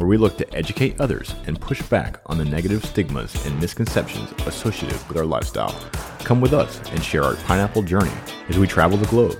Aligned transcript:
where 0.00 0.08
we 0.08 0.16
look 0.16 0.38
to 0.38 0.54
educate 0.54 0.98
others 0.98 1.34
and 1.46 1.60
push 1.60 1.82
back 1.82 2.20
on 2.24 2.38
the 2.38 2.44
negative 2.44 2.82
stigmas 2.82 3.44
and 3.44 3.60
misconceptions 3.60 4.32
associated 4.46 4.98
with 5.08 5.18
our 5.18 5.26
lifestyle. 5.26 5.78
Come 6.20 6.40
with 6.40 6.54
us 6.54 6.80
and 6.92 7.04
share 7.04 7.22
our 7.22 7.36
pineapple 7.36 7.82
journey 7.82 8.10
as 8.48 8.58
we 8.58 8.66
travel 8.66 8.96
the 8.96 9.06
globe, 9.08 9.38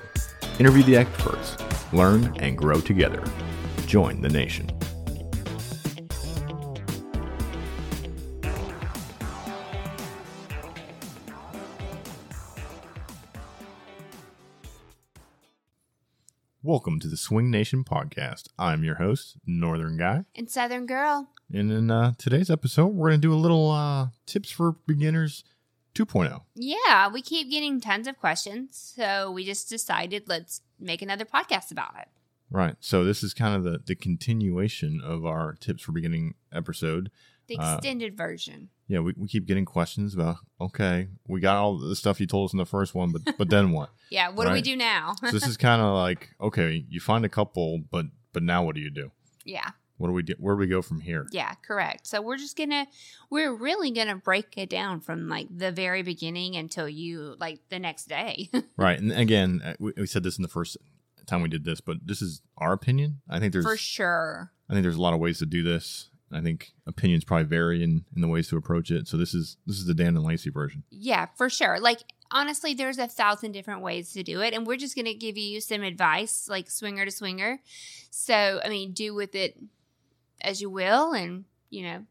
interview 0.59 0.83
the 0.83 0.97
experts, 0.97 1.57
learn 1.95 2.37
and 2.41 2.59
grow 2.59 2.79
together. 2.79 3.25
Join 3.87 4.20
the 4.20 4.29
nation. 4.29 4.80
Welcome 16.70 17.01
to 17.01 17.09
the 17.09 17.16
Swing 17.16 17.51
Nation 17.51 17.83
podcast. 17.83 18.45
I'm 18.56 18.84
your 18.84 18.95
host, 18.95 19.38
Northern 19.45 19.97
Guy. 19.97 20.23
And 20.37 20.48
Southern 20.48 20.87
Girl. 20.87 21.28
And 21.52 21.73
in 21.73 21.91
uh, 21.91 22.12
today's 22.16 22.48
episode, 22.48 22.95
we're 22.95 23.09
going 23.09 23.20
to 23.20 23.27
do 23.27 23.34
a 23.34 23.34
little 23.34 23.73
uh, 23.73 24.11
tips 24.25 24.53
for 24.53 24.77
beginners 24.86 25.42
2.0. 25.97 26.42
Yeah, 26.55 27.08
we 27.08 27.22
keep 27.22 27.50
getting 27.50 27.80
tons 27.80 28.06
of 28.06 28.20
questions. 28.20 28.95
So 28.97 29.33
we 29.33 29.45
just 29.45 29.69
decided 29.69 30.28
let's 30.28 30.61
make 30.78 31.03
another 31.03 31.25
podcast 31.25 31.72
about 31.72 31.97
it. 31.98 32.06
Right. 32.53 32.77
So 32.78 33.02
this 33.02 33.25
is 33.25 33.34
kind 33.34 33.56
of 33.56 33.64
the, 33.64 33.80
the 33.84 33.97
continuation 33.97 35.00
of 35.05 35.27
our 35.27 35.55
tips 35.55 35.83
for 35.83 35.91
beginning 35.91 36.34
episode. 36.52 37.11
The 37.51 37.59
Uh, 37.59 37.75
extended 37.75 38.17
version. 38.17 38.70
Yeah, 38.89 39.01
we, 39.01 39.12
we 39.17 39.29
keep 39.29 39.45
getting 39.47 39.65
questions 39.65 40.15
about, 40.15 40.37
okay, 40.61 41.09
we 41.29 41.41
got 41.41 41.57
all 41.57 41.77
the 41.79 41.95
stuff 41.97 42.20
you 42.20 42.27
told 42.27 42.48
us 42.48 42.53
in 42.55 42.59
the 42.59 42.65
first 42.67 42.95
one, 42.95 43.12
but 43.12 43.37
but 43.37 43.51
then 43.51 43.73
what? 43.73 43.91
Yeah, 44.11 44.31
what 44.31 44.47
do 44.47 44.53
we 44.53 44.62
do 44.62 44.75
now? 44.77 45.15
so 45.20 45.31
this 45.31 45.47
is 45.47 45.57
kind 45.69 45.81
of 45.83 45.95
like, 45.95 46.31
okay, 46.41 46.84
you 46.89 47.01
find 47.01 47.25
a 47.25 47.29
couple, 47.29 47.81
but 47.91 48.07
but 48.33 48.42
now 48.42 48.65
what 48.65 48.75
do 48.75 48.81
you 48.81 48.91
do? 48.91 49.11
yeah. 49.45 49.70
What 49.98 50.07
do 50.09 50.15
we 50.15 50.23
do? 50.23 50.34
Where 50.39 50.55
do 50.55 50.59
we 50.61 50.67
go 50.67 50.81
from 50.81 51.01
here? 51.03 51.27
Yeah, 51.31 51.53
correct. 51.61 52.07
So 52.07 52.23
we're 52.23 52.39
just 52.39 52.57
gonna 52.57 52.87
we're 53.29 53.53
really 53.53 53.91
gonna 53.91 54.17
break 54.17 54.57
it 54.57 54.70
down 54.70 55.01
from 55.01 55.29
like 55.29 55.47
the 55.55 55.70
very 55.73 56.03
beginning 56.03 56.57
until 56.57 56.89
you 56.89 57.37
like 57.39 57.61
the 57.69 57.79
next 57.79 58.09
day. 58.09 58.48
Right. 58.79 58.98
And 58.98 59.12
again, 59.12 59.61
uh, 59.62 59.75
we, 59.79 59.92
we 59.98 60.07
said 60.07 60.23
this 60.23 60.39
in 60.39 60.42
the 60.42 60.48
first 60.48 60.79
time 61.27 61.42
we 61.42 61.48
did 61.51 61.64
this, 61.64 61.81
but 61.83 61.98
this 62.07 62.23
is 62.23 62.41
our 62.57 62.73
opinion. 62.73 63.20
I 63.29 63.39
think 63.41 63.53
there's 63.53 63.64
For 63.67 63.77
sure. 63.77 64.53
I 64.70 64.73
think 64.73 64.85
there's 64.85 64.97
a 64.97 65.03
lot 65.03 65.12
of 65.14 65.20
ways 65.20 65.39
to 65.41 65.47
do 65.47 65.62
this. 65.62 66.09
I 66.33 66.41
think 66.41 66.73
opinions 66.86 67.25
probably 67.25 67.47
vary 67.47 67.83
in, 67.83 68.05
in 68.14 68.23
the 68.23 68.28
ways 68.28 68.48
to 68.48 68.56
approach 68.56 68.91
it. 68.91 69.09
So 69.09 69.17
this 69.17 69.34
is 69.34 69.56
this 69.67 69.77
is 69.77 69.86
the 69.86 69.95
Dan 69.95 70.17
and 70.17 70.25
Lacey 70.25 70.50
version. 70.50 70.84
Yeah, 70.91 71.27
for 71.36 71.50
sure. 71.50 71.81
Like 71.81 72.00
honestly, 72.31 72.75
there's 72.75 72.98
a 72.98 73.09
thousand 73.09 73.53
different 73.53 73.83
ways 73.83 74.12
to 74.12 74.23
do 74.23 74.41
it, 74.41 74.55
and 74.55 74.67
we're 74.67 74.77
just 74.77 74.97
gonna 74.97 75.14
give 75.14 75.36
you 75.36 75.61
some 75.61 75.83
advice, 75.83 76.48
like 76.48 76.70
swinger 76.70 77.05
to 77.05 77.11
swinger. 77.11 77.61
So 78.11 78.61
I 78.64 78.69
mean, 78.69 78.92
do 78.92 79.14
with 79.14 79.34
it 79.34 79.58
as 80.41 80.61
you 80.61 80.70
will, 80.70 81.12
and 81.12 81.45
you 81.69 81.83
know, 81.83 82.06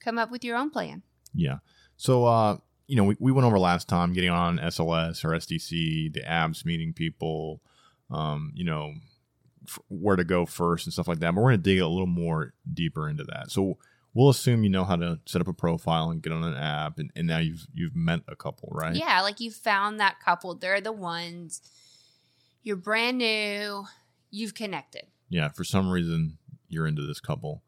come 0.00 0.18
up 0.18 0.30
with 0.30 0.44
your 0.44 0.56
own 0.56 0.70
plan. 0.70 1.02
Yeah. 1.34 1.58
So 1.96 2.24
uh, 2.24 2.58
you 2.86 2.96
know, 2.96 3.04
we, 3.04 3.16
we 3.18 3.32
went 3.32 3.46
over 3.46 3.58
last 3.58 3.88
time 3.88 4.12
getting 4.12 4.30
on 4.30 4.58
SLS 4.58 5.24
or 5.24 5.30
SDC, 5.30 6.12
the 6.12 6.24
abs 6.26 6.64
meeting 6.64 6.92
people, 6.92 7.60
um, 8.10 8.52
you 8.54 8.64
know, 8.64 8.94
where 9.88 10.16
to 10.16 10.24
go 10.24 10.46
first 10.46 10.86
and 10.86 10.92
stuff 10.92 11.08
like 11.08 11.20
that. 11.20 11.34
But 11.34 11.40
we're 11.40 11.50
gonna 11.50 11.58
dig 11.58 11.80
a 11.80 11.86
little 11.86 12.06
more 12.06 12.54
deeper 12.72 13.08
into 13.08 13.24
that. 13.24 13.50
So 13.50 13.78
we'll 14.14 14.30
assume 14.30 14.64
you 14.64 14.70
know 14.70 14.84
how 14.84 14.96
to 14.96 15.20
set 15.26 15.40
up 15.40 15.48
a 15.48 15.52
profile 15.52 16.10
and 16.10 16.22
get 16.22 16.32
on 16.32 16.42
an 16.42 16.56
app 16.56 16.98
and, 16.98 17.10
and 17.14 17.26
now 17.26 17.38
you've 17.38 17.66
you've 17.74 17.94
met 17.94 18.20
a 18.28 18.36
couple, 18.36 18.68
right? 18.72 18.96
Yeah, 18.96 19.20
like 19.22 19.40
you 19.40 19.50
found 19.50 20.00
that 20.00 20.20
couple. 20.24 20.54
They're 20.54 20.80
the 20.80 20.92
ones. 20.92 21.60
You're 22.62 22.76
brand 22.76 23.18
new. 23.18 23.84
You've 24.30 24.54
connected. 24.54 25.06
Yeah, 25.28 25.48
for 25.48 25.64
some 25.64 25.90
reason 25.90 26.38
you're 26.68 26.86
into 26.86 27.06
this 27.06 27.20
couple 27.20 27.62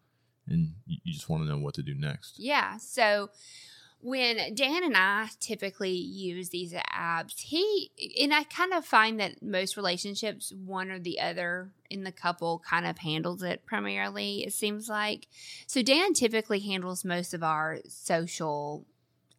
and 0.49 0.75
you, 0.87 0.99
you 1.05 1.13
just 1.13 1.29
want 1.29 1.43
to 1.43 1.49
know 1.49 1.59
what 1.59 1.75
to 1.75 1.83
do 1.83 1.95
next. 1.95 2.39
Yeah. 2.39 2.79
So 2.79 3.31
when 4.01 4.55
Dan 4.55 4.85
and 4.85 4.97
I 4.97 5.29
typically 5.41 5.91
use 5.91 6.51
these 6.51 6.73
apps, 6.73 7.41
he 7.41 7.91
and 8.21 8.33
I 8.33 8.45
kind 8.45 8.73
of 8.73 8.85
find 8.85 9.19
that 9.19 9.43
most 9.43 9.77
relationships, 9.77 10.53
one 10.53 10.91
or 10.91 10.99
the 10.99 11.21
other 11.21 11.71
in 11.91 12.05
the 12.05 12.13
couple 12.13 12.61
kind 12.61 12.87
of 12.87 12.99
handles 12.99 13.43
it 13.43 13.67
primarily, 13.67 14.45
it 14.45 14.53
seems 14.53 14.89
like. 14.89 15.27
So 15.67 15.83
Dan 15.83 16.13
typically 16.13 16.61
handles 16.61 17.05
most 17.05 17.35
of 17.35 17.43
our 17.43 17.79
social 17.89 18.87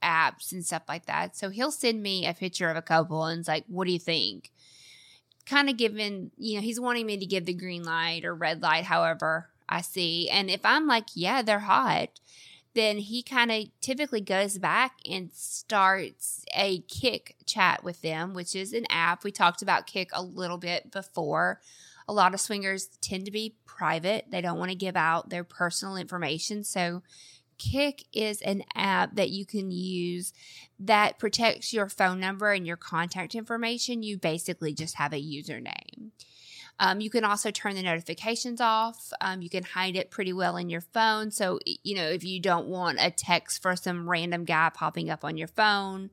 apps 0.03 0.51
and 0.51 0.65
stuff 0.65 0.83
like 0.89 1.05
that. 1.05 1.37
So 1.37 1.49
he'll 1.49 1.71
send 1.71 2.01
me 2.01 2.27
a 2.27 2.33
picture 2.33 2.69
of 2.69 2.77
a 2.77 2.81
couple 2.81 3.25
and 3.25 3.39
it's 3.39 3.47
like, 3.47 3.65
what 3.67 3.85
do 3.85 3.93
you 3.93 3.99
think? 3.99 4.51
Kind 5.45 5.69
of 5.69 5.77
giving, 5.77 6.31
you 6.37 6.55
know, 6.55 6.61
he's 6.61 6.79
wanting 6.79 7.05
me 7.05 7.17
to 7.17 7.25
give 7.25 7.45
the 7.45 7.53
green 7.53 7.83
light 7.83 8.25
or 8.25 8.35
red 8.35 8.61
light, 8.61 8.85
however 8.85 9.49
I 9.67 9.81
see. 9.81 10.29
And 10.29 10.49
if 10.49 10.65
I'm 10.65 10.85
like, 10.85 11.05
yeah, 11.15 11.41
they're 11.41 11.59
hot, 11.59 12.19
then 12.75 12.97
he 12.97 13.23
kind 13.23 13.51
of 13.51 13.65
typically 13.81 14.21
goes 14.21 14.57
back 14.57 14.93
and 15.09 15.31
starts 15.33 16.45
a 16.55 16.79
Kik 16.81 17.35
chat 17.45 17.83
with 17.83 18.01
them, 18.01 18.33
which 18.33 18.55
is 18.55 18.73
an 18.73 18.85
app. 18.89 19.23
We 19.23 19.31
talked 19.31 19.61
about 19.61 19.87
Kik 19.87 20.09
a 20.13 20.23
little 20.23 20.57
bit 20.57 20.91
before. 20.91 21.61
A 22.07 22.13
lot 22.13 22.33
of 22.33 22.39
swingers 22.39 22.87
tend 23.01 23.25
to 23.25 23.31
be 23.31 23.55
private, 23.65 24.25
they 24.29 24.41
don't 24.41 24.59
want 24.59 24.71
to 24.71 24.75
give 24.75 24.95
out 24.95 25.29
their 25.29 25.43
personal 25.43 25.95
information. 25.95 26.63
So, 26.63 27.01
Kik 27.57 28.05
is 28.13 28.41
an 28.41 28.63
app 28.73 29.15
that 29.17 29.31
you 29.31 29.45
can 29.45 29.69
use 29.69 30.31
that 30.79 31.19
protects 31.19 31.73
your 31.73 31.89
phone 31.89 32.19
number 32.19 32.53
and 32.53 32.65
your 32.65 32.77
contact 32.77 33.35
information. 33.35 34.01
You 34.01 34.17
basically 34.17 34.73
just 34.73 34.95
have 34.95 35.11
a 35.11 35.21
username. 35.21 36.11
Um, 36.79 37.01
you 37.01 37.09
can 37.09 37.25
also 37.25 37.51
turn 37.51 37.75
the 37.75 37.83
notifications 37.83 38.61
off. 38.61 39.11
Um, 39.19 39.41
you 39.41 39.49
can 39.49 39.63
hide 39.63 39.95
it 39.95 40.09
pretty 40.11 40.31
well 40.31 40.55
in 40.55 40.69
your 40.69 40.81
phone. 40.81 41.29
So, 41.29 41.59
you 41.65 41.95
know, 41.95 42.07
if 42.07 42.23
you 42.23 42.39
don't 42.39 42.67
want 42.67 42.99
a 43.01 43.11
text 43.11 43.61
for 43.61 43.75
some 43.75 44.09
random 44.09 44.45
guy 44.45 44.71
popping 44.73 45.09
up 45.09 45.25
on 45.25 45.35
your 45.35 45.49
phone, 45.49 46.09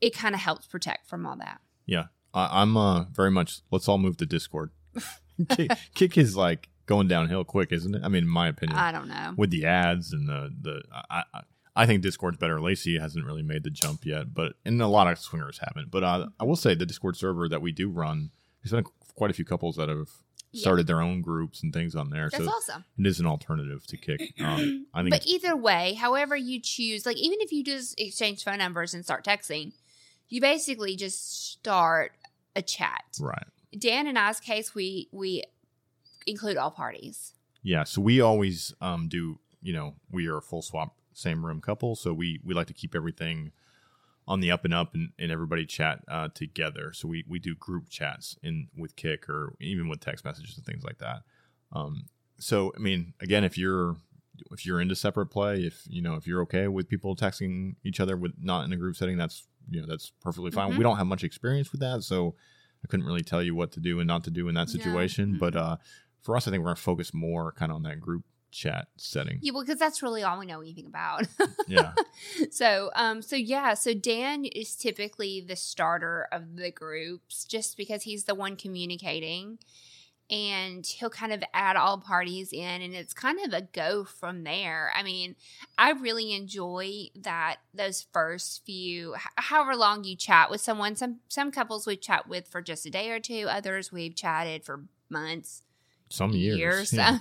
it 0.00 0.14
kind 0.14 0.34
of 0.34 0.40
helps 0.40 0.66
protect 0.66 1.08
from 1.08 1.26
all 1.26 1.36
that. 1.36 1.60
Yeah, 1.86 2.04
I, 2.34 2.62
I'm 2.62 2.76
uh, 2.76 3.04
very 3.04 3.30
much. 3.30 3.60
Let's 3.70 3.88
all 3.88 3.98
move 3.98 4.18
to 4.18 4.26
Discord. 4.26 4.70
Kik, 5.48 5.72
Kik 5.94 6.18
is 6.18 6.36
like 6.36 6.68
going 6.86 7.08
downhill 7.08 7.44
quick, 7.44 7.72
isn't 7.72 7.94
it? 7.94 8.02
I 8.04 8.08
mean, 8.08 8.24
in 8.24 8.28
my 8.28 8.48
opinion, 8.48 8.78
I 8.78 8.92
don't 8.92 9.08
know. 9.08 9.34
with 9.36 9.50
the 9.50 9.64
ads 9.64 10.12
and 10.12 10.28
the 10.28 10.52
the 10.60 10.82
I, 10.92 11.22
I 11.32 11.40
I 11.76 11.86
think 11.86 12.02
Discord's 12.02 12.38
better. 12.38 12.60
Lacey 12.60 12.98
hasn't 12.98 13.24
really 13.24 13.42
made 13.42 13.62
the 13.62 13.70
jump 13.70 14.04
yet, 14.04 14.34
but 14.34 14.54
and 14.64 14.82
a 14.82 14.88
lot 14.88 15.06
of 15.06 15.18
swingers 15.18 15.60
haven't. 15.62 15.90
But 15.92 16.02
uh, 16.02 16.26
I 16.40 16.44
will 16.44 16.56
say 16.56 16.74
the 16.74 16.84
Discord 16.84 17.16
server 17.16 17.48
that 17.48 17.62
we 17.62 17.70
do 17.70 17.88
run, 17.88 18.30
there's 18.62 18.72
been 18.72 18.90
quite 19.18 19.30
a 19.30 19.34
few 19.34 19.44
couples 19.44 19.76
that 19.76 19.88
have 19.88 20.08
Yeah. 20.52 20.60
started 20.62 20.86
their 20.86 21.02
own 21.02 21.20
groups 21.20 21.62
and 21.62 21.72
things 21.74 21.94
on 21.94 22.08
there. 22.10 22.28
That's 22.32 22.44
so 22.44 22.50
awesome. 22.50 22.84
it 22.98 23.06
is 23.06 23.20
an 23.20 23.26
alternative 23.26 23.86
to 23.88 23.96
Kik. 23.96 24.34
Um, 24.40 24.86
I 24.94 25.02
think 25.02 25.10
But 25.10 25.26
either 25.26 25.54
way, 25.56 25.94
however 25.94 26.36
you 26.36 26.60
choose, 26.60 27.04
like 27.04 27.18
even 27.18 27.38
if 27.42 27.52
you 27.52 27.62
just 27.64 28.00
exchange 28.00 28.44
phone 28.44 28.58
numbers 28.58 28.94
and 28.94 29.04
start 29.04 29.24
texting, 29.24 29.72
you 30.28 30.40
basically 30.40 30.96
just 30.96 31.50
start 31.52 32.12
a 32.56 32.62
chat. 32.62 33.04
right. 33.20 33.46
Dan 33.78 34.06
and 34.06 34.18
I's 34.18 34.40
case, 34.40 34.74
we 34.74 35.08
we 35.12 35.42
include 36.26 36.56
all 36.56 36.70
parties. 36.70 37.34
Yeah, 37.62 37.84
so 37.84 38.00
we 38.00 38.20
always 38.20 38.72
um, 38.80 39.08
do. 39.08 39.38
You 39.60 39.72
know, 39.72 39.94
we 40.10 40.26
are 40.28 40.38
a 40.38 40.42
full 40.42 40.62
swap, 40.62 40.96
same 41.12 41.44
room 41.44 41.60
couple, 41.60 41.94
so 41.96 42.14
we 42.14 42.40
we 42.44 42.54
like 42.54 42.68
to 42.68 42.72
keep 42.72 42.94
everything 42.94 43.52
on 44.28 44.40
the 44.40 44.50
up 44.52 44.64
and 44.64 44.74
up, 44.74 44.94
and, 44.94 45.10
and 45.18 45.32
everybody 45.32 45.66
chat 45.66 46.04
uh, 46.06 46.28
together. 46.34 46.92
So 46.92 47.08
we 47.08 47.24
we 47.26 47.38
do 47.40 47.54
group 47.56 47.88
chats 47.88 48.36
in 48.42 48.68
with 48.76 48.94
Kik 48.94 49.28
or 49.28 49.54
even 49.60 49.88
with 49.88 50.00
text 50.00 50.24
messages 50.24 50.56
and 50.56 50.64
things 50.64 50.84
like 50.84 50.98
that. 50.98 51.22
Um, 51.72 52.04
so 52.38 52.72
I 52.76 52.78
mean, 52.78 53.14
again, 53.20 53.42
if 53.42 53.58
you're 53.58 53.96
if 54.52 54.64
you're 54.64 54.80
into 54.80 54.94
separate 54.94 55.26
play, 55.26 55.62
if 55.64 55.82
you 55.88 56.02
know 56.02 56.14
if 56.14 56.26
you're 56.26 56.42
okay 56.42 56.68
with 56.68 56.88
people 56.88 57.16
texting 57.16 57.74
each 57.84 57.98
other 57.98 58.16
with 58.16 58.32
not 58.40 58.64
in 58.64 58.72
a 58.72 58.76
group 58.76 58.94
setting, 58.96 59.16
that's 59.16 59.46
you 59.70 59.80
know 59.80 59.86
that's 59.88 60.12
perfectly 60.20 60.50
fine. 60.50 60.72
Mhm. 60.72 60.76
We 60.78 60.84
don't 60.84 60.98
have 60.98 61.06
much 61.06 61.24
experience 61.24 61.72
with 61.72 61.80
that, 61.80 62.02
so 62.02 62.36
I 62.84 62.86
couldn't 62.86 63.06
really 63.06 63.24
tell 63.24 63.42
you 63.42 63.54
what 63.54 63.72
to 63.72 63.80
do 63.80 63.98
and 63.98 64.06
not 64.06 64.24
to 64.24 64.30
do 64.30 64.48
in 64.48 64.54
that 64.54 64.68
No. 64.68 64.72
situation. 64.72 65.38
But 65.38 65.54
Mhm. 65.54 65.60
uh, 65.60 65.76
for 66.20 66.36
us, 66.36 66.46
I 66.46 66.50
think 66.50 66.60
we're 66.62 66.68
gonna 66.70 66.76
focus 66.76 67.12
more 67.14 67.50
kind 67.52 67.72
of 67.72 67.76
on 67.76 67.82
that 67.84 67.98
group 68.00 68.24
chat 68.50 68.88
setting. 68.96 69.38
Yeah, 69.42 69.52
well, 69.52 69.62
because 69.64 69.78
that's 69.78 70.02
really 70.02 70.22
all 70.22 70.38
we 70.38 70.46
know 70.46 70.60
anything 70.60 70.86
about. 70.86 71.26
Yeah. 71.66 71.92
so, 72.50 72.90
um, 72.94 73.22
so 73.22 73.36
yeah, 73.36 73.74
so 73.74 73.94
Dan 73.94 74.44
is 74.44 74.74
typically 74.76 75.40
the 75.40 75.56
starter 75.56 76.26
of 76.32 76.56
the 76.56 76.70
groups, 76.70 77.44
just 77.44 77.76
because 77.76 78.02
he's 78.04 78.24
the 78.24 78.34
one 78.34 78.56
communicating. 78.56 79.58
and 80.30 80.86
he'll 80.86 81.08
kind 81.08 81.32
of 81.32 81.42
add 81.54 81.76
all 81.76 81.98
parties 81.98 82.52
in 82.52 82.82
and 82.82 82.94
it's 82.94 83.14
kind 83.14 83.38
of 83.46 83.52
a 83.54 83.62
go 83.62 84.04
from 84.04 84.44
there. 84.44 84.92
I 84.94 85.02
mean, 85.02 85.36
I 85.78 85.92
really 85.92 86.34
enjoy 86.34 87.06
that 87.16 87.56
those 87.72 88.06
first 88.12 88.62
few 88.66 89.14
h- 89.14 89.22
however 89.36 89.74
long 89.74 90.04
you 90.04 90.16
chat 90.16 90.50
with 90.50 90.60
someone. 90.60 90.96
Some 90.96 91.20
some 91.28 91.50
couples 91.50 91.86
we 91.86 91.96
chat 91.96 92.28
with 92.28 92.46
for 92.46 92.60
just 92.60 92.84
a 92.84 92.90
day 92.90 93.10
or 93.10 93.20
two, 93.20 93.46
others 93.48 93.90
we've 93.90 94.14
chatted 94.14 94.64
for 94.64 94.84
months, 95.08 95.62
Some 96.08 96.32
years. 96.32 96.58
years, 96.58 96.92
Yeah. 96.92 97.18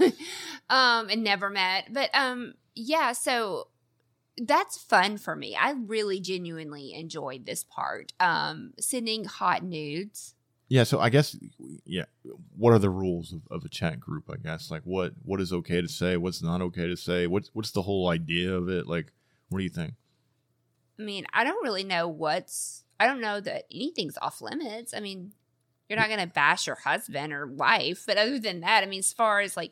um, 0.70 1.10
and 1.10 1.24
never 1.24 1.50
met. 1.50 1.92
But 1.92 2.10
um, 2.14 2.54
yeah, 2.76 3.12
so 3.12 3.68
that's 4.38 4.78
fun 4.78 5.18
for 5.18 5.36
me. 5.36 5.56
I 5.56 5.72
really 5.72 6.20
genuinely 6.20 6.94
enjoyed 6.94 7.46
this 7.46 7.64
part. 7.64 8.14
Um, 8.20 8.74
sending 8.80 9.26
hot 9.26 9.64
nudes. 9.64 10.36
Yeah, 10.70 10.84
so 10.84 11.00
I 11.00 11.10
guess 11.10 11.36
yeah, 11.86 12.04
what 12.58 12.74
are 12.74 12.80
the 12.80 12.90
rules 12.90 13.32
of, 13.32 13.42
of 13.50 13.64
a 13.64 13.70
chat 13.70 14.00
group, 14.02 14.30
I 14.30 14.36
guess? 14.36 14.70
Like 14.70 14.82
what 14.84 15.14
what 15.24 15.40
is 15.40 15.54
okay 15.54 15.82
to 15.82 15.88
say, 15.88 16.18
what's 16.18 16.44
not 16.44 16.62
okay 16.62 16.88
to 16.88 16.98
say? 16.98 17.26
What's 17.26 17.50
what's 17.54 17.72
the 17.72 17.84
whole 17.84 18.10
idea 18.10 18.54
of 18.54 18.68
it? 18.68 18.86
Like 18.86 19.14
what 19.50 19.60
do 19.60 19.64
you 19.64 19.70
think? 19.70 19.94
I 21.00 21.04
mean, 21.04 21.26
I 21.32 21.44
don't 21.46 21.64
really 21.64 21.84
know 21.86 22.08
what's. 22.10 22.84
I 23.00 23.06
don't 23.06 23.22
know 23.22 23.40
that 23.40 23.66
anything's 23.72 24.18
off 24.22 24.42
limits. 24.42 24.94
I 24.94 25.00
mean, 25.00 25.32
you're 25.90 26.00
not 26.00 26.10
going 26.10 26.20
to 26.20 26.28
bash 26.28 26.68
your 26.68 26.78
husband 26.78 27.34
or 27.34 27.48
wife, 27.48 28.04
but 28.06 28.18
other 28.18 28.40
than 28.40 28.62
that, 28.62 28.84
I 28.84 28.88
mean, 28.88 29.00
as 29.00 29.14
far 29.14 29.42
as 29.42 29.56
like 29.56 29.72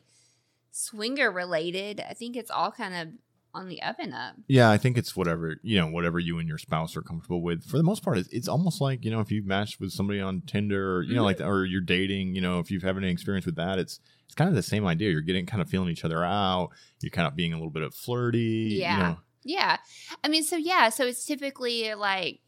swinger 0.70 1.30
related, 1.30 2.02
I 2.08 2.14
think 2.14 2.36
it's 2.36 2.50
all 2.50 2.70
kind 2.70 2.94
of 2.94 3.08
on 3.54 3.68
the 3.68 3.80
up 3.82 3.96
and 3.98 4.12
up. 4.12 4.34
Yeah, 4.48 4.70
I 4.70 4.76
think 4.76 4.98
it's 4.98 5.16
whatever, 5.16 5.56
you 5.62 5.80
know, 5.80 5.86
whatever 5.86 6.18
you 6.18 6.38
and 6.38 6.46
your 6.46 6.58
spouse 6.58 6.96
are 6.96 7.02
comfortable 7.02 7.40
with. 7.40 7.64
For 7.64 7.78
the 7.78 7.82
most 7.82 8.02
part, 8.02 8.18
it's, 8.18 8.28
it's 8.28 8.48
almost 8.48 8.80
like, 8.82 9.04
you 9.04 9.10
know, 9.10 9.20
if 9.20 9.30
you've 9.30 9.46
matched 9.46 9.80
with 9.80 9.92
somebody 9.92 10.20
on 10.20 10.42
Tinder, 10.42 10.96
or, 10.98 11.02
you 11.02 11.14
know, 11.14 11.24
mm-hmm. 11.24 11.40
like 11.40 11.40
or 11.40 11.64
you're 11.64 11.80
dating, 11.80 12.34
you 12.34 12.42
know, 12.42 12.58
if 12.58 12.70
you've 12.70 12.82
had 12.82 12.96
any 12.96 13.10
experience 13.10 13.46
with 13.46 13.56
that, 13.56 13.78
it's 13.78 13.98
it's 14.26 14.34
kind 14.34 14.48
of 14.48 14.56
the 14.56 14.62
same 14.62 14.86
idea. 14.86 15.10
You're 15.10 15.22
getting 15.22 15.46
kind 15.46 15.62
of 15.62 15.70
feeling 15.70 15.88
each 15.88 16.04
other 16.04 16.22
out. 16.24 16.70
You're 17.00 17.10
kind 17.10 17.28
of 17.28 17.36
being 17.36 17.52
a 17.52 17.56
little 17.56 17.70
bit 17.70 17.82
of 17.82 17.94
flirty, 17.94 18.76
Yeah. 18.78 18.96
you 18.96 19.02
know. 19.02 19.18
Yeah. 19.44 19.76
I 20.24 20.28
mean, 20.28 20.42
so 20.42 20.56
yeah, 20.56 20.88
so 20.88 21.06
it's 21.06 21.24
typically 21.24 21.94
like, 21.94 22.40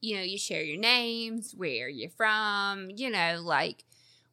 you 0.00 0.16
know, 0.16 0.22
you 0.22 0.38
share 0.38 0.62
your 0.62 0.78
names, 0.78 1.54
where 1.56 1.88
you're 1.88 2.10
from, 2.10 2.88
you 2.94 3.10
know, 3.10 3.40
like 3.42 3.84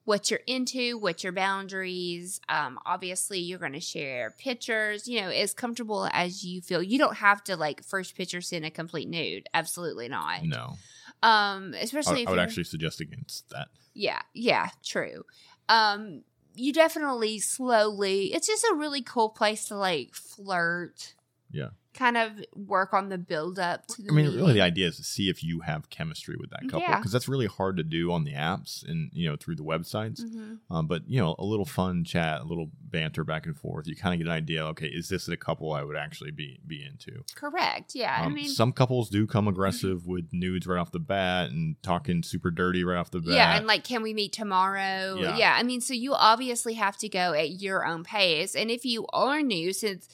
what 0.06 0.31
you're 0.31 0.40
into, 0.48 0.98
what 0.98 1.22
your 1.22 1.34
boundaries. 1.34 2.40
Um, 2.48 2.80
obviously, 2.86 3.40
you're 3.40 3.60
going 3.60 3.74
to 3.74 3.81
share 3.81 4.34
pictures, 4.38 5.06
you 5.06 5.19
know, 5.19 5.30
as 5.30 5.54
comfortable 5.54 6.08
as 6.14 6.46
you 6.46 6.62
feel. 6.62 6.81
You 6.81 6.98
don't 6.98 7.18
have 7.18 7.44
to 7.46 7.58
like 7.58 7.84
first 7.84 8.16
picture 8.16 8.40
send 8.40 8.66
a 8.66 8.72
complete 8.72 9.10
nude. 9.10 9.48
Absolutely 9.54 10.08
not. 10.08 10.44
No. 10.44 10.75
Um, 11.24 11.74
I, 11.75 11.80
especially 11.81 12.22
if 12.22 12.30
I 12.30 12.31
would 12.31 12.40
actually 12.40 12.64
suggest 12.64 13.02
against 13.02 13.50
that. 13.50 13.68
yeah, 13.94 14.22
yeah, 14.34 14.69
true. 14.84 15.24
Um, 15.68 16.24
you 16.56 16.72
definitely 16.72 17.40
slowly. 17.40 18.34
It's 18.34 18.48
just 18.48 18.64
a 18.72 18.75
really 18.75 19.02
cool 19.02 19.30
place 19.30 19.66
to 19.66 19.75
like 19.75 20.16
flirt. 20.16 21.16
Yeah. 21.52 21.69
Kind 21.97 22.15
of 22.15 22.31
work 22.53 22.94
on 22.94 23.09
the 23.09 23.17
build 23.17 23.57
up 23.57 23.88
to 23.88 24.03
the 24.03 24.09
I 24.11 24.13
mean, 24.15 24.27
really, 24.35 24.53
the 24.53 24.61
idea 24.61 24.88
is 24.88 24.97
to 24.97 25.03
see 25.03 25.29
if 25.29 25.44
you 25.44 25.61
have 25.61 25.89
chemistry 25.89 26.35
with 26.39 26.51
that 26.51 26.61
couple 26.69 26.81
Yeah. 26.81 26.97
because 26.97 27.11
that's 27.11 27.27
really 27.27 27.47
hard 27.47 27.75
to 27.77 27.83
do 27.83 28.11
on 28.11 28.23
the 28.23 28.33
apps 28.33 28.88
and 28.88 29.09
you 29.13 29.27
know 29.27 29.35
through 29.35 29.55
the 29.55 29.63
websites. 29.63 30.21
Mhm. 30.21 30.59
Um, 30.69 30.85
but 30.88 31.09
you 31.09 31.19
know, 31.19 31.35
a 31.39 31.44
little 31.44 31.65
fun 31.65 32.03
chat, 32.03 32.41
a 32.41 32.44
little 32.44 32.69
banter 32.81 33.23
back 33.23 33.47
and 33.47 33.57
forth. 33.57 33.88
You 33.88 33.95
kind 33.95 34.13
of 34.13 34.19
get 34.19 34.27
an 34.27 34.33
idea. 34.33 34.63
Okay, 34.67 34.85
is 34.88 35.09
this 35.09 35.27
a 35.27 35.35
couple 35.35 35.73
I 35.73 35.83
would 35.83 35.97
actually 35.97 36.29
be 36.31 36.59
be 36.67 36.85
into? 36.85 37.23
Correct. 37.33 37.95
Yeah. 37.95 38.15
I 38.21 38.25
Um, 38.27 38.35
mean, 38.35 38.47
some 38.47 38.73
couples 38.73 39.09
do 39.09 39.25
come 39.25 39.47
aggressive 39.47 40.05
with 40.05 40.31
nudes 40.31 40.67
right 40.67 40.79
off 40.79 40.91
the 40.91 40.99
bat 40.99 41.49
and 41.49 41.81
talking 41.81 42.21
super 42.21 42.51
dirty 42.51 42.83
right 42.83 42.97
off 42.97 43.09
the 43.09 43.21
bat. 43.21 43.33
yeah, 43.33 43.57
and 43.57 43.65
like, 43.65 43.83
can 43.83 44.03
we 44.03 44.13
meet 44.13 44.33
tomorrow? 44.33 45.15
Yeah. 45.19 45.35
Yeah. 45.38 45.55
I 45.57 45.63
mean, 45.63 45.81
so 45.81 45.94
you 45.95 46.13
obviously 46.13 46.75
have 46.75 46.95
to 46.97 47.09
go 47.09 47.33
at 47.33 47.59
your 47.59 47.85
own 47.85 48.03
pace. 48.03 48.55
And 48.55 48.69
if 48.69 48.85
you 48.85 49.07
are 49.13 49.41
new, 49.41 49.73
since 49.73 50.07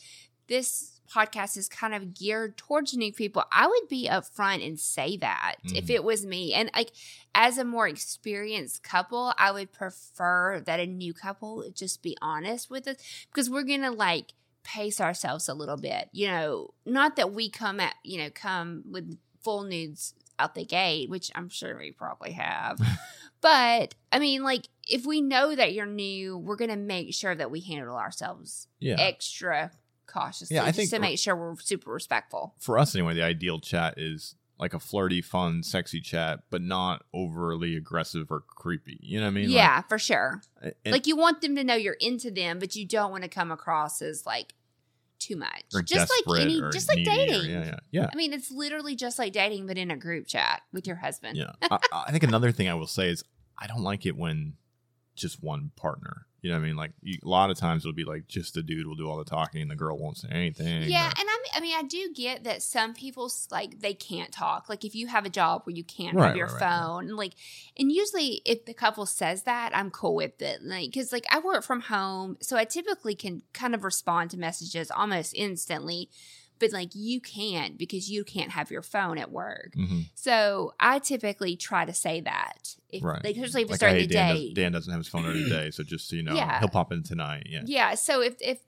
this 0.48 0.93
podcast 1.14 1.58
is 1.58 1.70
kind 1.70 1.94
of 1.94 2.14
geared 2.14 2.58
towards 2.58 2.94
new 2.96 3.14
people, 3.14 3.44
I 3.52 3.68
would 3.68 3.88
be 3.90 4.08
upfront 4.10 4.66
and 4.66 4.80
say 4.80 5.18
that 5.18 5.56
if 5.64 5.86
Mhm. 5.86 5.90
it 5.92 6.04
was 6.04 6.26
me. 6.26 6.54
And 6.54 6.72
like, 6.76 6.92
as 7.36 7.58
a 7.58 7.64
more 7.66 7.88
experienced 7.88 8.84
couple, 8.84 9.34
I 9.38 9.52
would 9.52 9.72
prefer 9.72 10.62
that 10.62 10.80
a 10.80 10.86
new 10.88 11.14
couple 11.14 11.70
just 11.74 12.02
be 12.02 12.18
honest 12.22 12.70
with 12.70 12.88
us 12.88 12.98
because 13.30 13.50
we're 13.50 13.64
gonna 13.64 13.92
like 13.92 14.34
pace 14.64 15.02
ourselves 15.02 15.50
a 15.50 15.54
little 15.54 15.78
bit. 15.78 16.10
You 16.14 16.28
know, 16.28 16.74
not 16.86 17.16
that 17.18 17.34
we 17.34 17.50
come 17.50 17.80
at 17.80 17.96
you 18.04 18.18
know 18.20 18.30
come 18.34 18.84
with 18.90 19.18
full 19.44 19.64
nudes 19.64 20.14
out 20.40 20.56
the 20.56 20.66
gate, 20.66 21.10
which 21.10 21.32
I'm 21.36 21.50
sure 21.50 21.78
we 21.78 21.92
probably 21.92 22.32
have. 22.32 22.80
but 23.42 23.94
I 24.12 24.20
mean, 24.20 24.42
like 24.44 24.68
if 24.88 25.06
we 25.06 25.22
know 25.22 25.54
that 25.56 25.74
you're 25.74 25.86
new, 25.86 26.38
we're 26.38 26.56
gonna 26.56 26.76
make 26.78 27.14
sure 27.14 27.36
that 27.36 27.52
we 27.52 27.60
handle 27.62 27.98
ourselves 27.98 28.68
yeah. 28.80 28.96
extra 29.00 29.72
cautiously, 30.14 30.56
Yeah, 30.56 30.64
I 30.64 30.68
just 30.68 30.78
think- 30.78 30.90
to 30.92 31.00
make 31.00 31.18
sure 31.20 31.36
we're 31.36 31.58
super 31.60 31.92
respectful. 31.92 32.54
For 32.60 32.78
us, 32.78 32.94
anyway, 32.96 33.16
the 33.16 33.24
ideal 33.24 33.60
chat 33.60 33.96
is 33.98 34.36
like 34.60 34.74
a 34.74 34.80
flirty, 34.80 35.22
fun, 35.22 35.64
sexy 35.64 36.00
chat, 36.00 36.42
but 36.50 36.62
not 36.62 37.04
overly 37.14 37.76
aggressive 37.76 38.32
or 38.32 38.42
creepy. 38.42 39.00
You 39.02 39.20
know 39.20 39.26
what 39.26 39.32
I 39.32 39.34
mean? 39.34 39.50
yeah, 39.50 39.82
for 39.82 39.98
sure. 39.98 40.42
Like, 40.64 40.78
like 40.86 41.08
you 41.08 41.18
want 41.18 41.42
them 41.42 41.56
to 41.56 41.64
know 41.64 41.74
you're 41.76 41.98
into 42.00 42.30
them, 42.32 42.60
but 42.60 42.76
you 42.76 42.88
don't 42.88 43.12
want 43.12 43.24
to 43.24 43.30
come 43.30 43.52
across 43.52 44.02
as 44.02 44.26
like 44.26 44.54
too 45.20 45.36
much. 45.38 45.64
just 45.86 46.12
like 46.28 46.42
any, 46.42 46.62
just 46.72 46.88
like 46.88 46.98
needy 47.00 47.10
or- 47.12 47.16
dating. 47.16 47.52
yeah, 47.52 47.66
yeah, 47.66 47.76
yeah. 47.92 48.10
I 48.12 48.16
mean, 48.16 48.32
it's 48.32 48.52
literally 48.52 48.96
just 48.96 49.18
like 49.18 49.34
dating, 49.34 49.66
but 49.68 49.78
in 49.78 49.90
a 49.90 49.98
group 49.98 50.28
chat 50.28 50.62
with 50.72 50.86
your 50.86 50.98
husband. 50.98 51.38
Yeah. 51.38 51.52
I, 51.72 51.80
I 52.08 52.12
think 52.12 52.24
another 52.24 52.52
thing 52.52 52.70
I 52.70 52.74
will 52.76 52.88
say 52.88 53.10
is 53.10 53.24
I 53.58 53.68
don't 53.68 53.84
like 53.84 54.06
it 54.06 54.16
when 54.16 54.54
just 55.16 55.42
one 55.44 55.72
partner. 55.76 56.28
You 56.44 56.50
know 56.50 56.58
what 56.58 56.64
I 56.64 56.68
mean? 56.68 56.76
Like 56.76 56.92
you, 57.02 57.18
a 57.24 57.28
lot 57.28 57.50
of 57.52 57.58
times 57.58 57.86
it'll 57.86 57.96
be 57.96 58.04
like 58.04 58.28
just 58.28 58.54
the 58.54 58.62
dude 58.62 58.86
will 58.86 58.96
do 58.96 59.10
all 59.10 59.18
the 59.18 59.24
talking 59.24 59.62
and 59.62 59.72
the 59.72 59.78
girl 59.78 59.98
won't 59.98 60.18
say 60.18 60.28
anything. 60.30 60.84
Yeah, 60.84 61.06
and 61.06 61.16
I 61.18 61.38
mean, 61.42 61.52
I 61.56 61.60
mean, 61.62 61.76
I 61.78 61.84
do 61.84 62.12
get 62.14 62.44
that 62.44 62.62
some 62.62 62.94
people 62.94 63.32
like 63.50 63.80
they 63.80 63.94
can't 63.94 64.30
talk. 64.30 64.68
Like 64.68 64.84
if 64.84 64.94
you 64.94 65.08
have 65.08 65.26
a 65.26 65.30
job 65.30 65.62
where 65.64 65.74
you 65.74 65.86
can't 65.86 66.18
Right, 66.18 66.28
have 66.28 66.36
your 66.36 66.48
right, 66.48 66.54
right, 66.56 66.62
right. 66.62 66.80
phone, 66.82 67.08
and 67.08 67.16
like, 67.16 67.36
and 67.80 67.90
usually 67.94 68.42
if 68.44 68.66
the 68.66 68.74
couple 68.74 69.06
says 69.06 69.44
that, 69.44 69.72
I'm 69.74 69.90
cool 69.90 70.16
with 70.16 70.42
it. 70.42 70.62
Like, 70.62 70.92
because 70.92 71.14
like 71.14 71.26
I 71.32 71.40
work 71.40 71.64
from 71.64 71.80
home, 71.80 72.36
so 72.42 72.58
I 72.58 72.66
typically 72.66 73.16
can 73.16 73.42
kind 73.54 73.74
of 73.74 73.86
respond 73.86 74.32
to 74.32 74.38
messages 74.38 74.92
almost 74.92 75.34
instantly. 75.36 76.10
But 76.60 76.72
like 76.72 76.92
you 76.96 77.20
can't 77.20 77.78
because 77.78 78.10
you 78.10 78.24
can't 78.24 78.52
have 78.52 78.72
your 78.72 78.82
phone 78.82 79.18
at 79.18 79.32
work. 79.32 79.74
Mhm. 79.78 80.06
So 80.16 80.74
I 80.80 81.00
typically 81.00 81.58
try 81.58 81.84
to 81.86 81.94
say 81.94 82.22
that, 82.22 82.76
if, 82.90 83.04
Right. 83.04 83.24
like, 83.24 83.36
especially 83.36 83.64
if 83.64 83.72
it's 83.72 83.72
Like, 83.72 83.80
during 83.82 83.96
hey, 83.96 84.02
the 84.08 84.14
Dan, 84.14 84.36
day. 84.36 84.46
does, 84.48 84.54
Dan 84.56 84.72
doesn't 84.72 84.92
have 84.92 85.00
his 85.00 85.08
phone 85.08 85.26
every 85.26 85.50
day, 85.50 85.72
so 85.72 85.84
just 85.94 86.08
so 86.08 86.16
you 86.16 86.24
know, 86.24 86.36
Yeah. 86.36 86.60
he'll 86.60 86.70
pop 86.70 86.92
in 86.94 87.04
tonight. 87.04 87.48
Yeah. 87.50 87.64
yeah. 87.66 87.96
So 87.96 88.22
if 88.22 88.36
if 88.40 88.60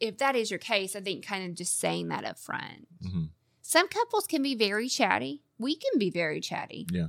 if 0.00 0.18
that 0.18 0.36
is 0.36 0.50
your 0.50 0.58
case, 0.58 0.94
I 0.94 1.00
think 1.00 1.24
kind 1.26 1.48
of 1.50 1.56
just 1.56 1.78
saying 1.80 2.08
that 2.08 2.24
up 2.24 2.38
front. 2.38 2.86
hmm 3.02 3.24
Some 3.62 3.88
couples 3.88 4.26
can 4.26 4.42
be 4.42 4.54
very 4.54 4.88
chatty. 4.88 5.42
We 5.58 5.74
can 5.76 5.98
be 5.98 6.10
very 6.10 6.40
chatty. 6.40 6.86
Yeah. 6.92 7.08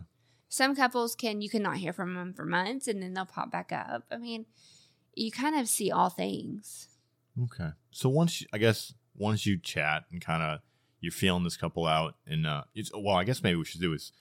Some 0.49 0.75
couples 0.75 1.15
can 1.15 1.41
you 1.41 1.49
cannot 1.49 1.77
hear 1.77 1.93
from 1.93 2.13
them 2.15 2.33
for 2.33 2.45
months 2.45 2.87
and 2.87 3.01
then 3.03 3.13
they'll 3.13 3.25
pop 3.25 3.51
back 3.51 3.71
up. 3.71 4.05
I 4.11 4.17
mean, 4.17 4.45
you 5.15 5.31
kind 5.31 5.55
of 5.59 5.67
see 5.67 5.91
all 5.91 6.09
things. 6.09 6.87
Okay. 7.41 7.69
So 7.91 8.07
once 8.09 8.41
you, 8.41 8.47
I 8.53 8.57
guess 8.59 8.93
once 9.15 9.45
you 9.45 9.57
chat 9.57 10.03
and 10.11 10.21
kind 10.23 10.41
of 10.43 10.59
you're 10.99 11.11
feeling 11.11 11.43
this 11.43 11.57
couple 11.57 11.85
out, 11.85 12.15
and 12.25 12.47
uh, 12.47 12.63
it's 12.73 12.91
well, 12.95 13.15
I 13.15 13.23
guess 13.23 13.43
maybe 13.43 13.57
we 13.57 13.65
should 13.65 13.81
do 13.81 13.93
is 13.93 14.11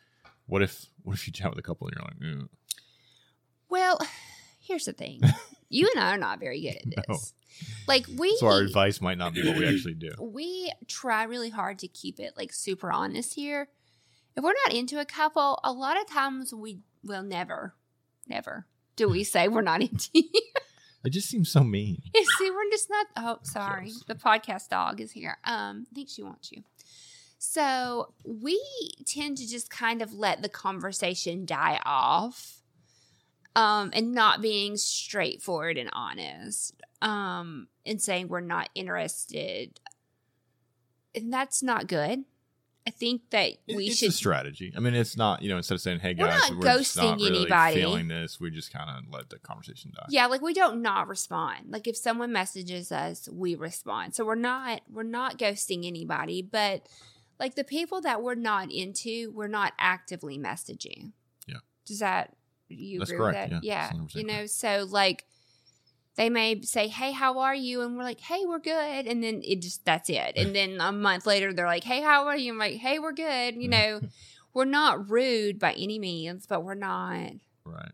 what 0.47 0.63
if 0.63 0.87
what 1.03 1.15
if 1.15 1.27
you 1.27 1.33
chat 1.33 1.51
with 1.51 1.59
a 1.59 1.63
couple 1.63 1.89
and 1.89 1.97
you're 1.97 2.05
like, 2.05 2.41
"Ugh." 2.43 2.49
Well, 3.69 3.99
here's 4.61 4.85
the 4.85 4.93
thing. 4.93 5.21
you 5.71 5.91
and 5.95 6.03
I 6.05 6.15
are 6.15 6.19
not 6.19 6.41
very 6.41 6.61
good 6.61 6.77
at 6.77 6.87
No. 6.87 7.03
this. 7.15 7.33
Like 7.87 8.07
we 8.19 8.37
so 8.39 8.47
our 8.47 8.61
advice 8.61 9.01
might 9.01 9.19
not 9.19 9.35
be 9.35 9.47
what 9.47 9.57
we 9.57 9.67
actually 9.67 9.95
do. 9.95 10.11
we 10.21 10.73
try 10.89 11.25
really 11.25 11.51
hard 11.51 11.79
to 11.81 11.89
keep 11.89 12.19
it 12.21 12.33
like 12.37 12.53
super 12.53 12.91
honest 12.93 13.35
here. 13.35 13.69
If 14.37 14.43
we're 14.43 14.55
not 14.67 14.75
into 14.75 14.99
a 14.99 15.05
couple, 15.05 15.61
a 15.63 15.73
lot 15.73 16.01
of 16.01 16.07
times 16.09 16.55
we 16.55 16.81
will 17.05 17.23
never, 17.23 17.75
never 18.27 18.67
do 18.97 19.09
we 19.09 19.25
say 19.25 19.49
we're 19.49 19.61
not 19.63 19.83
into 19.83 20.09
you. 20.15 20.31
It 21.05 21.11
just 21.11 21.29
seems 21.29 21.51
so 21.51 21.65
mean. 21.65 22.03
See, 22.39 22.51
we're 22.51 22.71
just 22.71 22.89
not. 22.89 23.07
Oh, 23.17 23.39
sorry. 23.43 23.87
Yes. 23.87 24.05
The 24.07 24.15
podcast 24.15 24.69
dog 24.69 25.01
is 25.01 25.13
here. 25.13 25.37
Um, 25.45 25.87
I 25.91 25.95
think 25.95 26.09
she 26.09 26.23
wants 26.23 26.53
you. 26.53 26.63
So 27.39 28.13
we 28.25 28.61
tend 29.05 29.39
to 29.39 29.49
just 29.49 29.69
kind 29.69 30.01
of 30.01 30.13
let 30.13 30.43
the 30.43 30.49
conversation 30.49 31.45
die 31.45 31.81
off, 31.85 32.63
um, 33.57 33.91
and 33.95 34.13
not 34.13 34.41
being 34.41 34.77
straightforward 34.77 35.77
and 35.77 35.91
honest, 35.93 36.81
um, 37.01 37.67
and 37.85 38.01
saying 38.01 38.29
we're 38.29 38.41
not 38.41 38.69
interested, 38.77 39.81
and 41.17 41.33
that's 41.33 41.65
not 41.65 41.89
good. 41.89 42.25
I 42.87 42.91
think 42.91 43.31
that 43.31 43.53
It- 43.67 43.77
we 43.77 43.87
it's 43.87 43.99
should 43.99 44.09
a 44.09 44.13
strategy. 44.13 44.73
I 44.77 44.81
mean, 44.81 44.95
it's 44.95 45.17
not 45.17 45.41
you 45.43 45.49
know 45.49 45.57
instead 45.57 45.75
of 45.75 45.81
saying, 45.81 46.01
"Hey 46.01 46.15
We're 46.19 46.27
guys, 46.27 46.51
not 46.51 46.59
we're 46.59 46.79
just 46.79 46.97
not 46.97 47.05
ghosting 47.19 47.21
really 47.25 47.37
anybody. 47.43 47.75
feeling 47.77 48.09
this," 48.09 48.41
we 48.41 48.51
just 48.51 48.73
kind 48.73 48.91
of 48.91 49.13
let 49.13 49.31
the 49.31 49.39
conversation 49.39 49.93
die. 49.95 50.07
Yeah, 50.11 50.27
like 50.27 50.41
we 50.43 50.53
don't 50.53 50.83
not 50.83 51.07
respond. 51.09 51.71
Like 51.71 51.87
if 51.87 51.97
someone 51.97 52.33
messages 52.33 52.91
us, 52.91 53.29
we 53.31 53.55
respond. 53.55 54.15
So 54.17 54.25
we're 54.25 54.35
not 54.35 54.83
we're 54.91 55.05
not 55.05 55.39
ghosting 55.39 55.87
anybody, 55.87 56.43
but 56.43 56.89
like 57.39 57.55
the 57.55 57.65
people 57.65 58.01
that 58.03 58.23
we're 58.23 58.35
not 58.35 58.71
into, 58.73 59.31
we're 59.33 59.49
not 59.49 59.73
actively 59.79 60.39
messaging. 60.39 61.13
Yeah. 61.47 61.59
Does 61.87 62.01
that 62.01 62.35
you 62.69 62.99
That's 63.01 63.11
agree 63.11 63.27
with 63.27 63.35
that? 63.51 63.65
yeah, 63.65 63.91
100% 63.93 64.15
You 64.15 64.25
know, 64.25 64.47
so 64.47 64.87
like 64.89 65.27
they 66.17 66.29
may 66.31 66.61
say, 66.63 66.89
"Hey, 66.89 67.13
how 67.13 67.39
are 67.39 67.55
you?" 67.55 67.81
and 67.83 67.97
we're 67.97 68.03
like, 68.05 68.21
"Hey, 68.21 68.45
we're 68.47 68.59
good," 68.59 69.07
and 69.07 69.23
then 69.23 69.41
it 69.45 69.63
just 69.63 69.85
that's 69.85 70.11
it. 70.11 70.33
And 70.37 70.55
then 70.55 70.81
a 70.81 70.93
month 70.93 71.27
later, 71.27 71.53
they're 71.53 71.67
like, 71.67 71.85
"Hey, 71.85 72.01
how 72.03 72.27
are 72.27 72.37
you?" 72.37 72.53
I'm 72.53 72.59
like, 72.59 72.77
"Hey, 72.77 72.99
we're 72.99 73.13
good." 73.13 73.55
You 73.57 73.69
know, 73.69 74.01
we're 74.55 74.65
not 74.67 75.09
rude 75.11 75.59
by 75.59 75.73
any 75.73 75.99
means, 75.99 76.47
but 76.47 76.63
we're 76.65 76.75
not 76.75 77.33
Right. 77.65 77.93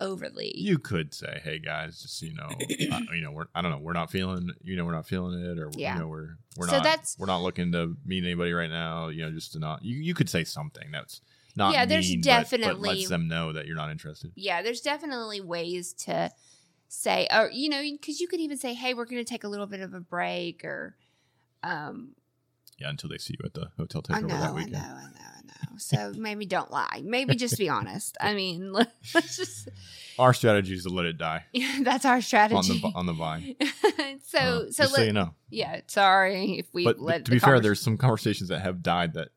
overly. 0.00 0.52
You 0.56 0.78
could 0.78 1.14
say, 1.14 1.40
"Hey 1.44 1.58
guys, 1.58 2.00
just 2.02 2.20
you 2.22 2.34
know, 2.34 2.48
uh, 2.48 3.00
you 3.12 3.20
know, 3.20 3.30
we're 3.30 3.46
I 3.54 3.62
don't 3.62 3.70
know, 3.70 3.78
we're 3.78 3.92
not 3.92 4.10
feeling, 4.10 4.50
you 4.62 4.76
know, 4.76 4.84
we're 4.84 4.92
not 4.92 5.06
feeling 5.06 5.38
it, 5.40 5.58
or 5.58 5.70
Yeah. 5.76 5.94
you 5.94 6.00
know, 6.00 6.08
we're 6.08 6.36
we're 6.56 6.66
So 6.68 6.76
not 6.76 6.84
that's- 6.84 7.16
we're 7.18 7.26
not 7.26 7.42
looking 7.42 7.72
to 7.72 7.96
meet 8.04 8.24
anybody 8.24 8.52
right 8.52 8.70
now, 8.70 9.08
you 9.08 9.22
know, 9.22 9.30
just 9.30 9.52
to 9.52 9.58
not. 9.58 9.84
You 9.84 9.96
you 9.96 10.14
could 10.14 10.28
say 10.30 10.44
something 10.44 10.90
that's 10.90 11.20
not 11.56 11.72
Yeah, 11.72 11.84
there's 11.86 12.08
mean, 12.10 12.20
but- 12.20 12.24
but, 12.24 12.30
definitely- 12.30 12.88
lets 12.96 13.08
them 13.08 13.28
know 13.28 13.52
that 13.52 13.66
you're 13.66 13.76
not 13.76 13.90
interested. 13.90 14.32
yeah, 14.34 14.62
there's 14.62 14.80
definitely 14.80 15.40
ways 15.40 15.92
to 16.04 16.30
say, 16.88 17.26
or 17.32 17.50
you 17.52 17.68
know, 17.68 17.82
because 17.82 18.20
you 18.20 18.28
could 18.28 18.40
even 18.40 18.56
say, 18.56 18.74
"Hey, 18.74 18.94
we're 18.94 19.04
going 19.06 19.24
to 19.24 19.28
take 19.28 19.44
a 19.44 19.48
little 19.48 19.66
bit 19.66 19.80
of 19.80 19.94
a 19.94 20.00
break," 20.00 20.64
or 20.64 20.96
um, 21.62 22.10
Yeah, 22.78 22.90
until 22.90 23.08
they 23.10 23.18
see 23.18 23.34
you 23.38 23.44
at 23.46 23.54
the 23.54 23.68
hotel 23.76 24.02
I 24.10 24.20
takeover 24.20 24.28
know, 24.28 24.40
that 24.40 24.50
I 24.50 24.52
weekend. 24.52 24.72
know, 24.72 24.78
I 24.78 25.02
know, 25.04 25.26
I 25.36 25.40
know. 25.46 25.78
So 25.78 26.12
maybe 26.16 26.46
don't 26.46 26.70
lie. 26.70 27.02
Maybe 27.04 27.34
just 27.36 27.58
be 27.58 27.68
honest. 27.68 28.16
I 28.20 28.34
mean, 28.34 28.72
let's 29.14 29.36
just. 29.36 29.68
Our 30.18 30.32
strategy 30.32 30.74
is 30.74 30.84
to 30.84 30.90
let 30.90 31.06
it 31.06 31.18
die 31.18 31.44
Yeah, 31.52 31.78
that's 31.82 32.04
our 32.04 32.14
on 32.16 32.22
strategy. 32.22 32.78
the 32.80 32.92
on 32.94 33.06
the 33.06 33.12
vine. 33.12 33.56
so, 33.60 33.66
Uh, 33.68 34.18
so, 34.20 34.64
just 34.66 34.78
let, 34.78 34.90
so 34.90 35.02
you 35.02 35.12
know. 35.12 35.34
yeah. 35.50 35.80
Sorry 35.88 36.58
if 36.58 36.66
we 36.72 36.84
But 36.84 37.00
let 37.00 37.24
to 37.24 37.30
be 37.32 37.38
fair, 37.40 37.58
there's 37.60 37.80
some 37.80 37.96
conversations 37.98 38.48
that 38.50 38.60
have 38.60 38.82
died 38.82 39.14
that 39.14 39.28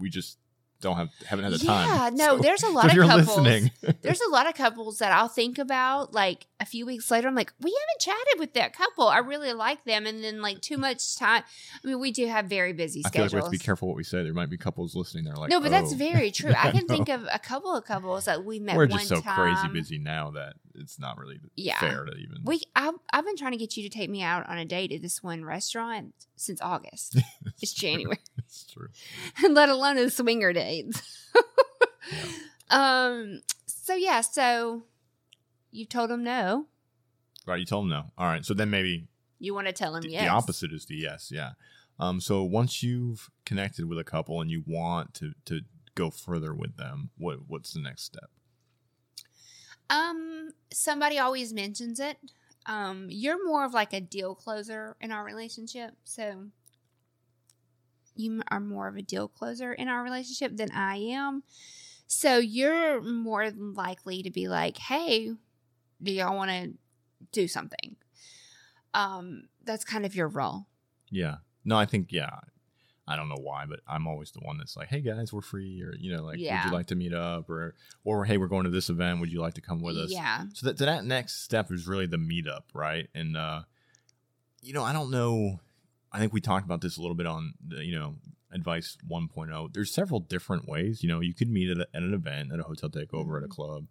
we 0.00 0.08
just 0.10 0.38
don't 0.80 0.96
have 0.96 1.08
haven't 1.26 1.44
had 1.44 1.52
the 1.54 1.58
time. 1.58 1.88
Yeah, 1.88 2.10
no, 2.26 2.36
So- 2.36 2.42
there's 2.42 2.62
a 2.62 2.68
lot 2.70 2.84
if 2.86 2.90
of 2.92 2.96
you're 2.96 3.06
couples. 3.06 3.38
listening, 3.38 3.70
there's 4.02 4.20
a 4.20 4.30
lot 4.30 4.48
of 4.48 4.54
couples 4.54 4.98
that 4.98 5.12
I'll 5.12 5.28
think 5.28 5.58
about 5.58 6.12
like 6.12 6.46
a 6.60 6.64
few 6.66 6.86
weeks 6.86 7.10
later. 7.10 7.28
I'm 7.28 7.34
like, 7.34 7.52
we 7.60 7.70
haven't 7.70 8.00
chatted 8.00 8.38
with 8.38 8.54
that 8.54 8.72
couple. 8.74 9.08
I 9.08 9.18
really 9.18 9.52
like 9.52 9.84
them. 9.84 10.06
And 10.06 10.22
then 10.24 10.40
like 10.42 10.60
too 10.60 10.76
much 10.78 11.16
time. 11.16 11.42
I 11.82 11.86
mean, 11.86 11.98
we 12.00 12.10
do 12.12 12.26
have 12.26 12.46
very 12.46 12.72
busy 12.72 13.02
I 13.04 13.10
feel 13.10 13.22
like 13.22 13.30
schedules. 13.30 13.32
we 13.32 13.36
have 13.38 13.44
to 13.46 13.50
be 13.50 13.58
careful 13.64 13.88
what 13.88 13.96
we 13.96 14.04
say. 14.04 14.22
There 14.22 14.32
might 14.34 14.50
be 14.50 14.56
couples 14.58 14.94
listening. 14.94 15.24
They're 15.24 15.34
like, 15.34 15.50
no, 15.50 15.60
but 15.60 15.70
that's 15.70 15.92
"Oh." 15.92 15.96
very 15.96 16.30
true. 16.30 16.52
I 16.56 16.70
can 16.70 16.86
think 16.88 17.08
of 17.08 17.26
a 17.32 17.38
couple 17.38 17.74
of 17.74 17.84
couples 17.84 18.24
that 18.26 18.44
we 18.44 18.58
met. 18.58 18.76
We're 18.76 18.86
just 18.86 19.08
so 19.08 19.20
time. 19.20 19.34
crazy 19.34 19.68
busy 19.72 19.98
now 19.98 20.30
that 20.32 20.54
it's 20.74 20.98
not 20.98 21.18
really 21.18 21.40
Yeah. 21.56 21.78
fair 21.80 22.04
to 22.04 22.12
even. 22.12 22.38
We, 22.44 22.60
I've, 22.74 22.94
I've 23.12 23.24
been 23.24 23.36
trying 23.36 23.52
to 23.52 23.58
get 23.58 23.76
you 23.76 23.82
to 23.82 23.88
take 23.88 24.10
me 24.10 24.22
out 24.22 24.48
on 24.48 24.58
a 24.58 24.64
date 24.64 24.92
at 24.92 25.00
this 25.02 25.22
one 25.22 25.44
restaurant 25.44 26.12
since 26.36 26.60
August. 26.60 27.18
it's 27.62 27.72
January. 27.72 28.18
True. 28.76 28.88
let 29.50 29.68
alone 29.68 29.98
a 29.98 30.10
swinger 30.10 30.52
dates. 30.52 31.02
Um. 32.70 33.42
So 33.66 33.94
yeah. 33.94 34.20
So 34.20 34.84
you 35.70 35.86
told 35.86 36.10
him 36.10 36.24
no. 36.24 36.66
Right, 37.46 37.60
you 37.60 37.66
told 37.66 37.84
them 37.84 37.90
no. 37.90 38.04
All 38.18 38.26
right, 38.26 38.44
so 38.44 38.54
then 38.54 38.70
maybe 38.70 39.06
You 39.38 39.54
want 39.54 39.68
to 39.68 39.72
tell 39.72 39.94
him 39.94 40.02
the, 40.02 40.10
yes. 40.10 40.24
the 40.24 40.30
opposite 40.30 40.72
is 40.72 40.86
the 40.86 40.96
yes. 40.96 41.30
Yeah. 41.32 41.52
Um. 41.98 42.20
So 42.20 42.42
once 42.42 42.82
you've 42.82 43.30
connected 43.44 43.88
with 43.88 43.98
a 43.98 44.04
couple 44.04 44.40
and 44.40 44.50
you 44.50 44.64
want 44.66 45.14
to 45.14 45.32
to 45.44 45.60
go 45.94 46.10
further 46.10 46.52
with 46.54 46.76
them, 46.76 47.10
what 47.16 47.38
what's 47.46 47.72
the 47.72 47.80
next 47.80 48.02
step? 48.02 48.30
Um. 49.88 50.50
Somebody 50.72 51.18
always 51.18 51.52
mentions 51.52 52.00
it. 52.00 52.18
Um. 52.66 53.06
You're 53.10 53.46
more 53.46 53.64
of 53.64 53.74
like 53.74 53.92
a 53.92 54.00
deal 54.00 54.34
closer 54.34 54.96
in 55.00 55.12
our 55.12 55.24
relationship. 55.24 55.94
So 56.04 56.46
you 58.16 58.42
are 58.48 58.60
more 58.60 58.88
of 58.88 58.96
a 58.96 59.02
deal 59.02 59.28
closer 59.28 59.72
in 59.72 59.88
our 59.88 60.02
relationship 60.02 60.56
than 60.56 60.70
I 60.72 60.96
am. 60.96 61.42
So 62.06 62.38
you're 62.38 63.02
more 63.02 63.50
likely 63.50 64.22
to 64.22 64.30
be 64.30 64.48
like, 64.48 64.78
"Hey, 64.78 65.32
do 66.02 66.12
y'all 66.12 66.36
want 66.36 66.50
to 66.50 66.74
do 67.32 67.48
something?" 67.48 67.96
Um. 68.94 69.44
That's 69.66 69.84
kind 69.84 70.06
of 70.06 70.14
your 70.14 70.28
role. 70.28 70.68
Yeah. 71.10 71.38
No, 71.64 71.76
I 71.76 71.86
think 71.86 72.12
yeah. 72.12 72.38
I 73.08 73.16
don't 73.16 73.28
know 73.28 73.40
why, 73.40 73.64
but 73.66 73.80
I'm 73.88 74.06
always 74.06 74.30
the 74.30 74.38
one 74.38 74.58
that's 74.58 74.76
like, 74.76 74.86
"Hey 74.86 75.00
guys, 75.00 75.32
we're 75.32 75.40
free," 75.40 75.82
or 75.82 75.92
you 75.98 76.16
know, 76.16 76.22
like, 76.22 76.38
"Would 76.38 76.70
you 76.70 76.70
like 76.70 76.86
to 76.86 76.94
meet 76.94 77.12
up?" 77.12 77.50
or 77.50 77.74
or 78.04 78.24
"Hey, 78.24 78.36
we're 78.36 78.46
going 78.46 78.62
to 78.62 78.70
this 78.70 78.88
event. 78.90 79.18
Would 79.18 79.32
you 79.32 79.40
like 79.40 79.54
to 79.54 79.60
come 79.60 79.80
with 79.80 79.96
us?" 79.96 80.12
Yeah. 80.12 80.44
So 80.54 80.66
that, 80.68 80.78
that 80.78 81.04
next 81.04 81.42
step 81.42 81.72
is 81.72 81.88
really 81.88 82.06
the 82.06 82.16
meetup, 82.16 82.62
right? 82.74 83.08
And 83.12 83.36
uh, 83.36 83.62
you 84.62 84.72
know, 84.72 84.84
I 84.84 84.92
don't 84.92 85.10
know. 85.10 85.58
I 86.16 86.18
think 86.18 86.32
we 86.32 86.40
talked 86.40 86.64
about 86.64 86.80
this 86.80 86.96
a 86.96 87.00
little 87.02 87.14
bit 87.14 87.26
on 87.26 87.54
the, 87.66 87.84
you 87.84 87.94
know 87.98 88.14
advice 88.52 88.96
1.0. 89.10 89.74
There's 89.74 89.92
several 89.92 90.20
different 90.20 90.66
ways. 90.66 91.02
You 91.02 91.08
know, 91.10 91.20
you 91.20 91.34
could 91.34 91.50
meet 91.50 91.68
at, 91.68 91.78
a, 91.78 91.86
at 91.94 92.02
an 92.02 92.14
event, 92.14 92.52
at 92.52 92.60
a 92.60 92.62
hotel 92.62 92.88
takeover, 92.88 93.36
at 93.36 93.42
a 93.44 93.48
Mhm. 93.48 93.50
club. 93.50 93.86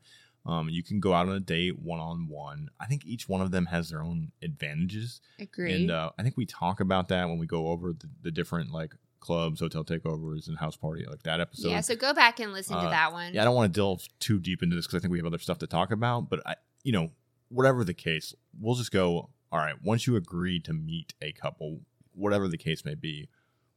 Um, 0.45 0.69
you 0.69 0.81
can 0.81 0.99
go 0.99 1.13
out 1.13 1.27
on 1.27 1.35
a 1.35 1.39
date 1.39 1.77
one 1.79 1.99
on 1.99 2.27
one. 2.27 2.69
I 2.79 2.85
think 2.87 3.05
each 3.05 3.27
one 3.29 3.41
of 3.41 3.51
them 3.51 3.67
has 3.67 3.89
their 3.89 4.01
own 4.01 4.31
advantages, 4.41 5.21
Agree. 5.39 5.73
and 5.73 5.91
uh, 5.91 6.11
I 6.17 6.23
think 6.23 6.37
we 6.37 6.45
talk 6.45 6.79
about 6.79 7.09
that 7.09 7.27
when 7.29 7.37
we 7.37 7.45
go 7.45 7.67
over 7.67 7.93
the, 7.93 8.09
the 8.23 8.31
different 8.31 8.71
like 8.71 8.93
clubs, 9.19 9.59
hotel 9.59 9.83
takeovers, 9.83 10.47
and 10.47 10.57
house 10.57 10.75
party 10.77 11.05
like 11.09 11.23
that 11.23 11.39
episode. 11.41 11.69
yeah. 11.69 11.81
So 11.81 11.95
go 11.95 12.13
back 12.13 12.39
and 12.39 12.53
listen 12.53 12.75
to 12.75 12.83
uh, 12.83 12.89
that 12.89 13.11
one. 13.11 13.33
Yeah, 13.33 13.41
I 13.41 13.45
don't 13.45 13.55
want 13.55 13.71
to 13.73 13.77
delve 13.79 14.07
too 14.19 14.39
deep 14.39 14.63
into 14.63 14.75
this 14.75 14.85
because 14.87 14.99
I 14.99 15.01
think 15.01 15.11
we 15.11 15.17
have 15.19 15.25
other 15.27 15.37
stuff 15.39 15.57
to 15.59 15.67
talk 15.67 15.91
about. 15.91 16.29
But 16.29 16.41
I, 16.45 16.55
you 16.83 16.91
know, 16.91 17.09
whatever 17.49 17.83
the 17.83 17.93
case, 17.95 18.33
we'll 18.59 18.75
just 18.75 18.91
go. 18.91 19.29
All 19.51 19.59
right, 19.59 19.75
once 19.83 20.05
you 20.07 20.15
agree 20.15 20.59
to 20.61 20.73
meet 20.73 21.13
a 21.21 21.31
couple, 21.31 21.81
whatever 22.15 22.47
the 22.47 22.57
case 22.57 22.83
may 22.85 22.95
be, 22.95 23.29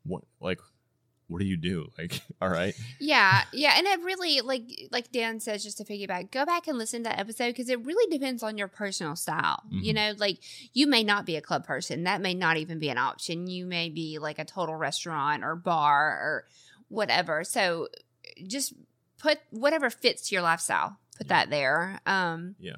what 0.04 0.22
like, 0.40 0.60
what 1.26 1.40
do 1.40 1.44
you 1.46 1.56
do? 1.58 1.88
Like, 1.98 2.20
all 2.40 2.48
right, 2.48 2.74
Yeah, 3.00 3.42
yeah, 3.52 3.74
and 3.76 3.86
it 3.86 4.00
really 4.02 4.40
like 4.40 4.62
like 4.90 5.12
Dan 5.12 5.40
says, 5.40 5.62
just 5.62 5.76
to 5.78 5.84
piggyback, 5.84 6.30
go 6.30 6.46
back 6.46 6.66
and 6.68 6.78
listen 6.78 7.02
to 7.02 7.10
that 7.10 7.18
episode 7.18 7.48
because 7.48 7.68
it 7.68 7.84
really 7.84 8.10
depends 8.10 8.42
on 8.42 8.56
your 8.56 8.68
personal 8.68 9.14
style. 9.16 9.62
You 9.70 9.92
Mhm. 9.92 9.96
know, 9.96 10.12
like 10.18 10.38
you 10.72 10.86
may 10.86 11.02
not 11.04 11.26
be 11.26 11.36
a 11.36 11.40
club 11.42 11.66
person, 11.66 12.04
that 12.04 12.20
may 12.22 12.34
not 12.34 12.56
even 12.56 12.78
be 12.78 12.88
an 12.88 12.98
option. 12.98 13.46
You 13.46 13.66
may 13.66 13.90
be 13.90 14.18
like 14.18 14.38
a 14.38 14.44
total 14.44 14.76
restaurant 14.76 15.44
or 15.44 15.54
bar 15.56 16.08
or 16.10 16.44
whatever. 16.88 17.44
So 17.44 17.88
just 18.46 18.72
put 19.18 19.38
whatever 19.50 19.90
fits 19.90 20.28
to 20.28 20.34
your 20.34 20.42
lifestyle. 20.42 20.96
Put 21.18 21.26
Yeah. 21.26 21.28
that 21.44 21.50
there. 21.50 22.00
Um, 22.06 22.54
yeah, 22.60 22.76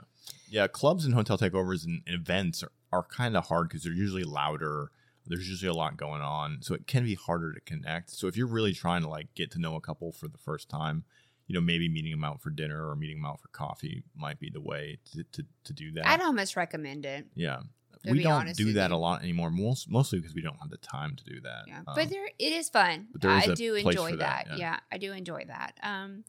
yeah. 0.49 0.67
Clubs 0.67 1.05
and 1.05 1.13
hotel 1.15 1.37
takeovers 1.39 1.85
and, 1.85 2.03
and 2.07 2.15
events 2.17 2.63
are, 2.65 2.73
are 2.91 3.03
kind 3.05 3.37
of 3.37 3.47
hard 3.49 3.69
because 3.69 3.85
they're 3.85 3.93
usually 3.93 4.25
louder. 4.25 4.91
There's 5.31 5.49
usually 5.49 5.71
a 5.71 5.75
lot 5.75 5.97
going 5.97 6.21
on, 6.21 6.59
so 6.61 6.75
it 6.75 6.87
can 6.87 7.05
be 7.05 7.15
harder 7.15 7.53
to 7.53 7.61
connect. 7.61 8.11
So 8.11 8.27
if 8.27 8.37
you're 8.37 8.47
really 8.47 8.75
trying 8.75 9.03
to 9.03 9.09
like 9.09 9.33
get 9.35 9.51
to 9.53 9.61
know 9.61 9.77
a 9.77 9.81
couple 9.81 10.13
for 10.13 10.29
the 10.29 10.39
first 10.39 10.69
time, 10.69 11.05
you 11.47 11.55
know, 11.55 11.61
maybe 11.61 11.89
meeting 11.89 12.11
them 12.11 12.25
out 12.25 12.43
for 12.43 12.51
dinner 12.51 12.89
or 12.89 12.95
meeting 12.97 13.19
them 13.19 13.27
out 13.27 13.41
for 13.41 13.49
coffee 13.49 14.05
might 14.15 14.39
be 14.39 14.51
the 14.51 14.61
way 14.61 14.99
to, 15.13 15.25
to, 15.33 15.47
to 15.65 15.73
do 15.73 15.93
that. 15.93 16.07
I'd 16.07 16.21
almost 16.21 16.57
recommend 16.57 17.07
it. 17.07 17.27
Yeah. 17.35 17.61
We 18.05 18.23
don't 18.23 18.57
do 18.57 18.73
that 18.75 18.91
you. 18.91 18.97
a 18.97 18.99
lot 18.99 19.23
anymore, 19.23 19.51
most, 19.51 19.91
mostly 19.91 20.21
because 20.21 20.35
we 20.35 20.43
don't 20.43 20.57
have 20.61 20.71
the 20.71 20.79
time 20.79 21.17
to 21.17 21.25
do 21.25 21.41
that. 21.43 21.65
Yeah, 21.67 21.79
Um, 21.87 21.95
but 21.95 22.09
there 22.09 22.27
it 22.39 22.53
is 22.53 22.69
fun. 22.69 23.09
there 23.15 23.37
is 23.39 23.49
I 23.49 23.55
do 23.55 23.75
enjoy 23.75 24.11
that. 24.13 24.19
that, 24.19 24.47
Yeah. 24.51 24.57
yeah. 24.57 24.79
I 24.91 24.99
do 24.99 25.13
enjoy 25.13 25.45
that. 25.49 25.75
Um, 25.83 26.25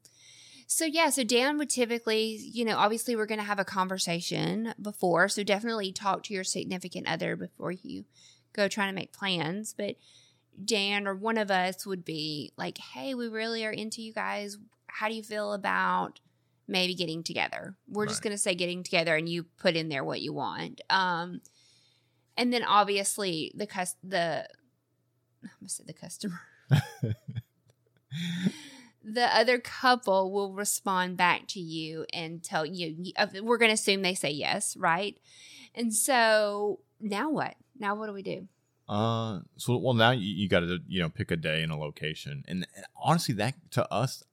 so 0.67 0.86
yeah, 0.86 1.10
so 1.10 1.24
Dan 1.24 1.58
would 1.58 1.70
typically, 1.70 2.39
you 2.41 2.65
know, 2.65 2.77
obviously 2.77 3.15
we're 3.15 3.25
going 3.25 3.39
to 3.39 3.46
have 3.46 3.60
a 3.60 3.65
conversation 3.65 4.74
before, 4.81 5.27
so 5.27 5.43
definitely 5.43 5.91
talk 5.91 6.24
to 6.24 6.34
your 6.34 6.43
significant 6.43 7.08
other 7.08 7.36
before 7.36 7.72
you 7.74 8.05
go 8.53 8.67
trying 8.67 8.89
to 8.89 8.96
make 8.96 9.13
plans. 9.13 9.74
But 9.77 9.96
Dan 10.63 11.08
or 11.08 11.15
one 11.15 11.38
of 11.38 11.51
us 11.51 11.86
would 11.86 12.05
be 12.05 12.51
like, 12.58 12.77
"Hey, 12.77 13.13
we 13.13 13.27
really 13.27 13.65
are 13.65 13.72
into 13.72 14.01
you 14.01 14.13
guys. 14.13 14.58
How 14.88 15.08
do 15.08 15.15
you 15.15 15.24
feel 15.24 15.53
about?" 15.53 16.20
Maybe 16.67 16.96
getting 16.96 17.22
together. 17.22 17.75
We're 17.89 18.05
just 18.05 18.22
going 18.22 18.31
to 18.31 18.38
say 18.38 18.55
getting 18.55 18.84
together, 18.84 19.17
and 19.17 19.27
you 19.27 19.43
put 19.43 19.75
in 19.75 19.89
there 19.89 20.05
what 20.05 20.22
you 20.22 20.31
want. 20.31 20.79
Um, 20.89 21.41
and 22.38 22.53
then 22.53 22.63
obviously 22.63 23.51
the 23.55 23.67
cus 23.67 23.96
the 24.03 24.48
I'm 25.43 25.50
gonna 25.60 25.70
say 25.70 25.84
the 25.86 25.93
customer. 25.93 26.39
the 29.03 29.36
other 29.36 29.60
couple 29.60 30.31
will 30.31 30.53
respond 30.53 31.17
back 31.17 31.48
to 31.50 31.60
you 31.60 32.05
and 32.13 32.43
tell 32.43 32.65
you 32.65 33.12
we're 33.41 33.58
going 33.58 33.70
to 33.70 33.74
assume 33.74 34.01
they 34.01 34.13
say 34.13 34.31
yes, 34.31 34.77
right? 34.77 35.17
And 35.74 35.93
so 35.93 36.79
now 37.00 37.29
what? 37.29 37.55
Now 37.82 37.96
what 37.96 38.08
do 38.08 38.14
we 38.14 38.22
do? 38.22 38.48
Uh, 38.88 39.40
so 39.58 39.78
well 39.78 39.94
now 39.94 40.12
you, 40.12 40.28
you 40.34 40.48
got 40.50 40.62
to 40.62 40.80
you 40.88 41.02
know 41.02 41.10
pick 41.10 41.32
a 41.32 41.36
day 41.36 41.64
and 41.64 41.72
a 41.72 41.76
location, 41.76 42.44
and, 42.48 42.68
and 42.76 42.86
honestly, 42.96 43.34
that 43.36 43.56
to 43.72 43.92
us, 43.92 44.24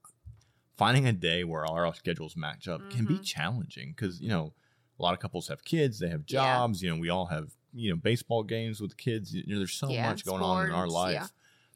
finding 0.77 1.07
a 1.07 1.13
day 1.13 1.45
where 1.45 1.65
all 1.65 1.75
our 1.77 1.95
schedules 1.95 2.37
match 2.37 2.69
up 2.69 2.89
can 2.91 3.07
be 3.07 3.15
Mhm. 3.15 3.25
challenging 3.25 3.91
because 3.97 4.21
you 4.21 4.29
know 4.29 4.53
a 4.99 5.03
lot 5.03 5.15
of 5.15 5.21
couples 5.21 5.49
have 5.49 5.65
kids, 5.65 5.99
they 5.99 6.09
have 6.09 6.27
Yeah. 6.27 6.41
jobs, 6.41 6.83
you 6.83 6.91
know, 6.91 7.01
we 7.01 7.09
all 7.09 7.27
have 7.27 7.51
you 7.73 7.91
know 7.91 7.97
baseball 7.97 8.43
games 8.43 8.81
with 8.81 8.97
kids. 8.97 9.35
You 9.35 9.45
know, 9.47 9.59
there's 9.59 9.73
so 9.73 9.93
Yeah, 9.93 10.09
much 10.09 10.25
going 10.25 10.43
on 10.43 10.67
in 10.67 10.73
our 10.73 10.89
sports, 10.89 10.95
life 10.95 11.13
yeah. 11.15 11.27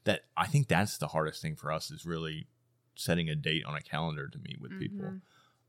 that 0.05 0.21
I 0.35 0.47
think 0.47 0.67
that's 0.67 0.97
the 0.97 1.07
hardest 1.07 1.41
thing 1.41 1.55
for 1.55 1.71
us 1.71 1.89
is 1.91 2.05
really 2.05 2.47
setting 2.95 3.29
a 3.29 3.35
date 3.35 3.65
on 3.65 3.75
a 3.75 3.81
calendar 3.81 4.27
to 4.27 4.37
meet 4.39 4.59
with 4.61 4.77
people. 4.77 5.05
Mhm. 5.05 5.21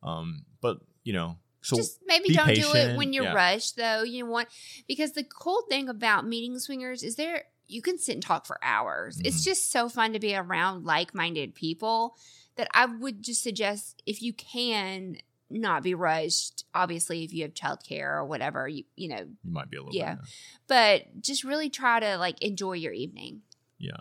Um, 0.03 0.45
but 0.61 0.81
you 1.05 1.13
know, 1.13 1.39
so 1.65 1.77
just 1.77 1.99
maybe 2.07 2.29
don't 2.35 2.55
do 2.55 2.75
it 2.75 2.97
when 2.97 3.13
you're 3.13 3.25
yeah. 3.25 3.33
rushed 3.35 3.77
though 3.77 4.03
you 4.03 4.25
want 4.27 4.49
because 4.87 5.13
the 5.13 5.25
cool 5.25 5.63
thing 5.69 5.89
about 5.89 6.27
meeting 6.27 6.59
swingers 6.59 7.03
is 7.03 7.17
there 7.17 7.45
you 7.67 7.81
can 7.83 7.99
sit 7.99 8.13
and 8.13 8.23
talk 8.23 8.47
for 8.47 8.59
hours 8.63 9.21
it's 9.25 9.41
Mhm. 9.41 9.45
just 9.45 9.71
so 9.73 9.89
fun 9.89 10.13
to 10.13 10.19
be 10.21 10.37
around 10.37 10.85
like-minded 10.85 11.55
people 11.55 12.17
that 12.57 12.69
i 12.75 12.85
would 12.87 13.23
just 13.23 13.43
suggest 13.43 14.03
if 14.07 14.23
you 14.23 14.33
can 14.33 15.17
not 15.51 15.83
be 15.85 15.95
rushed. 15.95 16.65
Obviously, 16.75 17.23
if 17.23 17.33
you 17.33 17.43
have 17.43 17.53
childcare 17.55 18.17
or 18.17 18.25
whatever, 18.25 18.67
you 18.67 18.85
you 18.97 19.09
know, 19.09 19.19
You 19.45 19.51
might 19.53 19.71
be 19.71 19.77
a 19.77 19.83
little 19.83 19.95
Yeah. 19.95 20.15
bit. 20.17 20.25
but 20.67 21.21
just 21.21 21.45
really 21.45 21.69
try 21.71 22.01
to 22.01 22.17
like 22.17 22.41
enjoy 22.43 22.73
your 22.73 22.93
evening. 22.95 23.43
Yeah. 23.79 23.99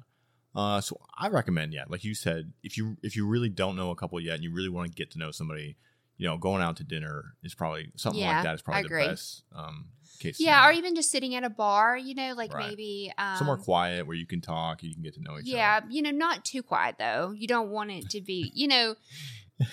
Uh, 0.56 0.80
so 0.82 1.00
I 1.16 1.28
recommend, 1.28 1.74
yeah, 1.74 1.84
like 1.90 2.04
you 2.06 2.16
said, 2.16 2.54
if 2.64 2.78
you 2.78 2.98
if 3.04 3.16
you 3.16 3.28
really 3.28 3.50
don't 3.50 3.76
know 3.76 3.92
a 3.92 3.96
couple 3.96 4.20
yet 4.22 4.36
and 4.36 4.44
you 4.44 4.52
really 4.52 4.70
want 4.70 4.90
to 4.90 4.96
get 4.96 5.12
to 5.12 5.20
know 5.20 5.32
somebody, 5.32 5.76
you 6.18 6.28
know, 6.28 6.38
going 6.38 6.62
out 6.62 6.78
to 6.78 6.84
dinner 6.84 7.36
is 7.44 7.54
probably 7.56 7.92
something 7.96 8.22
Yeah, 8.22 8.36
like 8.36 8.44
that 8.44 8.56
is 8.56 8.62
probably 8.62 8.84
the 8.84 8.90
best 8.90 9.44
um, 9.56 9.88
case. 10.20 10.40
Yeah, 10.40 10.68
or 10.68 10.72
even 10.72 10.96
just 10.96 11.10
sitting 11.12 11.36
at 11.36 11.44
a 11.44 11.50
bar, 11.50 11.98
you 11.98 12.16
know, 12.16 12.34
like 12.36 12.54
Right. 12.54 12.70
maybe 12.70 13.12
um, 13.18 13.38
somewhere 13.38 13.58
quiet 13.58 14.06
where 14.08 14.16
you 14.16 14.26
can 14.28 14.40
talk, 14.42 14.84
you 14.84 14.94
can 14.94 15.04
get 15.04 15.16
to 15.16 15.22
know 15.22 15.38
each 15.40 15.46
Yeah, 15.48 15.78
other. 15.78 15.88
Yeah, 15.90 15.96
you 15.96 16.02
know, 16.04 16.12
not 16.12 16.46
too 16.46 16.62
quiet 16.64 16.96
though. 17.00 17.32
You 17.36 17.48
don't 17.48 17.70
want 17.70 17.92
it 17.92 18.10
to 18.12 18.22
be, 18.22 18.52
you 18.54 18.68
know, 18.68 18.96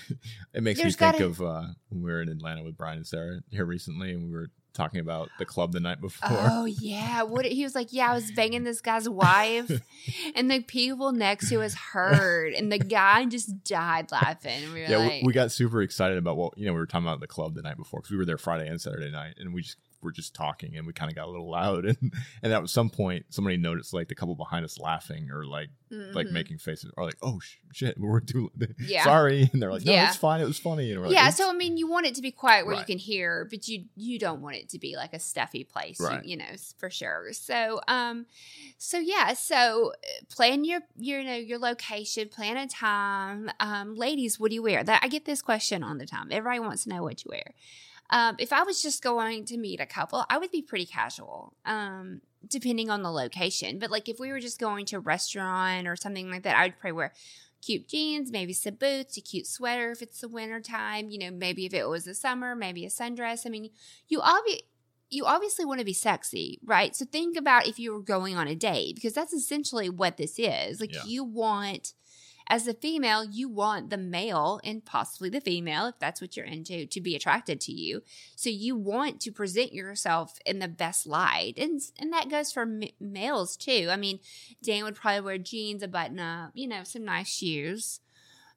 It 0.52 0.62
makes 0.62 0.78
me 0.78 0.84
think 0.84 0.98
gotta- 0.98 1.24
of 1.26 1.40
uh, 1.40 1.62
when 1.88 2.02
we 2.02 2.10
were 2.10 2.22
in 2.22 2.28
Atlanta 2.28 2.62
with 2.62 2.76
Brian 2.76 2.98
and 2.98 3.06
Sarah 3.06 3.40
here 3.50 3.64
recently, 3.64 4.12
and 4.12 4.24
we 4.24 4.30
were 4.30 4.50
talking 4.72 5.00
about 5.00 5.28
the 5.38 5.44
club 5.44 5.72
the 5.72 5.80
night 5.80 6.00
before. 6.00 6.28
oh 6.30 6.64
yeah. 6.64 7.22
What 7.22 7.44
he 7.44 7.62
was 7.64 7.74
like, 7.74 7.88
yeah, 7.92 8.10
I 8.10 8.14
was 8.14 8.30
banging 8.32 8.64
this 8.64 8.80
guy's 8.80 9.08
wife, 9.08 9.70
and 10.34 10.50
the 10.50 10.60
people 10.62 11.12
next 11.12 11.48
to 11.50 11.60
us 11.62 11.74
heard, 11.74 12.52
and 12.52 12.70
the 12.70 12.78
guy 12.78 13.24
just 13.26 13.64
died 13.64 14.10
laughing. 14.12 14.72
We 14.72 14.82
yeah, 14.82 15.06
we- 15.08 15.22
we 15.26 15.32
got 15.32 15.52
super 15.52 15.82
excited 15.82 16.18
about 16.18 16.36
what 16.36 16.56
you 16.58 16.66
know. 16.66 16.72
We 16.72 16.78
were 16.78 16.86
talking 16.86 17.06
about 17.06 17.20
the 17.20 17.26
club 17.26 17.54
the 17.54 17.62
night 17.62 17.76
before 17.76 18.00
because 18.00 18.10
we 18.10 18.16
were 18.16 18.24
there 18.26 18.38
Friday 18.38 18.68
and 18.68 18.80
Saturday 18.80 19.10
night, 19.10 19.34
and 19.38 19.52
we 19.54 19.62
just 19.62 19.76
were 20.02 20.12
just 20.12 20.34
talking, 20.34 20.76
and 20.76 20.86
we 20.86 20.92
kind 20.92 21.10
of 21.10 21.16
got 21.16 21.26
a 21.26 21.30
little 21.30 21.50
loud, 21.50 21.84
and 21.86 22.12
and 22.42 22.52
at 22.52 22.68
some 22.68 22.90
point 22.90 23.26
somebody 23.30 23.56
noticed 23.56 23.92
like 23.92 24.08
the 24.08 24.14
couple 24.14 24.34
behind 24.34 24.64
us 24.64 24.78
laughing 24.78 25.30
or 25.30 25.44
like 25.44 25.68
like 25.90 26.28
mhm. 26.28 26.32
making 26.32 26.56
faces 26.58 26.90
or 26.96 27.04
like 27.04 27.16
oh 27.20 27.40
sh- 27.40 27.56
shit 27.72 27.98
we're 27.98 28.20
too 28.32 28.50
Yeah. 28.78 29.04
sorry, 29.04 29.50
and 29.52 29.60
they're 29.60 29.72
like 29.72 29.84
no 29.84 29.92
Yeah. 29.92 30.08
it's 30.08 30.16
fine 30.16 30.40
it 30.40 30.46
was 30.46 30.58
funny, 30.58 30.92
and 30.92 31.00
we're 31.00 31.08
like 31.08 31.16
yeah, 31.16 31.28
"Oops." 31.28 31.36
so 31.36 31.50
I 31.50 31.52
mean, 31.52 31.76
you 31.76 31.88
want 31.88 32.06
it 32.06 32.14
to 32.16 32.22
be 32.22 32.30
quiet 32.30 32.66
where 32.66 32.76
you 32.76 32.84
can 32.84 32.98
hear, 32.98 33.46
but 33.50 33.66
you 33.68 33.84
you 33.96 34.18
don't 34.18 34.40
want 34.40 34.56
it 34.56 34.68
to 34.70 34.78
be 34.78 34.96
like 34.96 35.12
a 35.12 35.18
stuffy 35.18 35.64
place, 35.64 35.98
you- 35.98 36.06
Right. 36.06 36.24
you, 36.24 36.36
know, 36.36 36.44
for 36.78 36.90
sure. 36.90 37.28
So, 37.32 37.80
um, 37.88 38.26
so 38.78 38.98
yeah, 38.98 39.34
so 39.34 39.92
uh, 39.92 40.24
plan 40.34 40.64
your 40.64 40.80
your 40.96 41.20
you 41.20 41.26
know 41.26 41.34
your 41.34 41.58
location, 41.58 42.28
plan 42.28 42.56
a 42.56 42.66
time. 42.66 43.50
Um, 43.60 43.94
ladies, 43.94 44.38
what 44.38 44.50
do 44.50 44.54
you 44.54 44.62
wear? 44.62 44.82
That 44.84 45.00
I 45.02 45.08
get 45.08 45.24
this 45.24 45.42
question 45.42 45.82
all 45.82 45.96
the 45.96 46.06
time. 46.06 46.28
Everybody 46.30 46.60
wants 46.60 46.84
to 46.84 46.88
know 46.90 47.02
what 47.02 47.24
you 47.24 47.30
wear. 47.30 47.54
Um, 48.10 48.36
if 48.38 48.52
I 48.52 48.62
was 48.64 48.82
just 48.82 49.02
going 49.02 49.44
to 49.46 49.56
meet 49.56 49.80
a 49.80 49.86
couple, 49.86 50.24
I 50.28 50.38
would 50.38 50.50
be 50.50 50.62
pretty 50.62 50.86
casual. 50.86 51.54
Um, 51.64 52.20
depending 52.48 52.88
on 52.90 53.02
the 53.02 53.10
location, 53.10 53.78
but 53.78 53.90
like 53.90 54.08
if 54.08 54.18
we 54.18 54.30
were 54.32 54.40
just 54.40 54.58
going 54.58 54.86
to 54.86 54.96
a 54.96 55.00
restaurant 55.00 55.86
or 55.86 55.94
something 55.96 56.30
like 56.30 56.42
that, 56.42 56.56
I 56.56 56.64
would 56.64 56.78
probably 56.78 56.92
wear 56.92 57.12
cute 57.62 57.86
jeans, 57.88 58.30
maybe 58.32 58.52
some 58.52 58.74
boots, 58.74 59.16
a 59.18 59.20
cute 59.20 59.46
sweater 59.46 59.90
if 59.90 60.00
it's 60.02 60.20
the 60.20 60.28
winter 60.28 60.60
time, 60.60 61.10
you 61.10 61.18
know, 61.18 61.30
maybe 61.30 61.66
if 61.66 61.74
it 61.74 61.86
was 61.88 62.04
the 62.04 62.14
summer, 62.14 62.54
maybe 62.56 62.84
a 62.84 62.88
sundress. 62.88 63.46
I 63.46 63.50
mean, 63.50 63.70
you 64.08 64.20
obvi- 64.20 64.62
you 65.10 65.26
obviously 65.26 65.64
want 65.64 65.80
to 65.80 65.84
be 65.84 65.92
sexy, 65.92 66.60
right? 66.64 66.94
So 66.96 67.04
think 67.04 67.36
about 67.36 67.66
if 67.66 67.78
you 67.78 67.92
were 67.92 68.00
going 68.00 68.36
on 68.36 68.48
a 68.48 68.54
date 68.54 68.94
because 68.94 69.12
that's 69.12 69.32
essentially 69.32 69.90
what 69.90 70.16
this 70.16 70.38
is. 70.38 70.80
Like 70.80 70.94
Yeah. 70.94 71.04
you 71.04 71.24
want 71.24 71.92
as 72.50 72.66
a 72.66 72.74
female, 72.74 73.24
you 73.24 73.48
want 73.48 73.90
the 73.90 73.96
male 73.96 74.60
and 74.64 74.84
possibly 74.84 75.30
the 75.30 75.40
female, 75.40 75.86
if 75.86 75.98
that's 76.00 76.20
what 76.20 76.36
you're 76.36 76.44
into, 76.44 76.84
to 76.84 77.00
be 77.00 77.14
attracted 77.14 77.60
to 77.62 77.72
you. 77.72 78.02
So 78.34 78.50
you 78.50 78.74
want 78.74 79.20
to 79.20 79.30
present 79.30 79.72
yourself 79.72 80.36
in 80.44 80.58
the 80.58 80.66
best 80.66 81.06
light, 81.06 81.54
and 81.56 81.80
and 81.98 82.12
that 82.12 82.28
goes 82.28 82.52
for 82.52 82.62
m- 82.62 82.82
males 82.98 83.56
too. 83.56 83.88
I 83.90 83.96
mean, 83.96 84.18
Dan 84.62 84.82
would 84.82 84.96
probably 84.96 85.20
wear 85.20 85.38
jeans, 85.38 85.84
a 85.84 85.88
button 85.88 86.18
up, 86.18 86.50
you 86.54 86.66
know, 86.66 86.82
some 86.82 87.04
nice 87.04 87.28
shoes. 87.28 88.00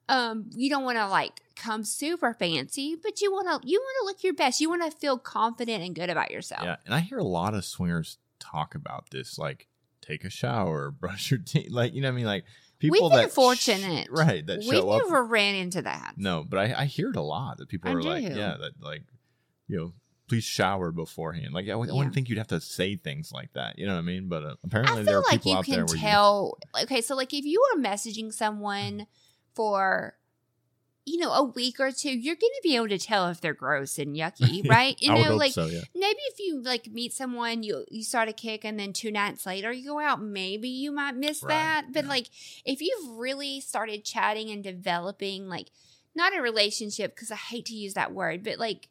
Um, 0.08 0.50
you 0.54 0.68
don't 0.68 0.84
want 0.84 0.98
to 0.98 1.06
like 1.06 1.40
come 1.54 1.84
super 1.84 2.34
fancy, 2.34 2.96
but 3.00 3.20
you 3.20 3.32
want 3.32 3.46
to 3.46 3.68
you 3.68 3.78
want 3.78 3.96
to 4.00 4.06
look 4.06 4.24
your 4.24 4.34
best. 4.34 4.60
You 4.60 4.68
want 4.68 4.82
to 4.82 4.98
feel 4.98 5.18
confident 5.18 5.84
and 5.84 5.94
good 5.94 6.10
about 6.10 6.32
yourself. 6.32 6.64
yeah, 6.64 6.76
and 6.84 6.92
I 6.92 6.98
hear 6.98 7.18
a 7.18 7.24
lot 7.24 7.54
of 7.54 7.64
swingers 7.64 8.18
talk 8.40 8.74
about 8.74 9.10
this 9.10 9.38
like 9.38 9.68
take 10.02 10.24
a 10.24 10.30
shower, 10.30 10.90
brush 11.00 11.30
your 11.30 11.38
teeth, 11.38 11.70
like 11.70 11.94
you 11.94 12.02
know 12.02 12.08
what 12.08 12.14
I 12.14 12.16
mean, 12.16 12.26
like 12.26 12.44
people 12.92 13.10
We've 13.10 13.16
been 13.16 13.26
that 13.26 13.30
sh- 13.32 13.34
fortunate. 13.34 14.08
right 14.10 14.46
that 14.46 14.62
show 14.64 14.90
up 14.90 15.02
never 15.04 15.24
ran 15.24 15.54
into 15.54 15.82
that. 15.82 16.14
No, 16.16 16.44
but 16.48 16.58
I, 16.58 16.82
I 16.82 16.84
hear 16.86 17.10
it 17.10 17.16
a 17.16 17.22
lot 17.22 17.58
that 17.58 17.68
people 17.68 17.90
I 17.90 17.94
are 17.94 18.02
like, 18.02 18.22
yeah, 18.22 18.56
that 18.60 18.72
like, 18.80 19.02
you 19.68 19.76
know, 19.78 19.92
please 20.28 20.44
shower 20.44 20.90
beforehand. 20.90 21.52
Like, 21.52 21.68
I, 21.68 21.74
wouldn't- 21.74 21.94
I 21.94 21.98
wouldn't 21.98 22.14
think 22.14 22.28
you'd 22.28 22.38
have 22.38 22.46
to 22.48 22.60
say 22.60 22.96
things 22.96 23.30
like 23.32 23.52
that. 23.54 23.78
You 23.78 23.86
know 23.86 23.92
what 23.94 23.98
I 24.00 24.02
mean? 24.02 24.28
But 24.28 24.42
uh, 24.44 24.48
I 24.48 24.54
apparently 24.64 25.02
there 25.02 25.14
feel 25.14 25.18
are 25.20 25.22
like 25.22 25.30
people 25.42 25.52
you 25.52 25.58
out 25.58 25.66
there 25.66 25.76
can 25.84 25.86
where 25.86 25.96
tell. 25.96 26.58
Okay, 26.82 27.00
so 27.00 27.14
like 27.14 27.32
if 27.34 27.44
you 27.44 27.62
are 27.74 27.78
messaging 27.80 28.32
someone 28.32 29.06
for, 29.54 30.14
you 31.06 31.18
know, 31.18 31.32
a 31.32 31.42
week 31.42 31.80
or 31.80 31.92
two, 31.92 32.10
you're 32.10 32.34
going 32.34 32.52
to 32.56 32.60
be 32.62 32.76
able 32.76 32.88
to 32.88 32.98
tell 32.98 33.28
if 33.28 33.40
they're 33.40 33.52
gross 33.54 33.98
and 33.98 34.16
yucky, 34.16 34.66
right? 34.68 34.96
you, 35.00 35.10
You 35.10 35.16
I 35.16 35.18
would 35.20 35.28
know, 35.30 35.36
like 35.36 35.52
so. 35.52 35.66
Yeah, 35.66 35.80
maybe 35.94 36.18
if 36.32 36.38
you 36.38 36.62
like 36.62 36.86
meet 36.90 37.12
someone, 37.12 37.62
you 37.62 37.84
you 37.90 38.02
start 38.02 38.28
a 38.28 38.32
Kik, 38.32 38.64
and 38.64 38.78
then 38.78 38.92
two 38.92 39.10
nights 39.10 39.44
later 39.46 39.70
you 39.72 39.86
go 39.86 40.00
out, 40.00 40.22
maybe 40.22 40.68
you 40.68 40.92
might 40.92 41.14
miss 41.16 41.42
Right, 41.42 41.50
that. 41.50 41.86
But 41.92 42.04
yeah. 42.04 42.10
like 42.10 42.30
if 42.64 42.80
you've 42.80 43.18
really 43.18 43.60
started 43.60 44.04
chatting 44.04 44.50
and 44.50 44.62
developing, 44.64 45.48
like 45.48 45.70
not 46.14 46.36
a 46.36 46.40
relationship 46.40 47.14
because 47.14 47.30
I 47.30 47.36
hate 47.36 47.66
to 47.66 47.74
use 47.74 47.94
that 47.94 48.12
word, 48.12 48.42
but 48.44 48.58
like 48.58 48.88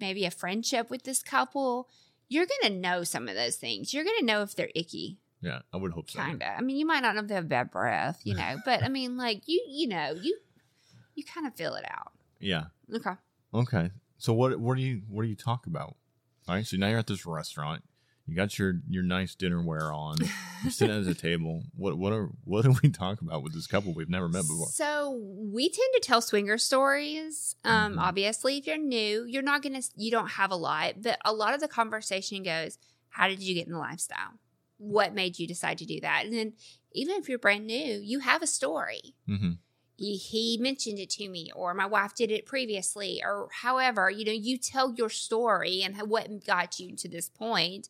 maybe 0.00 0.24
a 0.24 0.30
friendship 0.30 0.90
with 0.90 1.04
this 1.04 1.22
couple. 1.22 1.88
You're 2.28 2.46
gonna 2.62 2.74
know 2.74 3.04
some 3.04 3.28
of 3.28 3.34
those 3.36 3.56
things. 3.56 3.92
You're 3.94 4.02
gonna 4.04 4.22
know 4.22 4.42
if 4.42 4.54
they're 4.56 4.70
icky 4.74 5.18
yeah, 5.40 5.58
I 5.74 5.76
would 5.76 5.92
hope 5.92 6.10
so. 6.10 6.18
kind 6.20 6.42
of. 6.42 6.48
I 6.56 6.62
mean, 6.62 6.78
you 6.78 6.86
might 6.86 7.00
not 7.00 7.14
know 7.14 7.20
if 7.20 7.28
they 7.28 7.34
have 7.34 7.50
bad 7.50 7.70
breath, 7.70 8.18
you 8.24 8.34
know, 8.34 8.56
but 8.64 8.82
I 8.82 8.88
mean, 8.88 9.18
like 9.18 9.42
you, 9.46 9.62
you 9.68 9.88
know, 9.88 10.14
you, 10.20 10.38
you 11.14 11.24
kind 11.24 11.46
of 11.46 11.54
feel 11.54 11.74
it 11.74 11.84
out. 11.90 12.12
Yeah. 12.40 12.64
Okay. 12.94 13.12
Okay. 13.52 13.90
So 14.18 14.32
what 14.32 14.58
what 14.60 14.76
do 14.76 14.82
you 14.82 15.02
what 15.08 15.22
do 15.22 15.28
you 15.28 15.36
talk 15.36 15.66
about? 15.66 15.96
All 16.48 16.54
right. 16.54 16.66
So 16.66 16.76
now 16.76 16.88
you're 16.88 16.98
at 16.98 17.06
this 17.06 17.24
restaurant. 17.26 17.82
You 18.26 18.34
got 18.34 18.58
your 18.58 18.80
your 18.88 19.02
nice 19.02 19.34
dinnerware 19.36 19.94
on. 19.94 20.16
You're 20.62 20.70
sitting 20.70 20.96
at 20.96 21.04
the 21.04 21.14
table. 21.28 21.62
What 21.76 21.98
what 21.98 22.12
are 22.12 22.30
what 22.44 22.64
do 22.64 22.74
we 22.82 22.88
talk 22.90 23.20
about 23.20 23.42
with 23.42 23.52
this 23.52 23.66
couple 23.66 23.92
we've 23.92 24.08
never 24.08 24.28
met 24.28 24.42
before? 24.42 24.68
So 24.68 25.10
we 25.36 25.68
tend 25.68 25.88
to 25.94 26.00
tell 26.02 26.22
swinger 26.22 26.56
stories. 26.56 27.54
Um, 27.64 27.94
Mhm. 27.96 28.00
obviously, 28.00 28.56
if 28.58 28.66
you're 28.66 28.78
new, 28.78 29.24
you're 29.26 29.42
not 29.42 29.62
gonna, 29.62 29.82
you 29.96 30.10
don't 30.10 30.28
have 30.30 30.50
a 30.50 30.56
lot, 30.56 31.02
but 31.02 31.18
a 31.24 31.32
lot 31.34 31.52
of 31.54 31.60
the 31.60 31.68
conversation 31.68 32.42
goes, 32.42 32.78
"How 33.10 33.28
did 33.28 33.42
you 33.42 33.54
get 33.54 33.66
in 33.66 33.72
the 33.74 33.78
lifestyle? 33.78 34.38
What 34.78 35.12
made 35.14 35.38
you 35.38 35.46
decide 35.46 35.76
to 35.78 35.84
do 35.86 36.00
that?" 36.00 36.24
And 36.24 36.32
then, 36.34 36.54
even 36.92 37.16
if 37.16 37.28
you're 37.28 37.38
brand 37.38 37.66
new, 37.66 38.00
you 38.00 38.20
have 38.20 38.42
a 38.42 38.46
story. 38.46 39.14
Mm-hmm. 39.28 39.52
He, 39.96 40.16
he 40.16 40.58
mentioned 40.60 40.98
it 40.98 41.10
to 41.10 41.28
me 41.28 41.50
or 41.54 41.72
my 41.74 41.86
wife 41.86 42.14
did 42.14 42.30
it 42.30 42.46
previously 42.46 43.22
or 43.24 43.48
however 43.62 44.10
you 44.10 44.24
know 44.24 44.32
you 44.32 44.58
tell 44.58 44.92
your 44.94 45.08
story 45.10 45.82
and 45.82 45.96
what 46.08 46.44
got 46.46 46.78
you 46.80 46.96
to 46.96 47.08
this 47.08 47.28
point. 47.28 47.88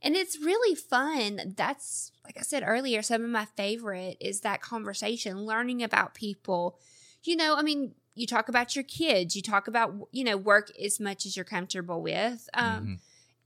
And 0.00 0.14
it's 0.14 0.38
really 0.38 0.74
fun. 0.76 1.54
That's 1.56 2.12
like 2.24 2.36
i 2.38 2.42
said 2.42 2.62
earlier 2.66 3.02
some 3.02 3.22
of 3.24 3.30
my 3.30 3.46
favorite 3.56 4.16
is 4.20 4.40
that 4.40 4.60
conversation 4.60 5.44
learning 5.46 5.82
about 5.82 6.14
people. 6.14 6.78
You 7.24 7.36
know 7.36 7.56
i 7.56 7.62
mean 7.62 7.94
you 8.14 8.26
talk 8.26 8.48
about 8.48 8.74
your 8.74 8.82
kids 8.82 9.36
you 9.36 9.42
talk 9.42 9.68
about 9.68 9.94
you 10.10 10.24
know 10.24 10.36
work 10.36 10.70
as 10.76 10.98
much 10.98 11.24
as 11.24 11.36
you're 11.36 11.44
comfortable 11.44 12.02
with 12.02 12.48
um, 12.54 12.98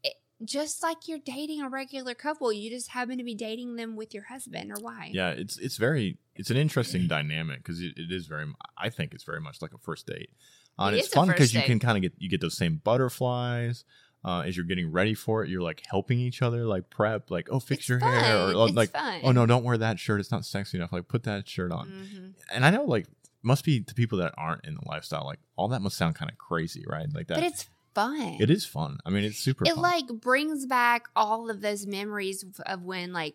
Mm-hmm. 0.04 0.08
just 0.44 0.82
like 0.82 1.08
you're 1.08 1.18
dating 1.18 1.62
a 1.62 1.68
regular 1.68 2.14
couple 2.14 2.52
you 2.52 2.70
just 2.70 2.88
happen 2.88 3.18
to 3.18 3.24
be 3.24 3.34
dating 3.34 3.76
them 3.76 3.96
with 3.96 4.14
your 4.14 4.24
husband 4.24 4.70
or 4.72 4.82
wife. 4.82 5.12
Yeah, 5.12 5.30
it's 5.30 5.58
it's 5.58 5.76
very 5.76 6.18
it's 6.36 6.50
an 6.50 6.56
interesting 6.56 7.06
dynamic 7.08 7.58
because 7.58 7.80
it, 7.80 7.92
it 7.96 8.10
is 8.10 8.26
very. 8.26 8.46
I 8.78 8.88
think 8.90 9.12
it's 9.14 9.24
very 9.24 9.40
much 9.40 9.60
like 9.62 9.72
a 9.72 9.78
first 9.78 10.06
date, 10.06 10.30
uh, 10.78 10.84
and 10.84 10.96
It 10.96 11.00
it's 11.00 11.08
fun 11.08 11.28
because 11.28 11.52
you 11.54 11.62
can 11.62 11.78
kind 11.78 11.96
of 11.96 12.02
get 12.02 12.12
you 12.18 12.28
get 12.28 12.40
those 12.40 12.56
same 12.56 12.80
butterflies. 12.82 13.84
Uh, 14.24 14.42
as 14.42 14.56
you're 14.56 14.64
getting 14.64 14.92
ready 14.92 15.14
for 15.14 15.42
it, 15.42 15.50
you're 15.50 15.62
like 15.62 15.82
helping 15.90 16.20
each 16.20 16.42
other, 16.42 16.64
like 16.64 16.88
prep, 16.90 17.28
like 17.28 17.48
oh 17.50 17.58
fix 17.58 17.80
It's 17.80 17.88
your 17.88 17.98
hair, 17.98 18.36
or 18.36 18.52
oh, 18.54 18.64
It's 18.66 18.76
like 18.76 18.90
fun. 18.92 19.20
oh 19.24 19.32
no, 19.32 19.46
don't 19.46 19.64
wear 19.64 19.76
that 19.78 19.98
shirt, 19.98 20.20
it's 20.20 20.30
not 20.30 20.44
sexy 20.44 20.78
enough. 20.78 20.92
Like 20.92 21.08
put 21.08 21.24
that 21.24 21.48
shirt 21.48 21.72
on. 21.72 21.88
Mhm. 21.88 22.34
And 22.54 22.64
I 22.64 22.70
know 22.70 22.84
like 22.84 23.08
must 23.42 23.64
be 23.64 23.80
to 23.80 23.94
people 23.94 24.18
that 24.18 24.32
aren't 24.38 24.64
in 24.64 24.74
the 24.74 24.82
lifestyle, 24.86 25.24
like 25.26 25.40
all 25.56 25.66
that 25.68 25.82
must 25.82 25.96
sound 25.96 26.14
kind 26.14 26.30
of 26.30 26.38
crazy, 26.38 26.84
right? 26.86 27.08
Like 27.12 27.26
that. 27.26 27.34
but 27.34 27.42
it's 27.44 27.68
fun 27.94 28.36
it 28.40 28.48
is 28.48 28.64
fun. 28.64 28.98
I 29.04 29.10
mean, 29.10 29.24
it's 29.24 29.38
super. 29.38 29.64
it 29.64 29.74
fun. 29.74 29.82
like 29.82 30.06
brings 30.06 30.66
back 30.66 31.06
all 31.16 31.50
of 31.50 31.60
those 31.60 31.86
memories 31.86 32.44
of 32.64 32.84
when 32.84 33.12
like 33.12 33.34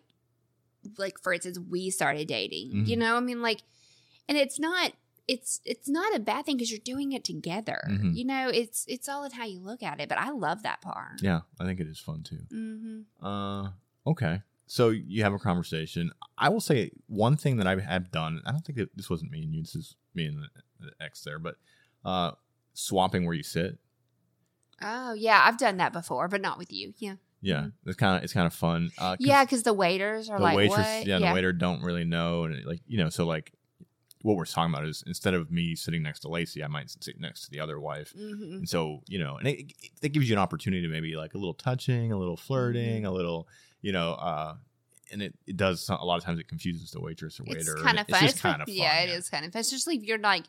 like 0.96 1.18
for 1.22 1.32
instance 1.32 1.58
we 1.58 1.90
started 1.90 2.26
dating 2.28 2.70
you 2.86 2.96
Mhm. 2.96 2.98
know 2.98 3.16
i 3.16 3.20
mean 3.20 3.42
like 3.42 3.62
and 4.28 4.38
it's 4.38 4.58
not 4.58 4.92
it's 5.26 5.60
it's 5.64 5.88
not 5.88 6.14
a 6.14 6.18
bad 6.20 6.46
thing 6.46 6.56
because 6.56 6.70
you're 6.70 6.80
doing 6.82 7.12
it 7.12 7.22
together 7.24 7.80
Mhm. 7.88 8.14
you 8.16 8.24
know 8.24 8.48
it's 8.48 8.84
it's 8.88 9.08
all 9.08 9.24
in 9.24 9.32
how 9.32 9.44
you 9.44 9.60
look 9.60 9.82
at 9.82 10.00
it 10.00 10.08
but 10.08 10.18
i 10.18 10.30
love 10.30 10.62
that 10.62 10.80
part 10.80 11.20
yeah, 11.22 11.40
I 11.60 11.64
think 11.64 11.80
it 11.80 11.86
is 11.86 11.98
fun 11.98 12.22
too. 12.22 12.40
mm-hmm. 12.52 13.24
Uh, 13.26 13.70
okay. 14.06 14.42
So 14.70 14.90
you 14.90 15.22
have 15.22 15.32
a 15.32 15.38
conversation. 15.38 16.10
I 16.36 16.50
will 16.50 16.60
say 16.60 16.90
one 17.06 17.36
thing 17.38 17.56
that 17.56 17.66
I 17.66 17.78
have 17.80 18.10
done. 18.10 18.42
I 18.44 18.50
don't 18.52 18.60
think 18.64 18.76
that 18.78 18.94
this 18.94 19.08
wasn't 19.08 19.30
me 19.30 19.42
and 19.42 19.54
you. 19.54 19.62
This 19.62 19.74
is 19.74 19.96
me 20.14 20.26
and 20.26 20.42
the, 20.42 20.48
the 20.78 20.92
ex 21.02 21.22
there, 21.24 21.38
but 21.38 21.56
uh, 22.04 22.32
swapping 22.74 23.24
where 23.24 23.34
you 23.34 23.42
sit. 23.42 23.78
oh 24.82 25.12
yeah 25.14 25.42
i've 25.44 25.58
done 25.58 25.76
that 25.78 25.92
before 25.92 26.28
but 26.28 26.40
not 26.40 26.58
with 26.58 26.72
you 26.72 26.94
yeah 26.98 27.14
Yeah, 27.40 27.68
it's 27.86 27.96
kind 27.96 28.16
of 28.18 28.24
it's 28.24 28.32
kind 28.32 28.46
of 28.46 28.52
fun. 28.54 28.90
Uh, 28.98 29.16
'cause 29.16 29.26
yeah 29.26 29.44
because 29.44 29.62
the 29.62 29.72
waiters 29.74 30.28
are 30.28 30.38
the 30.38 30.42
like 30.44 30.56
waitress, 30.56 30.76
what 30.78 31.06
yeah, 31.06 31.18
the 31.18 31.32
waiter 31.32 31.52
don't 31.52 31.82
really 31.82 32.04
know, 32.04 32.44
and 32.44 32.64
like 32.64 32.80
you 32.86 32.98
know, 32.98 33.08
so 33.10 33.24
like 33.26 33.52
what 34.22 34.36
we're 34.36 34.44
talking 34.44 34.74
about 34.74 34.84
is 34.84 35.04
instead 35.06 35.32
of 35.34 35.48
me 35.52 35.76
sitting 35.76 36.02
next 36.02 36.20
to 36.20 36.28
Lacey, 36.28 36.64
I 36.64 36.66
might 36.66 36.90
sit 36.90 37.20
next 37.20 37.44
to 37.44 37.50
the 37.52 37.60
other 37.60 37.78
wife. 37.78 38.12
Mhm. 38.18 38.54
And 38.58 38.68
so, 38.68 39.02
you 39.06 39.20
know, 39.20 39.36
and 39.36 39.46
it, 39.46 39.60
it, 39.80 39.90
that 40.00 40.08
gives 40.08 40.28
you 40.28 40.34
an 40.34 40.40
opportunity 40.40 40.82
to 40.82 40.88
maybe 40.88 41.14
like 41.14 41.34
a 41.34 41.38
little 41.38 41.54
touching, 41.54 42.10
a 42.10 42.18
little 42.18 42.36
flirting, 42.36 43.02
Mm-hmm. 43.02 43.06
a 43.06 43.10
little, 43.12 43.46
you 43.80 43.92
know, 43.92 44.14
uh, 44.14 44.56
and 45.12 45.22
it, 45.22 45.34
it 45.46 45.56
does 45.56 45.88
a 45.88 46.04
lot 46.04 46.16
of 46.18 46.24
times 46.24 46.40
it 46.40 46.48
confuses 46.48 46.90
the 46.90 47.00
waitress 47.00 47.38
or 47.38 47.44
waiter. 47.44 47.60
It's 47.74 47.82
kind 47.82 47.98
of 48.00 48.06
It's 48.08 48.18
fun. 48.18 48.26
just 48.28 48.40
kind 48.42 48.60
of 48.60 48.66
fun. 48.66 48.74
Yeah, 48.76 49.02
it 49.02 49.10
is 49.10 49.28
kind 49.28 49.46
of 49.46 49.52
fun. 49.52 49.60
Especially 49.60 49.96
if 49.96 50.02
you're 50.02 50.18
like, 50.18 50.44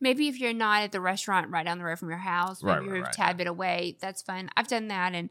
maybe 0.00 0.26
if 0.28 0.40
you're 0.40 0.54
not 0.54 0.82
at 0.82 0.90
the 0.92 1.00
restaurant 1.02 1.50
right 1.50 1.66
down 1.66 1.76
the 1.78 1.84
road 1.84 1.98
from 1.98 2.08
your 2.08 2.16
house, 2.18 2.62
maybe 2.62 2.78
Right, 2.78 2.84
you're 2.86 3.02
right, 3.02 3.14
a 3.14 3.16
tad 3.16 3.36
bit 3.36 3.46
away. 3.48 3.98
That's 4.00 4.22
fun. 4.22 4.48
I've 4.56 4.66
done 4.66 4.88
that, 4.88 5.14
and 5.14 5.28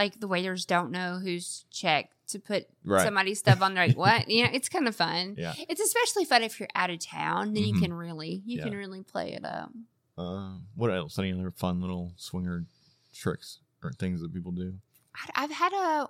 like 0.00 0.18
the 0.20 0.26
waiters 0.28 0.64
don't 0.64 0.90
know 0.90 1.18
who's 1.22 1.64
checked 1.70 2.14
to 2.28 2.38
put 2.38 2.66
Right. 2.84 3.04
somebody's 3.04 3.38
stuff 3.40 3.60
on 3.60 3.74
They're 3.74 3.88
Like, 3.88 3.96
what? 4.06 4.30
You 4.30 4.44
know, 4.44 4.50
it's 4.52 4.68
kind 4.68 4.88
of 4.88 4.96
fun. 4.96 5.34
Yeah. 5.36 5.54
It's 5.68 5.80
especially 5.80 6.24
fun 6.24 6.42
if 6.42 6.58
you're 6.58 6.68
out 6.74 6.90
of 6.90 6.98
town. 7.00 7.52
Then 7.54 7.64
you 7.64 7.74
Mhm. 7.74 7.80
can 7.82 7.92
really, 7.92 8.42
you 8.46 8.58
Yeah. 8.58 8.64
can 8.64 8.74
really 8.76 9.02
play 9.02 9.32
it 9.34 9.44
up. 9.44 9.70
Uh, 10.16 10.54
what 10.74 10.90
else? 10.90 11.18
Any 11.18 11.32
other 11.32 11.50
fun 11.50 11.80
little 11.80 12.12
swinger 12.16 12.64
tricks 13.12 13.58
or 13.82 13.92
things 13.92 14.20
that 14.22 14.32
people 14.32 14.52
do? 14.52 14.78
I've 15.34 15.50
had 15.50 15.72
a 15.72 16.08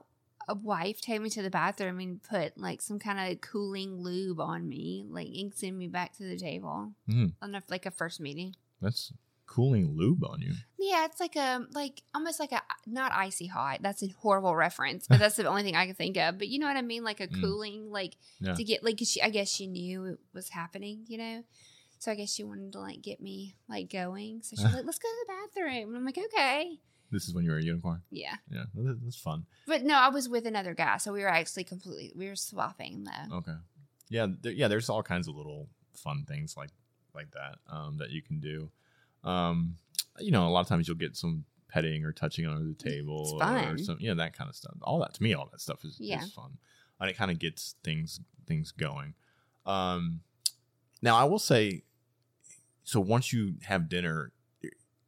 a 0.48 0.54
wife 0.54 1.00
take 1.00 1.20
me 1.20 1.30
to 1.30 1.42
the 1.42 1.50
bathroom 1.50 2.00
and 2.00 2.20
put 2.22 2.56
like 2.58 2.80
some 2.82 2.98
kind 2.98 3.18
of 3.32 3.40
cooling 3.40 4.02
lube 4.02 4.40
on 4.40 4.68
me, 4.68 5.06
like 5.08 5.28
and 5.28 5.54
send 5.54 5.78
me 5.78 5.86
back 5.86 6.12
to 6.16 6.24
the 6.24 6.36
table 6.36 6.92
Mhm. 7.08 7.34
on 7.40 7.54
a, 7.54 7.62
like 7.68 7.86
a 7.86 7.90
first 7.90 8.18
meeting. 8.20 8.56
That's 8.80 9.12
cooling 9.50 9.96
lube 9.96 10.22
on 10.24 10.40
you. 10.40 10.52
Yeah, 10.78 11.04
it's 11.06 11.18
like 11.20 11.34
a 11.36 11.66
like 11.72 12.02
almost 12.14 12.38
like 12.38 12.52
a 12.52 12.62
not 12.86 13.10
icy 13.12 13.46
hot. 13.48 13.78
That's 13.82 14.02
a 14.02 14.08
horrible 14.18 14.54
reference, 14.54 15.06
but 15.10 15.18
that's 15.18 15.36
the 15.36 15.44
only 15.46 15.62
thing 15.64 15.74
I 15.76 15.86
can 15.86 15.94
think 15.96 16.16
of. 16.16 16.38
But 16.38 16.48
you 16.48 16.58
know 16.60 16.66
what 16.68 16.76
I 16.76 16.82
mean, 16.82 17.02
like 17.04 17.20
a 17.20 17.26
Mm. 17.28 17.40
cooling, 17.40 17.90
like 17.90 18.16
Yeah. 18.40 18.54
to 18.54 18.64
get 18.64 18.84
like 18.84 18.98
she, 19.04 19.20
I 19.20 19.30
guess 19.30 19.48
she 19.50 19.66
knew 19.66 20.04
it 20.06 20.18
was 20.32 20.48
happening, 20.50 21.04
you 21.08 21.18
know. 21.18 21.42
So 21.98 22.12
I 22.12 22.14
guess 22.14 22.32
she 22.32 22.44
wanted 22.44 22.72
to 22.72 22.80
like 22.80 23.02
get 23.02 23.20
me 23.20 23.56
like 23.68 23.90
going. 23.92 24.40
So 24.42 24.56
she's 24.56 24.64
like, 24.64 24.84
"Let's 24.84 24.98
go 24.98 25.08
to 25.08 25.26
the 25.26 25.32
bathroom." 25.62 25.88
And 25.88 25.96
I'm 25.96 26.04
like, 26.04 26.18
"Okay." 26.18 26.78
This 27.12 27.26
is 27.26 27.34
when 27.34 27.44
you 27.44 27.50
were 27.50 27.58
a 27.58 27.62
unicorn. 27.62 28.02
Yeah, 28.10 28.36
Yeah, 28.48 28.66
that- 28.74 29.00
that's 29.02 29.16
fun. 29.16 29.44
but 29.66 29.82
no, 29.82 29.94
I 29.96 30.10
was 30.10 30.28
with 30.28 30.46
another 30.46 30.74
guy, 30.74 30.96
so 30.98 31.12
we 31.12 31.22
were 31.22 31.28
actually 31.28 31.64
completely 31.64 32.12
we 32.14 32.28
were 32.28 32.36
swapping 32.36 33.02
though. 33.04 33.36
Okay. 33.38 33.56
Yeah, 34.08 34.28
there, 34.40 34.52
yeah. 34.52 34.68
There's 34.68 34.88
all 34.88 35.02
kinds 35.02 35.26
of 35.28 35.34
little 35.36 35.68
fun 35.94 36.24
things 36.26 36.56
like 36.56 36.70
like 37.14 37.32
that 37.32 37.56
um, 37.68 37.98
that 37.98 38.10
you 38.10 38.22
can 38.22 38.38
do. 38.38 38.70
Um, 39.24 39.76
you 40.18 40.30
know, 40.30 40.46
a 40.46 40.50
lot 40.50 40.60
of 40.60 40.68
times 40.68 40.88
you'll 40.88 40.96
get 40.96 41.16
some 41.16 41.44
petting 41.68 42.04
or 42.04 42.12
touching 42.12 42.46
under 42.46 42.64
the 42.66 42.74
table 42.74 43.22
It's 43.22 43.32
or 43.32 43.38
fun. 43.40 43.78
some, 43.78 43.96
yeah, 44.00 44.14
that 44.14 44.36
kind 44.36 44.50
of 44.50 44.56
stuff. 44.56 44.74
All 44.82 44.98
that 45.00 45.14
to 45.14 45.22
me, 45.22 45.34
all 45.34 45.48
that 45.52 45.60
stuff 45.60 45.84
is, 45.84 45.96
Yeah. 46.00 46.22
is 46.22 46.32
fun, 46.32 46.58
and 46.98 47.08
it 47.10 47.16
kind 47.16 47.30
of 47.30 47.38
gets 47.38 47.76
things 47.84 48.20
things 48.46 48.72
going. 48.72 49.14
Um, 49.66 50.20
now 51.02 51.16
I 51.16 51.24
will 51.24 51.38
say, 51.38 51.84
so 52.82 52.98
once 53.00 53.32
you 53.32 53.54
have 53.62 53.88
dinner, 53.88 54.32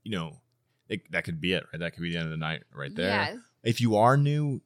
you 0.04 0.10
know, 0.12 0.40
it, 0.88 1.10
that 1.10 1.24
could 1.24 1.40
be 1.40 1.52
it, 1.54 1.64
right? 1.72 1.80
That 1.80 1.94
could 1.94 2.02
be 2.02 2.10
the 2.12 2.16
end 2.18 2.26
of 2.26 2.30
the 2.30 2.36
night, 2.36 2.62
right 2.74 2.94
there 2.94 3.08
Yeah, 3.32 3.36
if 3.62 3.80
you 3.80 3.96
are 3.96 4.16
new, 4.16 4.60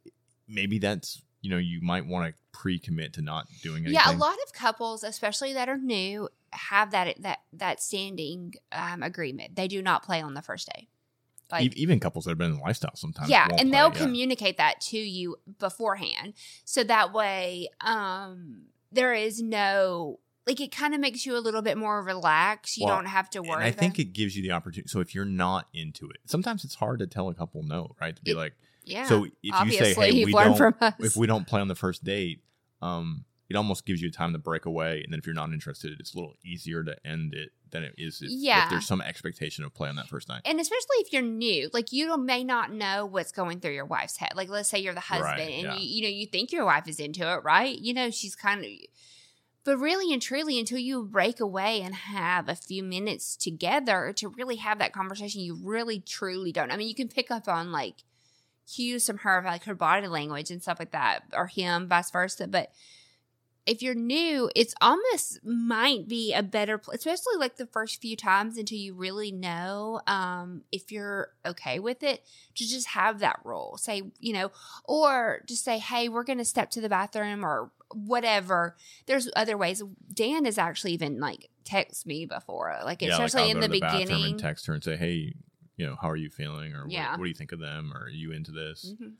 maybe 0.49 0.79
that's 0.79 1.23
you 1.41 1.51
know 1.51 1.59
you 1.59 1.81
might 1.81 2.07
want 2.07 2.29
to 2.29 2.35
pre-commit 2.59 3.13
to 3.15 3.23
not 3.23 3.47
doing 3.63 3.85
anything. 3.87 3.95
yeah. 3.95 4.15
A 4.15 4.17
lot 4.17 4.37
of 4.47 4.53
couples, 4.53 5.03
especially 5.05 5.53
that 5.55 5.69
are 5.69 5.79
new, 5.79 6.29
have 6.57 6.91
that 6.91 7.21
that 7.23 7.39
that 7.53 7.83
standing 7.83 8.55
um, 8.73 9.03
agreement. 9.03 9.57
They 9.57 9.69
do 9.69 9.83
not 9.83 10.03
play 10.03 10.21
on 10.21 10.35
the 10.35 10.43
first 10.43 10.69
day. 10.75 10.89
Like, 11.51 11.77
even 11.77 12.01
couples 12.01 12.25
that 12.25 12.33
have 12.33 12.39
been 12.39 12.51
in 12.51 12.57
the 12.57 12.63
lifestyle 12.63 12.97
sometimes. 12.97 13.31
yeah 13.31 13.47
and 13.49 13.57
play, 13.57 13.71
they'll 13.71 13.93
yeah. 13.93 13.99
communicate 13.99 14.57
that 14.57 14.81
to 14.81 14.99
you 14.99 15.37
beforehand 15.61 16.33
so 16.65 16.83
that 16.83 17.13
way 17.13 17.69
um 17.83 18.63
there 18.91 19.15
is 19.15 19.41
no 19.41 20.19
like 20.45 20.61
it 20.61 20.73
kind 20.75 20.93
of 20.93 20.99
makes 20.99 21.25
you 21.25 21.37
a 21.37 21.39
little 21.39 21.63
bit 21.63 21.79
more 21.79 22.03
relaxed 22.03 22.77
you 22.77 22.87
Well, 22.87 22.97
don't 22.97 23.07
have 23.07 23.31
to 23.31 23.43
worry 23.43 23.55
And 23.55 23.65
I 23.65 23.71
think 23.71 24.01
it 24.01 24.13
gives 24.13 24.37
you 24.37 24.43
the 24.43 24.51
opportunity. 24.51 24.89
So 24.89 24.99
if 24.99 25.15
you're 25.15 25.25
not 25.25 25.69
into 25.73 26.09
it, 26.11 26.17
sometimes 26.27 26.65
it's 26.65 26.75
hard 26.75 26.99
to 26.99 27.07
tell 27.07 27.29
a 27.29 27.35
couple 27.35 27.63
no, 27.63 27.95
right? 28.01 28.17
To 28.17 28.23
be 28.23 28.33
It- 28.33 28.37
like, 28.37 28.55
yeah 28.85 29.07
so 29.07 29.27
if 29.43 29.67
you 29.67 29.73
say, 29.73 29.95
hey, 29.95 30.25
we 30.25 30.33
don't, 30.33 30.57
from 30.57 30.75
us 30.81 30.95
if 30.99 31.17
we 31.17 31.29
don't 31.29 31.47
play 31.47 31.61
on 31.61 31.69
the 31.69 31.75
first 31.77 32.03
date, 32.03 32.41
um, 32.83 33.25
it 33.49 33.55
almost 33.57 33.87
gives 33.87 34.03
you 34.03 34.11
time 34.11 34.33
to 34.33 34.39
break 34.39 34.65
away. 34.67 35.03
And 35.05 35.13
then 35.13 35.19
if 35.21 35.27
you're 35.27 35.35
not 35.35 35.53
interested, 35.53 35.93
it's 36.01 36.15
a 36.15 36.17
little 36.17 36.35
easier 36.45 36.83
to 36.83 36.97
end 37.07 37.33
it 37.35 37.51
than 37.71 37.85
it 37.85 37.95
is 37.99 38.21
if, 38.23 38.31
Yeah. 38.31 38.65
if 38.65 38.71
there's 38.71 38.87
some 38.87 39.01
expectation 39.01 39.65
of 39.65 39.75
play 39.75 39.89
on 39.89 39.97
that 39.97 40.09
first 40.09 40.29
night. 40.29 40.43
and 40.45 40.61
especially 40.61 40.97
if 40.99 41.13
you're 41.13 41.21
new 41.23 41.69
like 41.73 41.93
you 41.93 42.07
don't, 42.07 42.25
may 42.25 42.43
not 42.45 42.73
know 42.73 43.05
what's 43.07 43.33
going 43.33 43.59
through 43.61 43.73
your 43.73 43.85
wife's 43.85 44.17
head 44.17 44.33
like 44.37 44.49
let's 44.49 44.69
say 44.69 44.79
you're 44.79 44.95
the 44.95 45.01
husband 45.01 45.39
Right, 45.39 45.51
and 45.51 45.63
yeah. 45.65 45.77
you, 45.77 45.87
you 45.97 46.03
know 46.03 46.09
you 46.09 46.27
think 46.27 46.53
your 46.53 46.65
wife 46.65 46.87
is 46.89 47.01
into 47.01 47.29
it 47.31 47.43
right 47.43 47.77
you 47.77 47.93
know 47.93 48.11
she's 48.11 48.37
kind 48.37 48.65
of 48.65 48.71
but 49.65 49.79
really 49.79 50.13
and 50.13 50.23
truly 50.23 50.61
until 50.61 50.79
you 50.79 51.03
break 51.05 51.41
away 51.41 51.83
and 51.83 51.93
have 51.95 52.49
a 52.49 52.55
few 52.55 52.85
minutes 52.85 53.37
together 53.37 54.13
to 54.17 54.29
really 54.29 54.57
have 54.57 54.79
that 54.79 54.93
conversation 54.93 55.41
you 55.41 55.59
really 55.61 55.99
truly 55.99 56.53
don't 56.53 56.71
i 56.71 56.77
mean 56.77 56.89
you 56.89 56.95
can 56.95 57.09
pick 57.09 57.33
up 57.33 57.49
on 57.49 57.73
like 57.73 58.05
cues 58.73 59.07
from 59.07 59.19
her 59.19 59.43
like 59.45 59.65
her 59.65 59.75
body 59.75 60.07
language 60.07 60.51
and 60.53 60.63
stuff 60.63 60.79
like 60.79 60.93
that 60.93 61.23
or 61.33 61.47
him 61.49 61.89
vice 61.89 62.11
versa 62.13 62.47
but 62.47 62.71
if 63.67 63.83
you're 63.83 63.95
new, 63.97 64.49
it's 64.55 64.75
almost 64.81 65.41
might 65.45 66.07
be 66.09 66.33
a 66.33 66.43
better, 66.43 66.79
pl- 66.79 66.95
especially 66.95 67.37
like 67.39 67.57
the 67.57 67.67
first 67.67 68.01
few 68.01 68.17
times 68.17 68.57
until 68.57 68.79
you 68.79 68.95
really 68.95 69.33
know 69.33 70.01
um, 70.07 70.63
if 70.71 70.93
you're 70.93 71.31
okay 71.45 71.79
with 71.81 72.03
it, 72.03 72.25
to 72.55 72.67
just 72.67 72.89
have 72.89 73.19
that 73.21 73.41
rule. 73.45 73.77
Say, 73.77 74.03
you 74.21 74.33
know, 74.33 74.53
or 74.85 75.43
just 75.47 75.65
say, 75.65 75.79
hey, 75.79 76.09
we're 76.09 76.23
going 76.25 76.39
to 76.39 76.45
step 76.45 76.71
to 76.71 76.81
the 76.81 76.89
bathroom 76.89 77.45
or 77.45 77.71
whatever. 77.93 78.77
There's 79.07 79.29
other 79.35 79.57
ways. 79.57 79.83
Dan 80.13 80.45
has 80.45 80.59
actually 80.59 80.93
even 80.93 81.19
like 81.21 81.51
text 81.65 82.07
me 82.07 82.27
before, 82.27 82.77
like 82.85 83.03
yeah, 83.03 83.17
like 83.17 83.27
especially 83.27 83.51
I'll 83.51 83.63
in 83.63 83.71
the 83.71 83.81
bathroom 83.81 84.03
beginning. 84.05 84.25
and 84.33 84.39
text 84.39 84.67
her 84.67 84.75
and 84.75 84.83
say, 84.85 84.97
hey, 84.97 85.35
you 85.77 85.85
know, 85.87 85.97
how 86.01 86.09
are 86.09 86.17
you 86.17 86.31
feeling, 86.31 86.75
or 86.75 86.85
what- 86.85 86.93
Yeah. 86.93 87.11
what, 87.17 87.25
do 87.25 87.29
you 87.29 87.35
think 87.35 87.53
of 87.53 87.59
them, 87.61 87.93
or 87.95 88.05
are 88.05 88.09
you 88.09 88.33
into 88.33 88.51
this? 88.53 88.95
Mhm. 88.99 89.13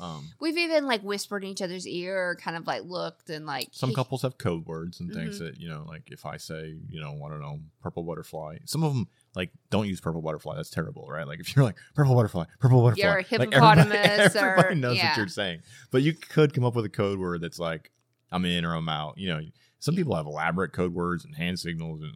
Um, 0.00 0.30
We've 0.40 0.56
even 0.58 0.86
like 0.86 1.02
whispered 1.02 1.44
in 1.44 1.50
each 1.50 1.62
other's 1.62 1.86
ear, 1.86 2.30
or 2.30 2.36
kind 2.36 2.56
of 2.56 2.66
like 2.66 2.82
looked 2.84 3.30
and 3.30 3.46
like 3.46 3.68
some 3.72 3.92
couples 3.94 4.22
have 4.22 4.38
code 4.38 4.66
words 4.66 5.00
and 5.00 5.12
things 5.12 5.36
Mm-hmm. 5.36 5.44
that 5.46 5.60
you 5.60 5.68
know, 5.68 5.84
like 5.88 6.10
if 6.10 6.26
I 6.26 6.36
say, 6.36 6.76
you 6.88 7.00
know, 7.00 7.20
I 7.24 7.28
don't 7.28 7.40
know, 7.40 7.60
purple 7.82 8.02
butterfly. 8.02 8.58
Some 8.66 8.82
of 8.82 8.92
them 8.94 9.08
like 9.34 9.50
don't 9.70 9.86
use 9.88 10.00
purple 10.00 10.22
butterfly. 10.22 10.56
That's 10.56 10.70
terrible, 10.70 11.06
right? 11.08 11.26
Like 11.26 11.40
if 11.40 11.54
you're 11.54 11.64
like 11.64 11.76
purple 11.94 12.14
butterfly, 12.14 12.44
purple 12.60 12.82
butterfly, 12.82 13.02
You're 13.02 13.14
a 13.14 13.16
like, 13.18 13.32
everybody- 13.32 13.80
hippopotamus 13.90 14.36
or- 14.36 14.38
everybody 14.50 14.74
knows 14.80 14.96
yeah. 14.96 15.08
what 15.10 15.16
you're 15.18 15.28
saying. 15.28 15.60
But 15.90 16.02
you 16.02 16.12
could 16.14 16.52
come 16.54 16.64
up 16.64 16.74
with 16.76 16.84
a 16.84 16.90
code 16.90 17.18
word 17.18 17.40
that's 17.40 17.58
like 17.58 17.90
I'm 18.32 18.44
in 18.44 18.64
or 18.64 18.74
I'm 18.74 18.88
out. 18.88 19.18
You 19.18 19.28
know, 19.28 19.40
some 19.80 19.94
people 19.96 20.14
have 20.16 20.26
elaborate 20.26 20.72
code 20.72 20.94
words 20.94 21.24
and 21.24 21.34
hand 21.36 21.58
signals, 21.58 22.00
and 22.02 22.12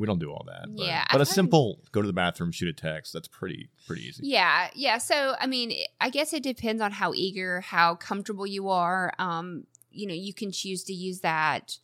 we 0.00 0.06
don't 0.06 0.18
do 0.18 0.30
all 0.32 0.44
that. 0.48 0.66
But, 0.74 0.86
Yeah, 0.86 1.04
but 1.12 1.16
a 1.16 1.18
heard- 1.20 1.28
simple 1.28 1.80
go 1.92 2.00
to 2.00 2.06
the 2.06 2.12
bathroom, 2.12 2.50
shoot 2.52 2.68
a 2.68 2.72
text. 2.72 3.12
That's 3.12 3.28
pretty 3.28 3.68
pretty 3.86 4.02
easy. 4.08 4.26
Yeah, 4.26 4.70
yeah. 4.74 4.98
So 4.98 5.34
I 5.38 5.46
mean, 5.46 5.72
I 6.00 6.10
guess 6.10 6.32
it 6.32 6.42
depends 6.42 6.80
on 6.82 6.92
how 6.92 7.12
eager, 7.14 7.60
how 7.60 7.94
comfortable 7.94 8.46
you 8.46 8.68
are. 8.70 9.12
Um, 9.18 9.66
you 9.90 10.06
know, 10.06 10.14
you 10.14 10.32
can 10.32 10.50
choose 10.52 10.84
to 10.84 10.92
use 10.92 11.20
that. 11.20 11.76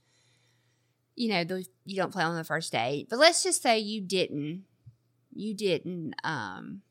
You 1.15 1.29
know, 1.31 1.45
the, 1.45 1.65
you 1.85 1.97
don't 1.97 2.13
play 2.13 2.25
on 2.25 2.37
the 2.37 2.45
first 2.45 2.73
date, 2.73 3.09
but 3.09 3.19
let's 3.19 3.43
just 3.43 3.63
say 3.63 3.79
you 3.79 4.03
didn't, 4.03 4.65
you 5.33 5.55
didn't 5.55 6.15
um, 6.25 6.83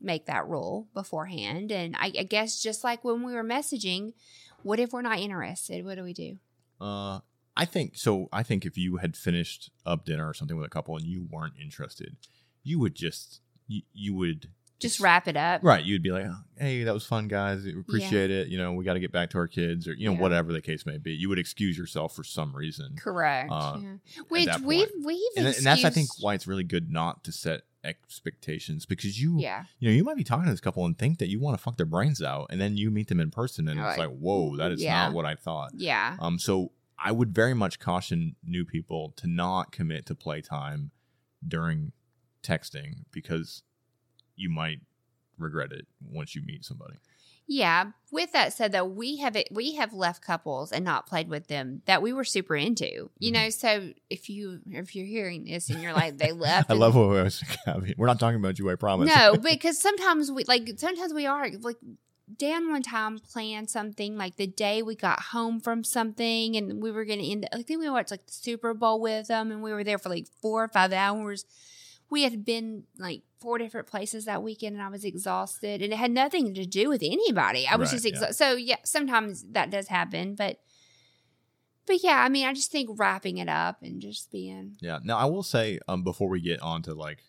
make 0.00 0.26
that 0.26 0.46
rule 0.46 0.86
beforehand, 0.94 1.72
and 1.72 1.96
I, 1.96 2.12
I 2.18 2.22
guess 2.22 2.62
just 2.62 2.84
like 2.84 3.02
when 3.04 3.24
we 3.24 3.32
were 3.34 3.42
messaging, 3.42 4.12
what 4.62 4.78
if 4.78 4.92
we're 4.92 5.02
not 5.02 5.18
interested? 5.18 5.84
What 5.84 5.96
do 5.96 6.04
we 6.04 6.12
do? 6.12 6.38
Uh, 6.80 7.18
I 7.56 7.64
think 7.64 7.96
so. 7.96 8.28
I 8.32 8.42
think 8.42 8.64
if 8.66 8.76
you 8.76 8.96
had 8.98 9.16
finished 9.16 9.70
up 9.84 10.04
dinner 10.04 10.28
or 10.28 10.34
something 10.34 10.56
with 10.56 10.66
a 10.66 10.70
couple 10.70 10.96
and 10.96 11.04
you 11.06 11.26
weren't 11.30 11.54
interested, 11.60 12.16
you 12.62 12.78
would 12.78 12.94
just 12.94 13.40
you, 13.68 13.82
you 13.92 14.14
would 14.14 14.48
Just 14.78 15.00
wrap 15.00 15.26
it 15.26 15.36
up. 15.36 15.62
right. 15.64 15.82
You'd 15.84 16.02
be 16.02 16.10
like, 16.12 16.26
oh, 16.26 16.36
"Hey, 16.58 16.84
that 16.84 16.92
was 16.94 17.06
fun, 17.06 17.28
guys. 17.28 17.64
We 17.64 17.78
appreciate 17.80 18.30
it. 18.30 18.48
You 18.48 18.58
know, 18.58 18.72
we 18.74 18.84
got 18.84 18.92
to 18.92 19.00
get 19.00 19.10
back 19.10 19.30
to 19.30 19.38
our 19.38 19.48
kids, 19.48 19.88
or 19.88 19.94
you 19.94 20.04
know, 20.06 20.12
Yeah. 20.12 20.20
whatever 20.20 20.52
the 20.52 20.60
case 20.60 20.84
may 20.86 20.98
be." 20.98 21.12
You 21.14 21.28
would 21.30 21.38
excuse 21.38 21.78
yourself 21.78 22.14
for 22.14 22.22
some 22.24 22.54
reason, 22.54 22.94
Correct. 22.96 23.50
Uh, 23.50 23.78
yeah. 23.82 24.22
Which 24.28 24.48
we've 24.62 24.90
we've 25.02 25.18
and, 25.36 25.46
and 25.46 25.64
that's 25.64 25.84
I 25.84 25.90
think 25.90 26.08
why 26.20 26.34
it's 26.34 26.46
really 26.46 26.64
good 26.64 26.92
not 26.92 27.24
to 27.24 27.32
set 27.32 27.62
expectations 28.10 28.84
because 28.86 29.20
you 29.20 29.36
yeah 29.38 29.62
you 29.78 29.88
know 29.88 29.94
you 29.94 30.02
might 30.02 30.16
be 30.16 30.24
talking 30.24 30.44
to 30.46 30.50
this 30.50 30.60
couple 30.60 30.84
and 30.84 30.98
think 30.98 31.18
that 31.18 31.28
you 31.28 31.38
want 31.40 31.56
to 31.56 31.62
fuck 31.62 31.76
their 31.76 31.86
brains 31.86 32.22
out, 32.22 32.46
and 32.50 32.60
then 32.60 32.76
you 32.76 32.90
meet 32.90 33.08
them 33.08 33.20
in 33.20 33.30
person 33.30 33.68
and 33.68 33.78
it's 33.78 33.98
like, 33.98 34.08
like, 34.10 34.18
"Whoa, 34.18 34.56
that 34.56 34.72
is 34.72 34.82
yeah. 34.82 35.04
not 35.06 35.12
what 35.14 35.24
I 35.24 35.34
thought." 35.34 35.70
yeah 35.74 36.16
Um, 36.20 36.38
so 36.38 36.72
I 36.98 37.12
would 37.12 37.34
very 37.34 37.54
much 37.54 37.78
caution 37.78 38.36
new 38.44 38.64
people 38.64 39.12
to 39.16 39.26
not 39.26 39.72
commit 39.72 40.06
to 40.06 40.14
playtime 40.14 40.90
during 41.46 41.92
texting 42.42 43.04
because 43.12 43.62
you 44.36 44.48
might 44.50 44.78
regret 45.38 45.72
it 45.72 45.86
once 46.02 46.34
you 46.34 46.42
meet 46.44 46.64
somebody. 46.64 46.94
Yeah. 47.48 47.92
With 48.10 48.32
that 48.32 48.52
said, 48.54 48.72
though, 48.72 48.84
we 48.84 49.18
have 49.18 49.36
it. 49.36 49.48
We 49.52 49.76
have 49.76 49.92
left 49.92 50.20
couples 50.20 50.72
and 50.72 50.84
not 50.84 51.06
played 51.06 51.28
with 51.28 51.46
them 51.46 51.82
that 51.86 52.02
we 52.02 52.12
were 52.12 52.24
super 52.24 52.56
into. 52.56 53.10
You 53.18 53.30
Mhm. 53.30 53.34
know, 53.34 53.50
so 53.50 53.92
if 54.10 54.28
you 54.28 54.60
if 54.68 54.96
you're 54.96 55.06
hearing 55.06 55.44
this 55.44 55.70
and 55.70 55.80
you're 55.80 55.92
like 55.92 56.18
they 56.18 56.32
left, 56.32 56.70
I 56.70 56.72
and- 56.74 56.80
love 56.80 56.96
what 56.96 57.18
I 57.18 57.22
was. 57.22 57.44
We're 57.96 58.06
not 58.08 58.18
talking 58.18 58.40
about 58.40 58.58
you. 58.58 58.68
I 58.70 58.74
promise. 58.74 59.14
no, 59.14 59.36
because 59.42 59.80
sometimes 59.80 60.32
we 60.32 60.42
like 60.44 60.68
sometimes 60.76 61.14
we 61.14 61.26
are 61.26 61.48
like 61.60 61.76
Dan 62.34 62.70
one 62.70 62.82
time 62.82 63.18
planned 63.18 63.70
something 63.70 64.16
like 64.16 64.36
the 64.36 64.48
day 64.48 64.82
we 64.82 64.96
got 64.96 65.20
home 65.22 65.60
from 65.60 65.84
something, 65.84 66.56
and 66.56 66.82
we 66.82 66.90
were 66.90 67.04
going 67.04 67.20
to 67.20 67.30
end. 67.30 67.48
I 67.52 67.62
think 67.62 67.80
we 67.80 67.88
watched 67.88 68.10
like 68.10 68.26
the 68.26 68.32
Super 68.32 68.74
Bowl 68.74 69.00
with 69.00 69.28
them, 69.28 69.52
and 69.52 69.62
we 69.62 69.72
were 69.72 69.84
there 69.84 69.98
for 69.98 70.08
like 70.08 70.26
four 70.42 70.64
or 70.64 70.68
five 70.68 70.92
hours. 70.92 71.44
We 72.10 72.22
had 72.22 72.44
been 72.44 72.84
like 72.98 73.22
four 73.40 73.58
different 73.58 73.86
places 73.86 74.24
that 74.24 74.42
weekend, 74.42 74.74
and 74.74 74.82
I 74.82 74.88
was 74.88 75.04
exhausted, 75.04 75.82
and 75.82 75.92
it 75.92 75.96
had 75.96 76.10
nothing 76.10 76.52
to 76.54 76.66
do 76.66 76.88
with 76.88 77.02
anybody. 77.02 77.66
I 77.66 77.76
was 77.76 77.90
Right, 77.90 77.96
just 77.96 78.04
yeah. 78.04 78.10
exhausted. 78.10 78.34
So 78.36 78.52
yeah, 78.56 78.76
sometimes 78.84 79.44
that 79.52 79.70
does 79.70 79.86
happen, 79.88 80.34
but 80.34 80.58
but 81.86 82.02
yeah, 82.02 82.24
I 82.24 82.28
mean, 82.28 82.44
I 82.44 82.52
just 82.52 82.72
think 82.72 82.90
wrapping 82.98 83.38
it 83.38 83.48
up 83.48 83.82
and 83.82 84.00
just 84.02 84.32
being 84.32 84.76
Yeah. 84.80 84.98
Now 85.04 85.18
I 85.18 85.26
will 85.26 85.44
say, 85.44 85.78
um, 85.86 86.02
before 86.02 86.28
we 86.28 86.40
get 86.40 86.60
on 86.60 86.82
to 86.82 86.94
like, 86.94 87.22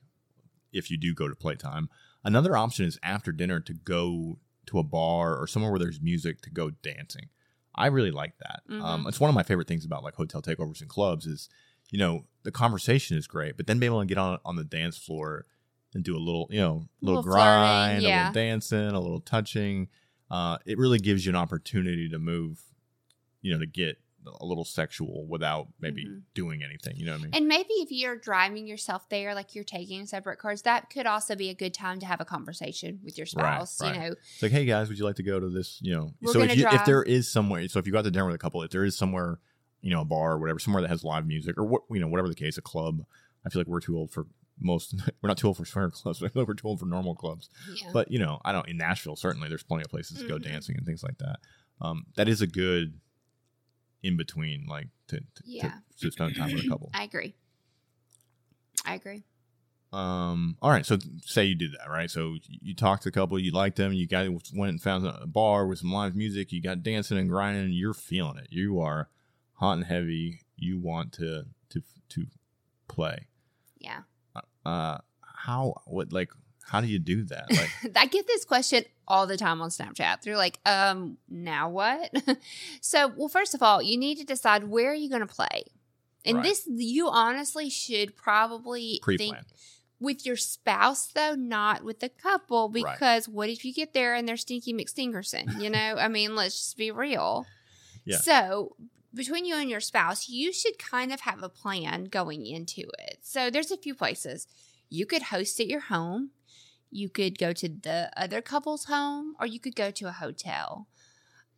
if 0.73 0.89
you 0.89 0.97
do 0.97 1.13
go 1.13 1.27
to 1.27 1.35
playtime, 1.35 1.89
another 2.23 2.57
option 2.57 2.85
is 2.85 2.97
after 3.03 3.31
dinner 3.31 3.59
to 3.59 3.73
go 3.73 4.39
to 4.67 4.79
a 4.79 4.83
bar 4.83 5.35
or 5.35 5.47
somewhere 5.47 5.71
where 5.71 5.79
there's 5.79 6.01
music 6.01 6.41
to 6.41 6.49
go 6.49 6.69
dancing. 6.69 7.29
I 7.75 7.87
really 7.87 8.11
like 8.11 8.37
that. 8.39 8.63
Um, 8.69 9.03
Mhm. 9.03 9.07
it's 9.09 9.19
one 9.19 9.29
of 9.29 9.35
my 9.35 9.43
favorite 9.43 9.67
things 9.67 9.85
about 9.85 10.03
like 10.03 10.15
hotel 10.15 10.41
takeovers 10.41 10.81
and 10.81 10.89
clubs 10.89 11.25
is, 11.25 11.47
you 11.91 11.99
know, 11.99 12.25
the 12.43 12.51
conversation 12.51 13.17
is 13.17 13.27
great, 13.27 13.55
but 13.57 13.67
then 13.67 13.79
being 13.79 13.91
able 13.91 14.01
to 14.01 14.05
get 14.07 14.17
on 14.17 14.39
on 14.45 14.55
the 14.55 14.63
dance 14.63 14.97
floor 14.97 15.45
and 15.93 16.03
do 16.03 16.15
a 16.15 16.19
little, 16.19 16.47
you 16.49 16.59
know, 16.59 16.87
a 17.01 17.05
little, 17.05 17.21
Little 17.21 17.23
flirting, 17.23 17.43
grind, 17.53 18.05
a 18.05 18.09
little 18.09 18.31
dancing, 18.33 18.89
a 18.89 18.99
little 18.99 19.21
touching. 19.21 19.87
Uh, 20.29 20.57
it 20.65 20.77
really 20.77 20.99
gives 20.99 21.25
you 21.25 21.29
an 21.31 21.35
opportunity 21.35 22.09
to 22.09 22.19
move, 22.19 22.61
you 23.41 23.53
know, 23.53 23.59
to 23.59 23.65
get 23.65 23.99
a 24.39 24.45
little 24.45 24.65
sexual 24.65 25.25
without 25.27 25.67
maybe 25.79 26.05
Mhm. 26.05 26.21
doing 26.33 26.63
anything. 26.63 26.95
You 26.97 27.05
know 27.05 27.13
what 27.13 27.19
I 27.21 27.23
mean? 27.23 27.31
And 27.33 27.47
maybe 27.47 27.73
if 27.75 27.91
you're 27.91 28.15
driving 28.17 28.67
yourself 28.67 29.07
there, 29.09 29.33
like 29.35 29.55
you're 29.55 29.63
taking 29.63 30.05
separate 30.05 30.37
cars, 30.39 30.61
that 30.63 30.89
could 30.89 31.05
also 31.05 31.35
be 31.35 31.49
a 31.49 31.53
good 31.53 31.73
time 31.73 31.99
to 31.99 32.05
have 32.05 32.21
a 32.21 32.25
conversation 32.25 32.99
with 33.03 33.17
your 33.17 33.25
spouse. 33.27 33.81
right. 33.81 33.93
You 33.93 33.99
know, 33.99 34.11
It's 34.33 34.41
like, 34.41 34.51
hey 34.51 34.65
guys, 34.65 34.89
would 34.89 34.97
you 34.99 35.05
like 35.05 35.15
to 35.17 35.23
go 35.23 35.39
to 35.39 35.49
this? 35.49 35.79
You 35.81 35.95
know, 35.95 36.13
We're 36.21 36.33
so 36.33 36.41
if 36.41 36.55
you, 36.55 36.67
if 36.69 36.85
there 36.85 37.03
is 37.03 37.31
somewhere, 37.31 37.67
so 37.67 37.79
if 37.79 37.87
you 37.87 37.93
go 37.93 38.01
to 38.01 38.11
dinner 38.11 38.25
with 38.25 38.35
a 38.35 38.39
couple, 38.39 38.61
if 38.63 38.71
there 38.71 38.83
is 38.85 38.97
somewhere, 38.97 39.39
you 39.81 39.91
know, 39.91 40.01
a 40.01 40.05
bar 40.05 40.33
or 40.33 40.37
whatever, 40.39 40.59
somewhere 40.59 40.81
that 40.81 40.89
has 40.89 41.03
live 41.03 41.25
music 41.27 41.57
or 41.57 41.63
what, 41.63 41.83
you 41.91 41.99
know, 41.99 42.07
whatever 42.07 42.27
the 42.29 42.35
case, 42.35 42.57
a 42.57 42.61
club. 42.61 43.05
I 43.45 43.49
feel 43.49 43.59
like 43.61 43.67
we're 43.67 43.79
too 43.79 43.97
old 43.97 44.11
for 44.11 44.27
most. 44.59 44.95
We're 45.21 45.27
not 45.27 45.37
too 45.37 45.45
old 45.47 45.57
for 45.57 45.65
swinger 45.65 45.91
clubs, 45.91 46.19
but 46.19 46.25
I 46.25 46.29
feel 46.29 46.41
like 46.41 46.47
we're 46.47 46.55
too 46.55 46.67
old 46.67 46.79
for 46.79 46.87
normal 46.87 47.13
clubs. 47.13 47.47
yeah. 47.75 47.91
But 47.93 48.09
you 48.11 48.17
know, 48.17 48.41
I 48.43 48.51
don't. 48.51 48.67
In 48.67 48.75
Nashville, 48.77 49.15
certainly, 49.15 49.47
there's 49.49 49.61
plenty 49.61 49.83
of 49.83 49.89
places 49.91 50.17
to 50.17 50.27
go 50.27 50.37
Mhm. 50.39 50.43
dancing 50.45 50.75
and 50.77 50.83
things 50.85 51.03
like 51.03 51.19
that. 51.19 51.37
Um, 51.79 52.07
that 52.15 52.27
is 52.27 52.41
a 52.41 52.47
good 52.47 52.99
in 54.07 54.17
between, 54.17 54.65
like 54.67 54.87
to, 55.09 55.17
to, 55.19 55.43
Yeah. 55.45 55.71
to, 55.99 56.05
to 56.05 56.11
spend 56.11 56.35
time 56.35 56.53
with 56.53 56.65
a 56.65 56.67
couple. 56.69 56.89
I 56.93 57.03
agree. 57.03 57.35
I 58.85 58.95
agree. 58.95 59.23
Um. 59.93 60.57
All 60.61 60.69
right. 60.69 60.85
So 60.85 60.97
say 61.21 61.45
you 61.45 61.55
did 61.55 61.71
that, 61.73 61.89
right? 61.89 62.11
So 62.11 62.35
you 62.49 62.75
talked 62.75 63.03
to 63.03 63.09
a 63.09 63.11
couple, 63.11 63.39
you 63.39 63.51
liked 63.51 63.77
them, 63.77 63.93
you 63.93 64.05
guys 64.07 64.29
went 64.53 64.69
and 64.71 64.81
found 64.81 65.07
a 65.07 65.25
bar 65.25 65.65
with 65.65 65.79
some 65.79 65.91
live 65.93 66.15
music, 66.15 66.51
you 66.51 66.61
got 66.61 66.83
dancing 66.83 67.17
and 67.17 67.29
grinding, 67.29 67.71
you're 67.71 67.93
feeling 67.93 68.37
it. 68.37 68.47
You 68.49 68.79
are 68.81 69.09
hot 69.53 69.73
and 69.77 69.85
heavy. 69.85 70.41
You 70.57 70.77
want 70.79 71.13
to 71.13 71.45
to 71.69 71.83
to 72.09 72.25
play. 72.89 73.27
Yeah. 73.79 74.01
Uh, 74.65 74.97
how 75.21 75.81
what 75.85 76.11
like 76.11 76.31
how 76.67 76.81
do 76.81 76.87
you 76.87 76.99
do 76.99 77.23
that? 77.25 77.45
Like, 77.49 77.95
I 77.95 78.05
get 78.07 78.27
this 78.27 78.45
question 78.45 78.83
all 79.07 79.25
the 79.25 79.37
time 79.37 79.61
on 79.61 79.69
Snapchat. 79.69 80.21
They're 80.21 80.35
like, 80.37 80.59
um, 80.65 81.17
now 81.29 81.69
what? 81.69 82.11
so, 82.81 83.11
well, 83.15 83.29
first 83.29 83.53
of 83.55 83.63
all, 83.63 83.81
you 83.81 83.97
need 83.97 84.17
to 84.17 84.25
decide 84.25 84.65
where 84.65 84.91
are 84.91 84.95
you 84.95 85.09
going 85.09 85.21
to 85.21 85.27
play. 85.27 85.63
And 86.25 86.37
Right. 86.37 86.43
this, 86.43 86.67
you 86.67 87.07
honestly 87.07 87.69
should 87.69 88.17
probably 88.17 88.99
think 89.01 89.01
pre-plan. 89.01 89.45
with 90.01 90.25
your 90.25 90.35
spouse, 90.35 91.07
though, 91.07 91.35
not 91.35 91.83
with 91.85 92.01
the 92.01 92.09
couple, 92.09 92.69
Right. 92.69 92.83
because 92.93 93.29
what 93.29 93.49
if 93.49 93.63
you 93.63 93.73
get 93.73 93.93
there 93.93 94.13
and 94.13 94.27
they're 94.27 94.35
Stinky 94.35 94.73
McStingerson? 94.73 95.61
You 95.61 95.69
know, 95.69 95.95
I 95.97 96.09
mean, 96.09 96.35
let's 96.35 96.55
just 96.55 96.77
be 96.77 96.91
real. 96.91 97.45
Yeah. 98.03 98.17
So, 98.17 98.75
between 99.13 99.45
you 99.45 99.55
and 99.55 99.69
your 99.69 99.79
spouse, 99.79 100.27
you 100.27 100.51
should 100.51 100.77
kind 100.77 101.13
of 101.13 101.21
have 101.21 101.41
a 101.41 101.49
plan 101.49 102.05
going 102.05 102.45
into 102.45 102.81
it. 102.99 103.19
So, 103.21 103.49
there's 103.49 103.71
a 103.71 103.77
few 103.77 103.95
places 103.95 104.47
you 104.89 105.05
could 105.05 105.23
host 105.23 105.59
at 105.61 105.67
your 105.67 105.81
home, 105.81 106.31
you 106.91 107.09
could 107.09 107.37
go 107.37 107.53
to 107.53 107.67
the 107.69 108.09
other 108.17 108.41
couple's 108.41 108.85
home, 108.85 109.35
or 109.39 109.45
you 109.47 109.59
could 109.59 109.75
go 109.75 109.91
to 109.91 110.07
a 110.07 110.11
hotel. 110.11 110.87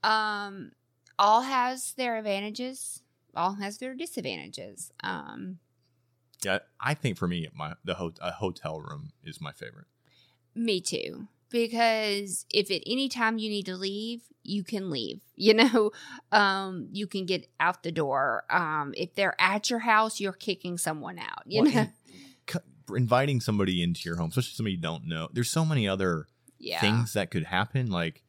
Um, 0.04 0.72
all 1.18 1.42
has 1.42 1.94
their 1.94 2.18
advantages, 2.18 3.02
all 3.36 3.56
has 3.56 3.78
their 3.78 3.94
disadvantages. 3.94 4.92
Um, 5.04 5.60
Yeah, 6.44 6.60
I 6.80 6.94
think 6.94 7.18
for 7.18 7.28
me, 7.28 7.48
my 7.54 7.74
the 7.84 7.96
ho- 7.96 8.14
a 8.22 8.32
hotel 8.32 8.80
room 8.80 9.12
is 9.24 9.42
my 9.42 9.52
favorite. 9.52 9.88
Me 10.56 10.80
too. 10.82 11.28
Because 11.50 12.46
if 12.54 12.70
at 12.70 12.84
any 12.86 13.10
time 13.10 13.40
you 13.40 13.50
need 13.50 13.66
to 13.66 13.76
leave, 13.76 14.22
you 14.44 14.64
can 14.64 14.90
leave. 14.90 15.22
You 15.36 15.54
know, 15.54 15.92
um, 16.34 16.90
you 16.92 17.08
can 17.08 17.26
get 17.26 17.48
out 17.62 17.82
the 17.84 17.94
door. 17.94 18.44
Um, 18.50 18.94
if 18.98 19.16
they're 19.16 19.40
at 19.40 19.70
your 19.70 19.80
house, 19.80 20.20
you're 20.20 20.34
kicking 20.34 20.78
someone 20.78 21.18
out. 21.18 21.44
You 21.46 21.62
Well, 21.64 21.72
know, 21.72 21.88
inviting 22.96 23.42
somebody 23.42 23.82
into 23.84 24.02
your 24.06 24.18
home, 24.18 24.30
especially 24.30 24.56
somebody 24.56 24.76
you 24.76 24.82
don't 24.82 25.06
know. 25.06 25.30
There's 25.32 25.50
so 25.50 25.66
many 25.66 25.88
other 25.88 26.28
yeah. 26.58 26.82
things 26.82 27.14
that 27.14 27.32
could 27.32 27.46
happen. 27.46 27.90
Like, 27.90 28.24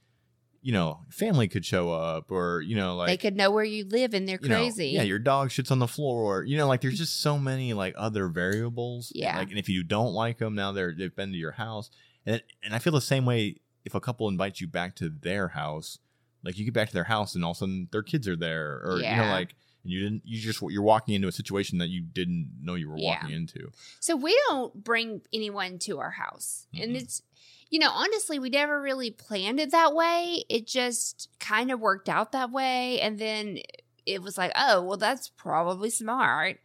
you 0.62 0.73
know, 0.73 1.01
family 1.11 1.49
could 1.49 1.64
show 1.64 1.92
up, 1.92 2.31
or 2.31 2.61
you 2.61 2.77
know, 2.77 2.96
like 2.96 3.09
they 3.09 3.16
could 3.16 3.37
know 3.37 3.51
where 3.51 3.64
you 3.64 3.85
live 3.87 4.14
and 4.14 4.29
they're 4.29 4.38
you 4.42 4.49
know, 4.49 4.57
crazy. 4.57 4.88
yeah, 4.88 5.03
your 5.03 5.18
dog 5.18 5.49
shits 5.49 5.70
on 5.70 5.79
the 5.79 5.88
floor. 5.88 6.23
Or, 6.23 6.44
you 6.44 6.57
know, 6.57 6.66
like 6.66 6.81
there's 6.81 6.99
just 6.99 7.20
so 7.20 7.38
many 7.38 7.73
like 7.73 7.94
other 7.96 8.29
variables. 8.29 9.12
Yeah. 9.14 9.38
Like, 9.38 9.51
and 9.51 9.59
if 9.59 9.68
you 9.68 9.83
don't 9.83 10.12
like 10.12 10.38
them, 10.38 10.55
now 10.55 10.73
they're 10.73 10.94
they've 10.96 11.14
been 11.14 11.33
to 11.33 11.38
your 11.38 11.53
house, 11.53 11.90
and 12.27 12.42
and 12.62 12.75
I 12.75 12.79
feel 12.79 12.92
the 12.92 13.01
same 13.01 13.25
way 13.25 13.57
if 13.85 13.94
a 13.94 14.01
couple 14.01 14.29
invites 14.29 14.61
you 14.61 14.66
back 14.66 14.96
to 14.96 15.09
their 15.09 15.49
house. 15.49 15.99
Like 16.42 16.57
you 16.59 16.64
get 16.64 16.75
back 16.75 16.88
to 16.88 16.94
their 16.94 17.05
house, 17.05 17.35
and 17.35 17.44
all 17.44 17.51
of 17.51 17.59
a 17.59 17.61
sudden 17.61 17.88
their 17.92 18.03
kids 18.03 18.27
are 18.27 18.37
there, 18.37 18.81
or 18.85 18.96
you 18.99 19.16
know, 19.16 19.27
like 19.31 19.55
and 19.83 19.93
you 19.93 20.01
didn't, 20.01 20.23
you 20.25 20.40
just 20.40 20.61
you're 20.62 20.83
walking 20.83 21.14
into 21.14 21.29
a 21.29 21.33
situation 21.33 21.79
that 21.79 21.88
you 21.88 22.01
didn't 22.03 22.51
know 22.61 22.75
you 22.75 22.88
were 22.90 22.99
Yeah. 22.99 23.14
walking 23.23 23.31
into. 23.31 23.71
So 24.01 24.16
we 24.16 24.38
don't 24.49 24.75
bring 24.85 25.23
anyone 25.33 25.79
to 25.81 25.99
our 25.99 26.11
house. 26.11 26.66
And 26.75 26.93
Mhm. 26.97 27.01
it's, 27.03 27.23
you 27.71 27.79
know, 27.79 27.90
honestly, 27.90 28.38
we 28.38 28.51
never 28.51 28.81
really 28.81 29.11
planned 29.11 29.61
it 29.61 29.71
that 29.71 29.95
way. 29.95 30.45
It 30.49 30.66
just 30.66 31.29
kind 31.38 31.71
of 31.71 31.81
worked 31.81 32.09
out 32.09 32.33
that 32.33 32.51
way. 32.51 33.01
And 33.01 33.19
then 33.19 33.59
it 34.07 34.23
was 34.23 34.37
like, 34.37 34.51
oh, 34.57 34.83
well, 34.83 34.97
that's 34.97 35.29
probably 35.37 35.90
smart. 35.90 36.59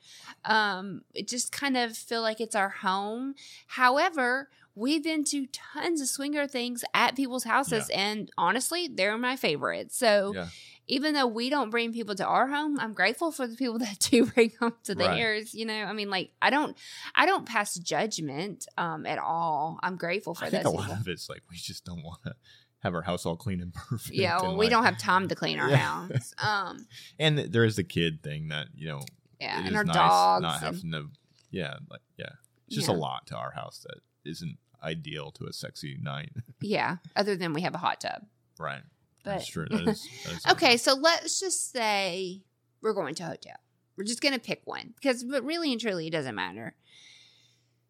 Um, 0.45 1.01
it 1.13 1.28
just 1.28 1.51
kind 1.51 1.78
of 1.78 1.95
feel 1.95 2.21
like 2.21 2.39
it's 2.41 2.56
our 2.56 2.69
home. 2.69 3.36
However, 3.67 4.49
we've 4.73 5.04
been 5.04 5.23
to 5.25 5.45
tons 5.47 6.01
of 6.01 6.08
swinger 6.08 6.47
things 6.47 6.84
at 6.93 7.15
people's 7.15 7.43
houses, 7.43 7.89
and 7.93 8.30
honestly, 8.38 8.88
they're 8.88 9.17
my 9.17 9.36
favorite. 9.36 9.91
So 9.93 10.34
Yeah. 10.34 10.47
Even 10.88 11.13
though 11.13 11.28
we 11.28 11.50
don't 11.50 11.69
bring 11.69 11.91
people 11.93 12.13
to 12.15 12.26
our 12.26 12.48
home, 12.48 12.80
I'm 12.80 12.93
grateful 12.93 13.32
for 13.32 13.48
the 13.48 13.56
people 13.56 13.80
that 13.86 14.00
do 14.00 14.26
bring 14.26 14.52
them 14.60 14.74
to 14.84 14.93
Right. 14.95 15.15
theirs. 15.15 15.54
You 15.54 15.65
know, 15.65 15.74
I 15.84 15.93
mean, 15.93 16.10
like 16.10 16.32
I 16.41 16.50
don't, 16.50 16.76
I 17.15 17.26
don't 17.26 17.45
pass 17.45 17.76
judgment 17.76 18.67
um, 18.78 19.06
at 19.06 19.17
all. 19.19 19.80
I'm 19.84 19.98
grateful 19.98 20.36
for 20.36 20.45
I 20.45 20.50
think 20.50 20.65
a 20.65 20.69
lot 20.69 20.91
of 20.91 21.08
it's 21.08 21.30
like 21.30 21.41
we 21.50 21.58
just 21.58 21.86
don't 21.86 22.04
want 22.04 22.21
to 22.24 22.36
have 22.80 22.93
our 22.93 23.02
house 23.02 23.26
all 23.26 23.36
clean 23.36 23.62
and 23.62 23.74
perfect. 23.89 24.15
Yeah, 24.15 24.39
well, 24.41 24.56
we 24.58 24.65
like- 24.65 24.71
don't 24.71 24.84
have 24.86 24.98
time 25.00 25.28
to 25.30 25.36
clean 25.36 25.60
our 25.60 25.69
Yeah. 25.69 25.78
house. 26.08 26.34
Um, 26.43 26.88
And 27.19 27.38
there 27.39 27.63
is 27.65 27.76
the 27.78 27.84
kid 27.84 28.21
thing 28.21 28.50
that 28.50 28.67
you 28.76 28.88
know 28.88 29.02
yeah, 29.39 29.65
and 29.65 29.76
our 29.76 29.84
nice 29.84 29.95
dogs. 29.95 30.41
not 30.43 30.56
and- 30.63 30.76
having 30.76 30.91
to. 30.91 31.10
Yeah, 31.52 31.76
like 31.89 32.02
yeah, 32.17 32.30
it's 32.67 32.76
just 32.76 32.89
Yeah. 32.89 32.95
a 32.95 32.98
lot 32.98 33.28
to 33.28 33.36
our 33.36 33.52
house 33.52 33.80
that 33.88 34.02
isn't 34.30 34.58
ideal 34.84 35.32
to 35.32 35.45
a 35.48 35.54
sexy 35.54 35.98
night. 36.02 36.32
yeah, 36.62 36.98
other 37.15 37.36
than 37.36 37.54
we 37.54 37.62
have 37.62 37.74
a 37.74 37.80
hot 37.80 38.02
tub. 38.02 38.24
right. 38.60 38.82
But 39.25 39.31
That's 39.31 39.47
true. 39.47 39.67
That 39.69 39.88
is, 39.88 40.07
that 40.23 40.33
is 40.33 40.45
okay, 40.51 40.77
so 40.77 40.93
let's 40.93 41.39
just 41.39 41.71
say 41.71 42.43
we're 42.81 42.93
going 42.93 43.15
to 43.15 43.23
a 43.23 43.27
hotel. 43.27 43.55
We're 43.97 44.03
just 44.03 44.21
going 44.21 44.33
to 44.35 44.39
pick 44.39 44.61
one 44.65 44.93
because, 44.95 45.23
but 45.23 45.43
really 45.43 45.71
and 45.71 45.81
truly, 45.81 46.07
it 46.07 46.11
doesn't 46.11 46.35
matter. 46.35 46.75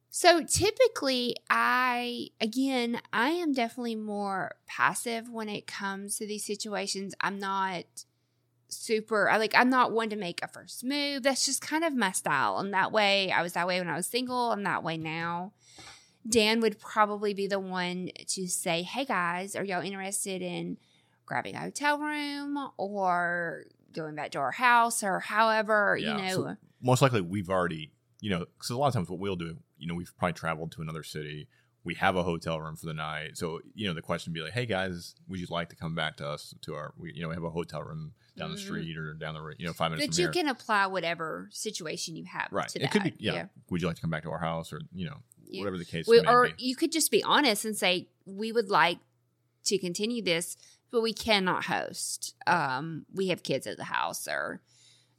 So 0.09 0.43
typically, 0.43 1.35
I, 1.49 2.29
again, 2.39 3.01
I 3.11 3.31
am 3.31 3.51
definitely 3.53 3.95
more 3.95 4.55
passive 4.65 5.29
when 5.29 5.49
it 5.49 5.67
comes 5.67 6.17
to 6.17 6.25
these 6.25 6.45
situations. 6.45 7.13
I'm 7.19 7.37
not 7.37 7.83
super, 8.69 9.29
I 9.29 9.35
like, 9.35 9.53
I'm 9.55 9.69
not 9.69 9.91
one 9.91 10.09
to 10.11 10.15
make 10.15 10.41
a 10.41 10.47
first 10.47 10.85
move. 10.85 11.23
That's 11.23 11.45
just 11.45 11.59
kind 11.59 11.83
of 11.83 11.93
my 11.97 12.13
style. 12.13 12.59
And 12.59 12.73
that 12.73 12.93
way, 12.93 13.29
I 13.29 13.41
was 13.41 13.53
that 13.53 13.67
way 13.67 13.77
when 13.79 13.89
I 13.89 13.97
was 13.97 14.07
single. 14.07 14.53
I'm 14.53 14.63
that 14.63 14.83
way 14.83 14.95
now. 14.95 15.51
Dan 16.27 16.61
would 16.61 16.79
probably 16.79 17.33
be 17.33 17.47
the 17.47 17.59
one 17.59 18.09
to 18.27 18.47
say, 18.47 18.83
Hey 18.83 19.03
guys, 19.03 19.53
are 19.55 19.65
y'all 19.65 19.83
interested 19.83 20.41
in 20.41 20.77
grabbing 21.25 21.55
a 21.55 21.59
hotel 21.59 21.97
room 21.99 22.57
or 22.77 23.65
going 23.93 24.15
back 24.15 24.31
to 24.31 24.39
our 24.39 24.51
house 24.51 25.03
or 25.03 25.19
however, 25.19 25.97
Yeah, 25.99 26.17
you 26.17 26.21
know. 26.23 26.29
so- 26.35 26.57
Most 26.81 27.01
likely, 27.01 27.21
we've 27.21 27.49
already 27.49 27.91
you 28.21 28.29
know 28.29 28.39
because 28.39 28.69
a 28.69 28.77
lot 28.77 28.88
of 28.88 28.93
times 28.93 29.09
what 29.09 29.19
we'll 29.19 29.35
do, 29.35 29.57
you 29.77 29.88
know, 29.88 29.95
we've 29.95 30.13
probably 30.17 30.33
traveled 30.33 30.71
to 30.73 30.81
another 30.81 31.03
city. 31.03 31.47
We 31.83 31.93
have 31.95 32.15
a 32.15 32.23
hotel 32.23 32.59
room 32.59 32.75
for 32.75 32.88
the 32.88 32.93
night, 32.95 33.38
so 33.38 33.59
you 33.75 33.88
know 33.88 33.93
the 33.93 34.01
question 34.01 34.31
would 34.31 34.35
be 34.35 34.41
like, 34.41 34.53
"Hey 34.53 34.65
guys, 34.65 35.15
would 35.27 35.39
you 35.39 35.45
like 35.49 35.69
to 35.69 35.75
come 35.75 35.93
back 35.93 36.17
to 36.17 36.27
us 36.27 36.55
to 36.61 36.73
our? 36.73 36.93
We, 36.97 37.13
you 37.13 37.21
know, 37.21 37.29
we 37.29 37.35
have 37.35 37.43
a 37.43 37.49
hotel 37.51 37.83
room 37.83 38.13
down 38.35 38.49
the 38.51 38.57
Mhm. 38.57 38.65
street 38.65 38.97
or 38.97 39.13
down 39.13 39.33
the 39.35 39.41
road, 39.41 39.55
you 39.59 39.65
know, 39.67 39.73
five 39.73 39.91
minutes 39.91 40.07
but 40.07 40.17
you 40.17 40.25
here." 40.25 40.31
can 40.33 40.47
apply 40.47 40.88
whatever 40.88 41.47
situation 41.51 42.15
you 42.15 42.25
have 42.25 42.47
right. 42.51 42.67
to 42.69 42.79
It 42.79 42.81
that. 42.83 42.91
could 42.91 43.03
be. 43.03 43.13
Yeah. 43.19 43.47
Would 43.69 43.81
you 43.81 43.88
like 43.88 43.95
to 43.97 44.01
come 44.01 44.09
back 44.09 44.23
to 44.23 44.31
our 44.31 44.39
house 44.39 44.73
or 44.73 44.81
you 44.93 45.05
know 45.05 45.17
Yeah. 45.47 45.59
whatever 45.61 45.77
the 45.77 45.85
case 45.85 46.07
We- 46.07 46.21
or 46.25 46.47
be? 46.49 46.53
you 46.57 46.75
could 46.75 46.91
just 46.91 47.11
be 47.11 47.23
honest 47.23 47.65
and 47.65 47.77
say, 47.77 48.09
we 48.25 48.51
would 48.51 48.69
like 48.69 48.97
to 49.65 49.77
continue 49.77 50.23
this, 50.23 50.57
but 50.91 51.01
we 51.01 51.13
cannot 51.13 51.65
host. 51.65 52.35
Um, 52.47 53.05
we 53.13 53.27
have 53.27 53.43
kids 53.43 53.67
at 53.67 53.77
the 53.77 53.85
house, 53.85 54.27
or 54.27 54.61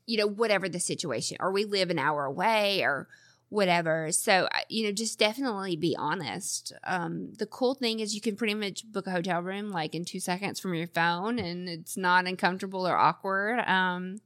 you 0.07 0.19
know, 0.19 0.27
whatever 0.27 0.69
the 0.69 0.81
situation, 0.81 1.37
or 1.41 1.51
we 1.51 1.65
live 1.65 1.91
an 1.91 1.99
hour 1.99 2.25
away, 2.25 2.83
or 2.83 3.09
whatever. 3.49 4.11
So 4.13 4.49
you 4.69 4.85
know, 4.85 4.93
just 4.93 5.19
definitely 5.19 5.77
be 5.77 5.97
honest. 5.99 6.73
Um, 6.85 7.33
the 7.39 7.47
cool 7.47 7.75
thing 7.75 8.01
is 8.01 8.15
you 8.15 8.21
can 8.21 8.37
pretty 8.37 8.55
much 8.55 8.91
book 8.91 9.07
a 9.07 9.13
hotel 9.13 9.43
room 9.43 9.71
like 9.71 9.95
in 9.95 10.05
two 10.05 10.21
seconds 10.21 10.61
from 10.61 10.75
your 10.75 10.89
phone, 10.89 11.39
and 11.39 11.69
it's 11.69 11.97
not 11.97 12.27
uncomfortable 12.27 12.87
or 12.87 12.97
awkward. 12.97 13.61
Um, 13.61 14.21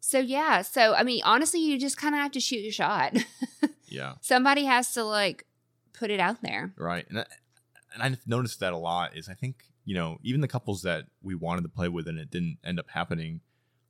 so 0.00 0.18
yeah, 0.18 0.62
so 0.62 0.94
I 0.94 1.02
mean, 1.02 1.22
honestly, 1.24 1.60
you 1.60 1.78
just 1.78 1.96
kind 1.96 2.14
of 2.14 2.20
have 2.20 2.32
to 2.32 2.40
shoot 2.40 2.60
your 2.60 2.72
shot. 2.72 3.16
Yeah. 3.92 4.14
Somebody 4.22 4.64
has 4.64 4.92
to 4.94 5.04
like 5.04 5.44
put 5.92 6.10
it 6.10 6.18
out 6.18 6.42
there. 6.42 6.72
Right. 6.76 7.04
And 7.10 7.24
and 7.94 8.02
I've 8.02 8.26
noticed 8.26 8.60
that 8.60 8.72
a 8.72 8.76
lot 8.78 9.16
is 9.16 9.28
I 9.28 9.34
think, 9.34 9.64
you 9.84 9.94
know, 9.94 10.18
even 10.22 10.40
the 10.40 10.48
couples 10.48 10.82
that 10.82 11.04
we 11.22 11.34
wanted 11.34 11.62
to 11.62 11.68
play 11.68 11.88
with 11.88 12.08
and 12.08 12.18
it 12.18 12.30
didn't 12.30 12.58
end 12.64 12.78
up 12.78 12.88
happening, 12.90 13.40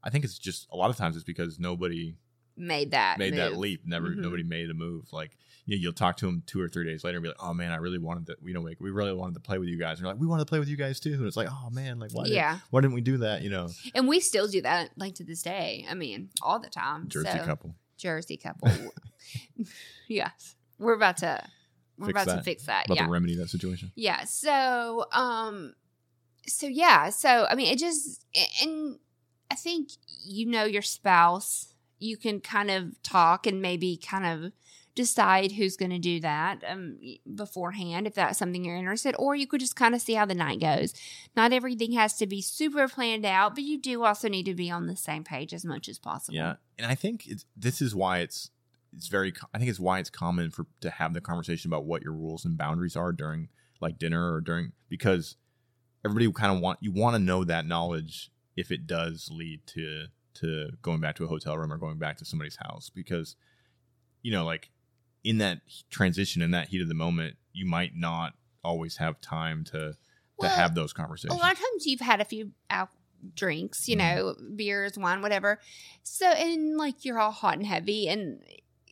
I 0.03 0.11
think 0.11 0.25
it's 0.25 0.39
just 0.39 0.67
a 0.73 0.77
lot 0.77 0.91
of 0.91 0.97
times 0.97 1.17
it's 1.17 1.25
because 1.25 1.59
nobody 1.59 2.17
Made 2.55 2.91
that 2.91 3.19
made 3.19 3.35
that 3.37 3.57
leap. 3.57 3.87
Never 3.87 4.09
Mhm. 4.11 4.17
nobody 4.17 4.43
made 4.43 4.69
a 4.69 4.75
move. 4.75 5.11
Like 5.11 5.39
you 5.65 5.75
know, 5.77 5.81
you'll 5.81 5.93
talk 5.95 6.19
to 6.19 6.27
them 6.27 6.43
two 6.47 6.61
or 6.61 6.69
three 6.69 6.85
days 6.85 7.03
later 7.03 7.17
and 7.17 7.23
be 7.23 7.29
like, 7.31 7.39
"Oh 7.43 7.55
man, 7.55 7.73
I 7.73 7.77
really 7.77 7.97
wanted 7.99 8.27
to. 8.27 8.37
You 8.45 8.53
know, 8.53 8.61
like 8.61 8.79
we 8.79 8.91
really 8.91 9.15
wanted 9.15 9.33
to 9.35 9.41
play 9.41 9.57
with 9.59 9.69
you 9.71 9.79
guys." 9.79 9.93
And 9.93 10.01
you're 10.01 10.13
like, 10.13 10.21
"We 10.21 10.27
wanted 10.27 10.43
to 10.45 10.49
play 10.51 10.59
with 10.59 10.69
you 10.69 10.77
guys 10.77 11.01
too." 11.01 11.15
And 11.15 11.25
it's 11.27 11.37
like, 11.37 11.49
"Oh 11.51 11.71
man, 11.71 11.99
like 11.99 12.11
why? 12.13 12.25
Did, 12.25 12.35
Yeah, 12.35 12.59
why 12.69 12.83
didn't 12.83 12.93
we 12.93 13.01
do 13.01 13.17
that?" 13.19 13.41
You 13.41 13.49
know, 13.49 13.71
and 13.95 14.07
we 14.07 14.21
still 14.21 14.49
do 14.49 14.61
that 14.63 14.91
like 14.99 15.15
to 15.15 15.25
this 15.25 15.41
day. 15.41 15.87
I 15.89 15.95
mean, 15.95 16.29
all 16.43 16.59
the 16.59 16.69
time. 16.69 17.09
Jersey 17.09 17.31
So- 17.39 17.45
couple. 17.47 17.75
Jersey 17.97 18.37
couple. 18.37 18.69
yes, 20.09 20.57
we're 20.79 20.95
about 20.95 21.17
to 21.19 21.43
we're 22.03 22.11
about 22.11 22.37
to 22.37 22.43
fix 22.43 22.67
that. 22.67 22.87
About 22.87 22.97
yeah, 22.97 23.07
to 23.07 23.11
remedy 23.11 23.37
that 23.37 23.51
situation. 23.51 23.93
yeah. 23.95 24.25
So, 24.25 25.07
um, 25.13 25.75
so 26.47 26.67
yeah. 26.67 27.11
So 27.11 27.47
I 27.49 27.55
mean, 27.55 27.73
it 27.73 27.79
just 27.79 28.25
and 28.63 28.99
I 29.51 29.55
think 29.55 29.91
you 30.25 30.47
know 30.47 30.65
your 30.65 30.83
spouse. 30.83 31.69
You 31.99 32.17
can 32.17 32.41
kind 32.41 32.69
of 32.69 33.01
talk 33.05 33.47
and 33.47 33.63
maybe 33.63 33.97
kind 33.97 34.27
of 34.27 34.53
decide 34.95 35.53
who's 35.53 35.77
going 35.77 35.91
to 35.91 35.99
do 35.99 36.21
that 36.21 36.63
um, 36.67 36.99
beforehand 37.35 38.07
if 38.07 38.15
that's 38.15 38.39
something 38.39 38.65
you're 38.65 38.77
interested 38.77 39.15
or 39.19 39.35
you 39.35 39.47
could 39.47 39.61
just 39.61 39.77
kind 39.77 39.95
of 39.95 40.03
see 40.03 40.15
how 40.15 40.27
the 40.27 40.35
night 40.35 40.61
goes 40.61 40.93
not 41.35 41.53
everything 41.53 41.93
has 41.93 42.15
to 42.15 42.27
be 42.27 42.43
super 42.43 42.87
planned 42.89 43.25
out 43.25 43.55
but 43.55 43.65
you 43.65 43.81
do 43.81 44.05
also 44.05 44.29
need 44.29 44.45
to 44.45 44.55
be 44.55 44.71
on 44.71 44.87
the 44.87 44.97
same 44.97 45.25
page 45.25 45.55
as 45.55 45.65
much 45.65 45.89
as 45.89 45.99
possible 45.99 46.37
Yeah, 46.37 46.57
and 46.79 46.87
I 46.87 46.95
think 46.95 47.27
it's 47.27 47.47
this 47.57 47.81
is 47.81 47.95
why 47.95 48.19
it's 48.19 48.51
it's 48.95 49.09
very. 49.09 49.33
I 49.55 49.59
think 49.59 49.71
it's 49.71 49.81
why 49.81 49.99
it's 49.99 50.11
common 50.11 50.51
for 50.51 50.67
to 50.81 50.91
have 50.91 51.15
the 51.15 51.21
conversation 51.21 51.69
about 51.71 51.85
what 51.85 52.03
your 52.03 52.13
rules 52.13 52.45
and 52.45 52.57
boundaries 52.59 52.97
are 52.97 53.13
during 53.13 53.49
like 53.81 53.99
dinner 53.99 54.33
or 54.35 54.41
during 54.41 54.73
because 54.89 55.37
everybody 56.05 56.31
kind 56.33 56.55
of 56.55 56.61
want 56.63 56.79
you 56.83 56.93
want 56.93 57.15
to 57.15 57.19
know 57.19 57.45
that 57.45 57.67
knowledge 57.67 58.31
if 58.57 58.71
it 58.71 58.87
does 58.87 59.29
lead 59.33 59.67
to 59.67 60.07
to 60.35 60.71
going 60.83 61.01
back 61.01 61.17
to 61.17 61.25
a 61.25 61.29
hotel 61.29 61.57
room 61.59 61.73
or 61.73 61.79
going 61.79 61.99
back 61.99 62.17
to 62.19 62.25
somebody's 62.25 62.57
house 62.57 62.91
because 62.95 63.35
you 64.23 64.31
know 64.33 64.45
like 64.45 64.71
in 65.25 65.39
that 65.39 65.61
transition 65.91 66.43
in 66.43 66.51
that 66.53 66.69
heat 66.69 66.81
of 66.81 66.89
the 66.89 66.95
moment 66.95 67.37
you 67.53 67.67
might 67.67 67.93
not 67.97 68.35
always 68.65 68.97
have 68.99 69.21
time 69.21 69.65
to 69.65 69.79
to 69.93 69.97
Well, 70.39 70.51
have 70.51 70.75
those 70.75 70.93
conversations. 70.93 71.39
a 71.39 71.43
lot 71.43 71.53
of 71.53 71.59
times 71.59 71.87
you've 71.87 72.01
had 72.01 72.21
a 72.21 72.25
few 72.25 72.53
drinks 73.35 73.87
you 73.89 73.97
Mhm. 73.97 73.99
know 74.17 74.35
beers 74.57 74.99
wine 74.99 75.23
whatever 75.23 75.61
so 76.03 76.27
and 76.27 76.77
like 76.77 77.05
you're 77.05 77.19
all 77.21 77.31
hot 77.31 77.57
and 77.57 77.67
heavy 77.67 78.09
and 78.09 78.43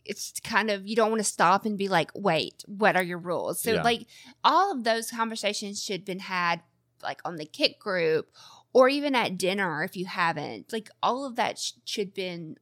it's 0.05 0.33
kind 0.43 0.69
of 0.71 0.85
you 0.87 0.95
don't 0.95 1.09
want 1.11 1.19
to 1.19 1.23
stop 1.29 1.65
and 1.65 1.77
be 1.77 1.87
like 1.87 2.11
wait 2.15 2.63
what 2.67 2.95
are 2.95 3.03
your 3.03 3.17
rules 3.19 3.61
so 3.61 3.73
Yeah. 3.73 3.83
like 3.83 4.07
all 4.43 4.71
of 4.71 4.83
those 4.83 5.11
conversations 5.11 5.83
should 5.83 6.01
have 6.01 6.05
been 6.05 6.19
had 6.19 6.61
like 7.03 7.21
on 7.25 7.35
the 7.37 7.45
Kik 7.45 7.79
group 7.79 8.29
or 8.73 8.89
even 8.89 9.15
at 9.15 9.37
dinner 9.37 9.83
if 9.83 9.95
you 9.95 10.05
haven't 10.05 10.71
like 10.73 10.89
all 11.03 11.25
of 11.25 11.35
that 11.35 11.59
sh- 11.59 11.73
should 11.85 12.13
been 12.13 12.57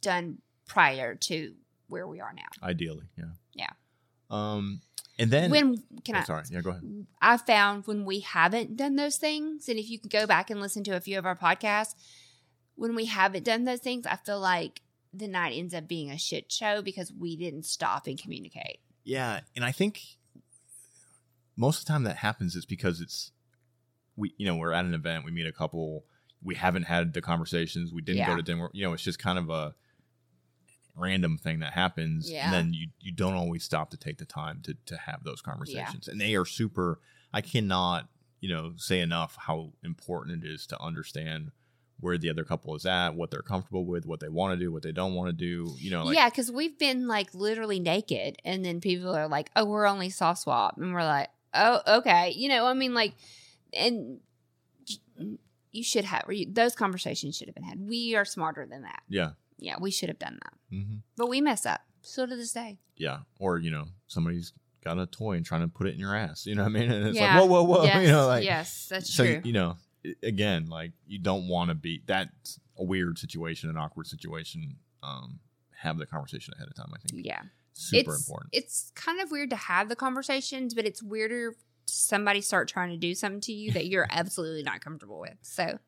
done 0.00 0.38
prior 0.66 1.14
to 1.14 1.54
where 1.88 2.06
we 2.06 2.20
are 2.20 2.32
now 2.34 2.48
Ideally, 2.62 3.04
yeah, 3.16 3.24
Yeah. 3.54 3.70
Um, 4.30 4.80
and 5.18 5.30
then 5.30 5.50
when 5.50 5.76
can 6.04 6.16
oh, 6.16 6.20
i 6.20 6.22
sorry, 6.22 6.44
yeah, 6.50 6.60
go 6.60 6.70
ahead. 6.70 7.06
I 7.20 7.36
found 7.36 7.86
when 7.86 8.04
we 8.04 8.20
haven't 8.20 8.76
done 8.76 8.96
those 8.96 9.16
things, 9.16 9.68
and 9.68 9.78
if 9.78 9.90
you 9.90 9.98
could 9.98 10.10
go 10.10 10.26
back 10.26 10.48
and 10.50 10.60
listen 10.60 10.84
to 10.84 10.92
a 10.96 11.00
few 11.00 11.18
of 11.18 11.26
our 11.26 11.36
podcasts, 11.36 11.94
when 12.76 12.94
we 12.94 13.04
haven't 13.06 13.44
done 13.44 13.64
those 13.64 13.80
things, 13.80 14.06
I 14.06 14.16
feel 14.16 14.40
like 14.40 14.80
the 15.12 15.26
night 15.28 15.54
ends 15.56 15.74
up 15.74 15.88
being 15.88 16.10
a 16.10 16.18
shit 16.18 16.50
show 16.52 16.82
because 16.82 17.12
we 17.12 17.36
didn't 17.36 17.64
stop 17.64 18.06
and 18.06 18.20
communicate. 18.20 18.78
Yeah, 19.04 19.40
and 19.56 19.64
I 19.64 19.72
think 19.72 20.02
most 21.56 21.80
of 21.80 21.84
the 21.86 21.92
time 21.92 22.04
that 22.04 22.16
happens 22.16 22.54
is 22.56 22.64
because 22.66 23.00
it's 23.00 23.32
we 24.16 24.32
you 24.38 24.46
know 24.46 24.56
we're 24.56 24.72
at 24.72 24.84
an 24.84 24.94
event, 24.94 25.24
we 25.24 25.30
meet 25.30 25.46
a 25.46 25.52
couple, 25.52 26.04
we 26.42 26.54
haven't 26.54 26.84
had 26.84 27.12
the 27.12 27.20
conversations, 27.20 27.92
we 27.92 28.02
didn't 28.02 28.26
go 28.26 28.36
to 28.36 28.42
dinner, 28.42 28.70
you 28.72 28.84
know, 28.86 28.92
it's 28.92 29.02
just 29.02 29.18
kind 29.18 29.38
of 29.38 29.50
a 29.50 29.74
random 30.96 31.38
thing 31.38 31.60
that 31.60 31.72
happens, 31.72 32.30
Yeah. 32.30 32.44
and 32.44 32.52
then 32.52 32.74
you 32.74 32.88
you 33.00 33.12
don't 33.12 33.34
always 33.34 33.64
stop 33.64 33.90
to 33.90 33.96
take 33.96 34.18
the 34.18 34.24
time 34.24 34.60
to 34.62 34.74
to 34.86 34.96
have 34.96 35.24
those 35.24 35.40
conversations, 35.40 36.08
and 36.08 36.20
they 36.20 36.34
are 36.34 36.44
super. 36.46 37.00
I 37.32 37.40
cannot 37.40 38.08
you 38.40 38.48
know 38.48 38.72
say 38.76 39.00
enough 39.00 39.36
how 39.40 39.72
important 39.82 40.44
it 40.44 40.48
is 40.48 40.66
to 40.68 40.80
understand 40.80 41.52
where 42.00 42.18
the 42.18 42.30
other 42.30 42.44
couple 42.44 42.74
is 42.74 42.86
at, 42.86 43.14
what 43.14 43.30
they're 43.30 43.42
comfortable 43.42 43.84
with, 43.84 44.06
what 44.06 44.20
they 44.20 44.28
want 44.28 44.58
to 44.58 44.64
do, 44.64 44.72
what 44.72 44.82
they 44.82 44.92
don't 44.92 45.14
want 45.14 45.28
to 45.28 45.32
do. 45.32 45.74
You 45.78 45.90
know, 45.90 46.04
like 46.04 46.16
yeah, 46.16 46.28
because 46.28 46.50
we've 46.50 46.78
been 46.78 47.06
like 47.06 47.34
literally 47.34 47.80
naked, 47.80 48.36
and 48.44 48.64
then 48.64 48.80
people 48.80 49.14
are 49.14 49.28
like, 49.28 49.50
"Oh, 49.56 49.64
we're 49.64 49.86
only 49.86 50.10
soft 50.10 50.42
swap," 50.42 50.76
and 50.78 50.92
we're 50.92 51.04
like, 51.04 51.28
"Oh, 51.54 51.80
okay." 51.98 52.30
You 52.36 52.48
know, 52.48 52.66
I 52.66 52.74
mean, 52.74 52.94
like, 52.94 53.14
and 53.72 54.20
you 55.72 55.82
should 55.84 56.04
have 56.04 56.24
those 56.48 56.74
conversations 56.74 57.36
should 57.36 57.48
have 57.48 57.54
been 57.54 57.64
had. 57.64 57.80
We 57.80 58.16
are 58.16 58.24
smarter 58.24 58.66
than 58.66 58.82
that. 58.82 59.02
yeah, 59.08 59.30
Yeah, 59.58 59.76
we 59.80 59.90
should 59.90 60.08
have 60.08 60.18
done 60.18 60.38
that, 60.42 60.54
hmm 60.76 60.96
but 61.16 61.28
we 61.28 61.40
mess 61.40 61.66
up. 61.66 61.80
So 62.02 62.24
to 62.26 62.34
this 62.34 62.52
day. 62.52 62.78
Yeah. 62.96 63.18
Or, 63.38 63.58
you 63.58 63.70
know, 63.70 63.88
somebody's 64.06 64.52
got 64.82 64.98
a 64.98 65.04
toy 65.06 65.32
and 65.36 65.44
trying 65.44 65.60
to 65.60 65.68
put 65.68 65.86
it 65.86 65.92
in 65.94 66.00
your 66.00 66.16
ass. 66.16 66.46
You 66.46 66.54
know 66.54 66.62
what 66.62 66.70
I 66.70 66.72
mean? 66.72 66.90
And 66.90 67.06
it's 67.08 67.18
Yeah. 67.18 67.38
like, 67.38 67.48
whoa, 67.50 67.62
whoa, 67.62 67.62
whoa. 67.64 67.84
yes, 67.84 68.02
You 68.06 68.12
know, 68.12 68.26
like, 68.26 68.44
yes, 68.44 68.88
that's 68.90 69.12
so, 69.14 69.24
true. 69.24 69.40
you 69.44 69.52
know, 69.52 69.76
again, 70.22 70.66
like, 70.68 70.92
you 71.06 71.18
don't 71.18 71.48
want 71.48 71.68
to 71.70 71.74
be, 71.74 72.02
that's 72.06 72.58
a 72.78 72.84
weird 72.84 73.18
situation, 73.18 73.70
an 73.70 73.76
awkward 73.76 74.06
situation. 74.06 74.76
Um, 75.02 75.40
have 75.82 75.96
the 75.98 76.04
conversation 76.06 76.52
ahead 76.56 76.68
of 76.68 76.74
time, 76.74 76.92
I 76.94 76.98
think. 76.98 77.24
yeah, 77.24 77.42
Super 77.72 78.12
it's, 78.12 78.28
important. 78.28 78.50
It's 78.52 78.92
kind 78.94 79.20
of 79.20 79.30
weird 79.30 79.48
to 79.50 79.56
have 79.56 79.88
the 79.88 79.96
conversations, 79.96 80.74
but 80.74 80.84
it's 80.84 81.02
weirder 81.02 81.54
somebody 81.86 82.40
start 82.42 82.68
trying 82.68 82.90
to 82.90 82.96
do 82.98 83.14
something 83.14 83.40
to 83.40 83.52
you 83.52 83.72
that 83.72 83.86
you're 83.86 84.06
absolutely 84.10 84.62
not 84.62 84.80
comfortable 84.82 85.18
with. 85.20 85.36
So, 85.40 85.78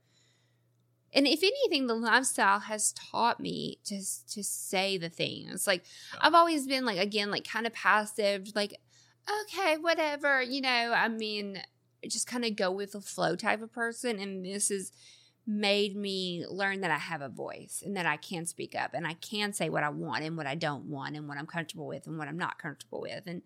and 1.12 1.26
if 1.26 1.42
anything, 1.42 1.86
the 1.88 1.94
lifestyle 1.94 2.60
has 2.60 2.92
taught 2.94 3.38
me 3.38 3.78
to 3.84 3.96
to 4.30 4.42
say 4.42 4.96
the 4.96 5.10
things. 5.10 5.66
Like 5.66 5.84
Yeah. 6.14 6.20
I've 6.22 6.34
always 6.34 6.66
been 6.66 6.86
like 6.86 6.98
again, 6.98 7.30
like 7.30 7.46
kind 7.46 7.66
of 7.66 7.74
passive, 7.74 8.48
like 8.54 8.80
okay, 9.44 9.76
whatever, 9.76 10.40
you 10.42 10.62
know. 10.62 10.92
I 10.96 11.08
mean, 11.08 11.62
just 12.08 12.26
kind 12.26 12.44
of 12.44 12.56
go 12.56 12.70
with 12.70 12.92
the 12.92 13.00
flow 13.00 13.36
type 13.36 13.62
of 13.62 13.72
person, 13.72 14.18
and 14.18 14.44
this 14.44 14.68
has 14.68 14.92
made 15.46 15.96
me 15.96 16.44
learn 16.48 16.80
that 16.82 16.90
I 16.90 16.98
have 16.98 17.20
a 17.20 17.28
voice 17.28 17.82
and 17.84 17.96
that 17.96 18.06
I 18.06 18.16
can 18.16 18.46
speak 18.46 18.74
up 18.76 18.94
and 18.94 19.06
I 19.06 19.14
can 19.14 19.52
say 19.52 19.68
what 19.68 19.82
I 19.82 19.88
want 19.88 20.22
and 20.22 20.36
what 20.36 20.46
I 20.46 20.54
don't 20.54 20.84
want 20.84 21.16
and 21.16 21.26
what 21.26 21.36
I'm 21.36 21.46
comfortable 21.46 21.86
with 21.86 22.06
and 22.06 22.16
what 22.16 22.28
I'm 22.28 22.38
not 22.38 22.58
comfortable 22.58 23.00
with. 23.00 23.24
And 23.26 23.42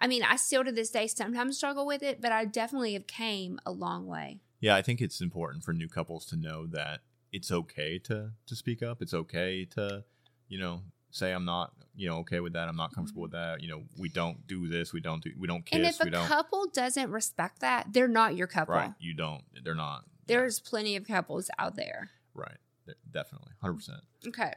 I 0.00 0.08
mean, 0.08 0.24
I 0.24 0.36
still 0.36 0.64
to 0.64 0.72
this 0.72 0.90
day 0.90 1.06
sometimes 1.06 1.56
struggle 1.56 1.86
with 1.86 2.02
it, 2.02 2.20
but 2.20 2.32
I 2.32 2.46
definitely 2.46 2.94
have 2.94 3.06
came 3.06 3.60
a 3.64 3.70
long 3.70 4.06
way. 4.06 4.40
yeah. 4.60 4.74
I 4.74 4.82
think 4.82 5.00
it's 5.00 5.20
important 5.20 5.62
for 5.62 5.72
new 5.72 5.88
couples 5.88 6.26
to 6.26 6.36
know 6.36 6.66
that 6.66 7.00
it's 7.32 7.52
okay 7.52 7.98
to, 8.00 8.32
to 8.46 8.56
speak 8.56 8.82
up. 8.82 9.00
It's 9.00 9.14
okay 9.14 9.64
to, 9.66 10.04
you 10.48 10.58
know, 10.58 10.82
say, 11.16 11.32
I'm 11.32 11.44
not, 11.44 11.72
you 11.96 12.08
know, 12.08 12.18
okay 12.18 12.40
with 12.40 12.52
that. 12.54 12.68
I'm 12.68 12.76
not 12.76 12.94
comfortable 12.94 13.22
with 13.22 13.32
that. 13.32 13.62
You 13.62 13.68
know, 13.68 13.82
we 13.98 14.08
don't 14.08 14.46
do 14.46 14.68
this. 14.68 14.92
We 14.92 15.00
don't 15.00 15.22
do, 15.22 15.30
we 15.38 15.46
don't 15.46 15.64
kiss. 15.64 15.76
and 15.76 15.86
if 15.86 15.98
we 16.00 16.08
a 16.08 16.12
don't. 16.12 16.26
couple 16.26 16.66
doesn't 16.72 17.10
respect 17.10 17.60
that, 17.60 17.92
they're 17.92 18.08
not 18.08 18.36
your 18.36 18.46
couple. 18.46 18.74
Right. 18.74 18.92
You 18.98 19.14
don't, 19.14 19.42
they're 19.64 19.74
not. 19.74 20.04
Yeah. 20.26 20.38
There's 20.38 20.60
plenty 20.60 20.96
of 20.96 21.06
couples 21.06 21.50
out 21.58 21.76
there. 21.76 22.10
Right. 22.34 22.56
Definitely. 23.10 23.52
100%. 23.62 23.90
Okay. 24.28 24.52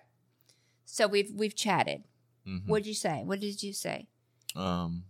So 0.86 1.08
we've 1.08 1.32
we've 1.36 1.56
chatted. 1.56 2.04
Mhm. 2.48 2.68
What'd 2.68 2.88
you 2.88 2.94
say? 2.96 3.22
What 3.24 3.40
did 3.40 3.62
you 3.62 3.74
say? 3.74 4.08
Um, 4.56 5.04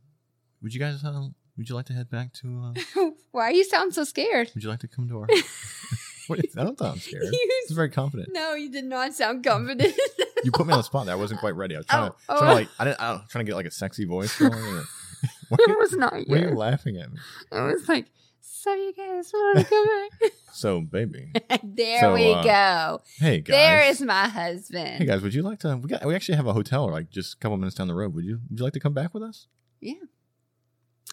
would 0.61 0.74
you 0.74 0.80
guys? 0.80 1.03
Uh, 1.03 1.30
would 1.57 1.69
you 1.69 1.76
like 1.76 1.86
to 1.86 1.93
head 1.93 2.09
back 2.09 2.34
to? 2.34 2.74
Uh, 2.97 3.09
Why 3.32 3.51
you 3.51 3.63
sound 3.63 3.93
so 3.93 4.03
scared? 4.03 4.51
would 4.53 4.63
you 4.63 4.69
like 4.69 4.80
to 4.82 4.88
come 4.89 5.07
to 5.07 5.19
our? 5.19 5.28
What 6.30 6.39
I 6.39 6.63
don't 6.63 6.77
sound 6.80 7.01
scared. 7.01 7.23
You- 7.32 7.49
It's 7.63 7.71
very 7.71 7.89
confident. 7.89 8.30
no, 8.32 8.53
you 8.53 8.69
did 8.71 8.86
not 8.86 9.13
sound 9.13 9.43
confident. 9.43 9.93
You 10.43 10.51
put 10.53 10.65
me 10.67 10.71
on 10.71 10.80
the 10.80 10.84
spot. 10.84 11.05
There, 11.05 11.13
I 11.13 11.17
wasn't 11.17 11.41
quite 11.41 11.55
ready. 11.57 11.75
I 11.75 11.80
was 11.80 11.86
trying, 11.86 12.11
Oh, 12.30 12.36
to, 12.38 12.43
oh. 12.43 12.47
to 12.47 12.53
like, 12.53 12.69
I 12.80 12.86
didn't, 12.86 13.01
I 13.01 13.09
don't, 13.11 13.27
trying 13.30 13.45
to 13.45 13.49
get 13.49 13.55
like 13.57 13.65
a 13.65 13.71
sexy 13.71 14.05
voice 14.05 14.38
going. 14.39 14.53
Or, 14.53 14.84
it 15.59 15.77
was 15.77 15.91
not 15.97 16.13
why 16.27 16.38
are 16.38 16.49
you 16.49 16.55
laughing 16.55 16.95
at 16.95 17.11
me? 17.11 17.17
It 17.51 17.59
was 17.59 17.89
like, 17.89 18.05
so 18.39 18.73
you 18.73 18.93
guys 18.93 19.30
want 19.34 19.59
to 19.59 19.63
come 19.65 19.86
back? 20.21 20.32
So, 20.53 20.80
baby, 20.80 21.34
there 21.61 21.99
So, 21.99 22.13
we 22.13 22.32
uh, 22.34 22.41
go. 22.43 23.01
hey 23.17 23.41
guys. 23.41 23.51
There 23.53 23.82
is 23.89 24.01
my 24.01 24.30
husband. 24.30 24.99
Hey 24.99 25.05
guys, 25.05 25.21
would 25.21 25.34
you 25.34 25.41
like 25.43 25.59
to? 25.59 25.75
We 25.75 25.89
got. 25.89 26.05
We 26.05 26.15
actually 26.15 26.36
have 26.38 26.47
a 26.47 26.53
hotel 26.53 26.89
like 26.89 27.09
just 27.09 27.34
a 27.34 27.38
couple 27.38 27.57
minutes 27.57 27.75
down 27.75 27.88
the 27.89 27.93
road. 27.93 28.13
Would 28.15 28.23
you? 28.23 28.39
Would 28.49 28.59
you 28.59 28.63
like 28.63 28.73
to 28.73 28.80
come 28.80 28.93
back 28.93 29.13
with 29.13 29.23
us? 29.23 29.47
Yeah, 29.82 29.93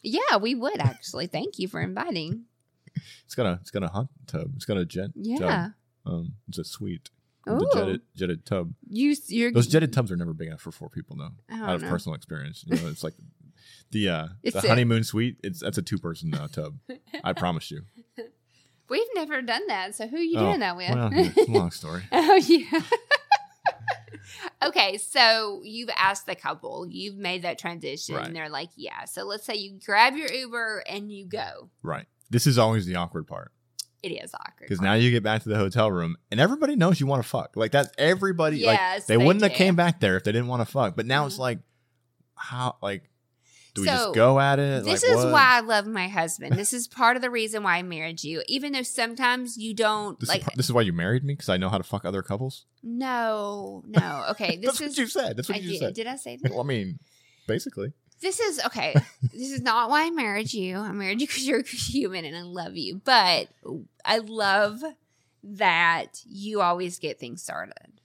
Yeah, 0.02 0.36
we 0.40 0.54
would 0.54 0.80
actually. 0.80 1.26
Thank 1.26 1.58
you 1.58 1.66
for 1.68 1.80
inviting. 1.80 2.44
It's 3.24 3.34
got 3.34 3.46
a 3.46 3.58
it's 3.60 3.70
got 3.70 3.82
a 3.82 3.88
hot 3.88 4.08
tub. 4.26 4.52
It's 4.56 4.64
got 4.64 4.76
a 4.76 4.84
jet. 4.84 5.10
Yeah. 5.14 5.38
Tub. 5.38 5.72
Um, 6.06 6.32
it's 6.48 6.58
a 6.58 6.64
suite. 6.64 7.10
Ooh. 7.48 7.58
The 7.58 7.70
jetted 7.74 8.00
jetted 8.16 8.46
tub. 8.46 8.72
You, 8.88 9.14
you're 9.28 9.52
Those 9.52 9.68
jetted 9.68 9.92
tubs 9.92 10.10
are 10.10 10.16
never 10.16 10.32
big 10.32 10.48
enough 10.48 10.60
for 10.60 10.72
four 10.72 10.88
people, 10.88 11.16
though. 11.16 11.30
Out 11.54 11.76
of 11.76 11.82
know. 11.82 11.88
personal 11.88 12.14
experience, 12.16 12.64
you 12.66 12.76
know, 12.76 12.88
it's 12.88 13.04
like 13.04 13.14
the 13.92 14.08
uh, 14.08 14.26
the 14.42 14.58
a- 14.58 14.68
honeymoon 14.68 15.04
suite. 15.04 15.36
It's 15.44 15.60
that's 15.60 15.78
a 15.78 15.82
two 15.82 15.98
person 15.98 16.34
uh, 16.34 16.48
tub. 16.48 16.76
I 17.22 17.32
promise 17.34 17.70
you. 17.70 17.82
We've 18.88 19.06
never 19.16 19.42
done 19.42 19.66
that. 19.66 19.94
So 19.96 20.06
who 20.06 20.16
are 20.16 20.20
you 20.20 20.38
Oh, 20.38 20.46
doing 20.46 20.60
that 20.60 20.76
with? 20.76 20.90
Well, 20.90 21.10
a 21.12 21.50
long 21.50 21.70
story. 21.72 22.02
oh 22.12 22.36
yeah. 22.46 22.80
okay, 24.64 24.96
so 24.98 25.60
you've 25.64 25.90
asked 25.96 26.26
the 26.26 26.34
couple, 26.34 26.86
you've 26.88 27.16
made 27.16 27.42
that 27.42 27.58
transition, 27.58 28.14
Right. 28.16 28.26
and 28.26 28.34
they're 28.36 28.48
like, 28.48 28.70
"Yeah." 28.76 29.04
So 29.04 29.24
let's 29.24 29.44
say 29.44 29.54
you 29.54 29.78
grab 29.84 30.16
your 30.16 30.30
Uber 30.32 30.84
and 30.88 31.10
you 31.12 31.26
go. 31.26 31.70
Right. 31.82 32.06
This 32.30 32.46
is 32.46 32.58
always 32.58 32.86
the 32.86 32.96
awkward 32.96 33.26
part 33.26 33.52
It 34.02 34.10
is 34.12 34.32
awkward 34.34 34.66
because 34.68 34.80
now 34.80 34.94
you 34.94 35.10
get 35.10 35.22
back 35.22 35.42
to 35.44 35.48
the 35.48 35.56
hotel 35.56 35.90
room 35.90 36.16
and 36.30 36.40
everybody 36.40 36.76
knows 36.76 37.00
you 37.00 37.06
want 37.06 37.22
to 37.22 37.28
fuck. 37.28 37.56
Like 37.56 37.72
that's 37.72 37.90
everybody. 37.98 38.58
Yes, 38.58 39.00
like 39.00 39.06
they, 39.06 39.16
they 39.16 39.24
wouldn't 39.24 39.42
have 39.44 39.52
came 39.54 39.76
back 39.76 40.00
there 40.00 40.16
if 40.16 40.24
they 40.24 40.32
didn't 40.32 40.48
want 40.48 40.60
to 40.60 40.66
fuck. 40.70 40.96
But 40.96 41.06
now 41.06 41.24
Mhm. 41.24 41.26
it's 41.28 41.38
like, 41.38 41.58
how? 42.34 42.76
Like, 42.82 43.08
do 43.74 43.82
we 43.82 43.88
So, 43.88 43.92
just 43.94 44.14
go 44.14 44.40
at 44.40 44.58
it? 44.58 44.84
This 44.84 45.02
Like, 45.02 45.10
is 45.12 45.16
what? 45.24 45.32
why 45.32 45.56
I 45.56 45.60
love 45.60 45.86
my 45.86 46.08
husband. 46.08 46.56
This 46.56 46.72
is 46.72 46.88
part 46.88 47.16
of 47.16 47.22
the 47.22 47.30
reason 47.30 47.62
why 47.62 47.76
I 47.76 47.82
married 47.82 48.24
you, 48.24 48.42
even 48.48 48.72
though 48.72 48.82
sometimes 48.82 49.56
you 49.58 49.74
don't 49.74 50.18
This, 50.18 50.28
like. 50.30 50.40
is, 50.42 50.48
this 50.56 50.66
is 50.66 50.72
why 50.72 50.80
you 50.82 50.92
married 50.94 51.24
me 51.24 51.34
because 51.34 51.48
I 51.50 51.56
know 51.58 51.68
how 51.68 51.76
to 51.78 51.84
fuck 51.84 52.04
other 52.04 52.22
couples. 52.22 52.64
no, 52.82 53.82
no. 53.86 54.24
Okay, 54.30 54.56
this 54.56 54.78
That's 54.78 54.80
is 54.80 54.88
what 54.88 54.98
you 54.98 55.06
said. 55.06 55.36
That's 55.36 55.48
what 55.48 55.56
I 55.58 55.60
you 55.60 55.70
did. 55.72 55.78
said. 55.78 55.94
Did 55.94 56.06
I 56.06 56.16
say 56.16 56.36
that? 56.42 56.50
Well, 56.52 56.60
I 56.60 56.64
mean, 56.64 56.98
basically. 57.46 57.92
This 58.20 58.40
is 58.40 58.60
okay. 58.66 58.94
this 59.22 59.50
is 59.52 59.60
not 59.62 59.90
why 59.90 60.06
I 60.06 60.10
married 60.10 60.52
you. 60.52 60.76
I 60.78 60.92
married 60.92 61.20
you 61.20 61.26
because 61.26 61.46
you're 61.46 61.60
a 61.60 61.66
human 61.66 62.24
and 62.24 62.36
I 62.36 62.42
love 62.42 62.76
you. 62.76 63.00
But 63.04 63.48
I 64.04 64.18
love 64.18 64.82
that 65.42 66.20
you 66.24 66.60
always 66.60 66.98
get 66.98 67.18
things 67.18 67.42
started. 67.42 68.00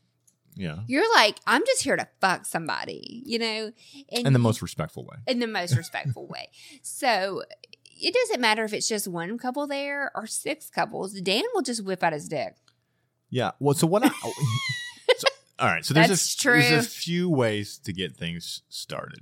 Yeah. 0.55 0.80
You're 0.88 1.12
like, 1.16 1.38
I'm 1.47 1.66
just 1.66 1.84
here 1.84 1.95
to 1.95 2.07
fuck 2.20 2.45
somebody, 2.45 3.24
you 3.26 3.39
know, 3.39 3.72
and 4.12 4.28
In 4.28 4.34
the 4.34 4.39
most 4.39 4.62
respectful 4.62 5.05
way. 5.05 5.18
in 5.28 5.39
the 5.39 5.47
most 5.47 5.76
respectful 5.78 6.28
way. 6.28 6.49
So 6.82 7.43
it 7.86 8.14
doesn't 8.14 8.41
matter 8.41 8.64
if 8.64 8.74
it's 8.74 8.88
just 8.89 9.07
one 9.07 9.38
couple 9.38 9.66
there 9.66 10.12
or 10.14 10.28
six 10.28 10.70
couples. 10.70 11.14
Dan 11.22 11.43
will 11.53 11.62
just 11.62 11.84
whip 11.86 12.03
out 12.03 12.14
his 12.14 12.28
dick. 12.28 12.55
Yeah. 13.30 13.51
Well, 13.59 13.76
so 13.76 13.88
what? 13.88 14.03
I, 14.05 14.09
so, 15.18 15.28
all 15.57 15.68
right. 15.68 15.86
So 15.86 15.93
there's 15.93 16.09
That's 16.09 16.45
a, 16.45 16.49
there's 16.49 16.86
a 16.86 16.89
few 16.89 17.30
ways 17.30 17.78
to 17.86 17.93
get 17.93 18.18
things 18.18 18.62
started. 18.68 19.22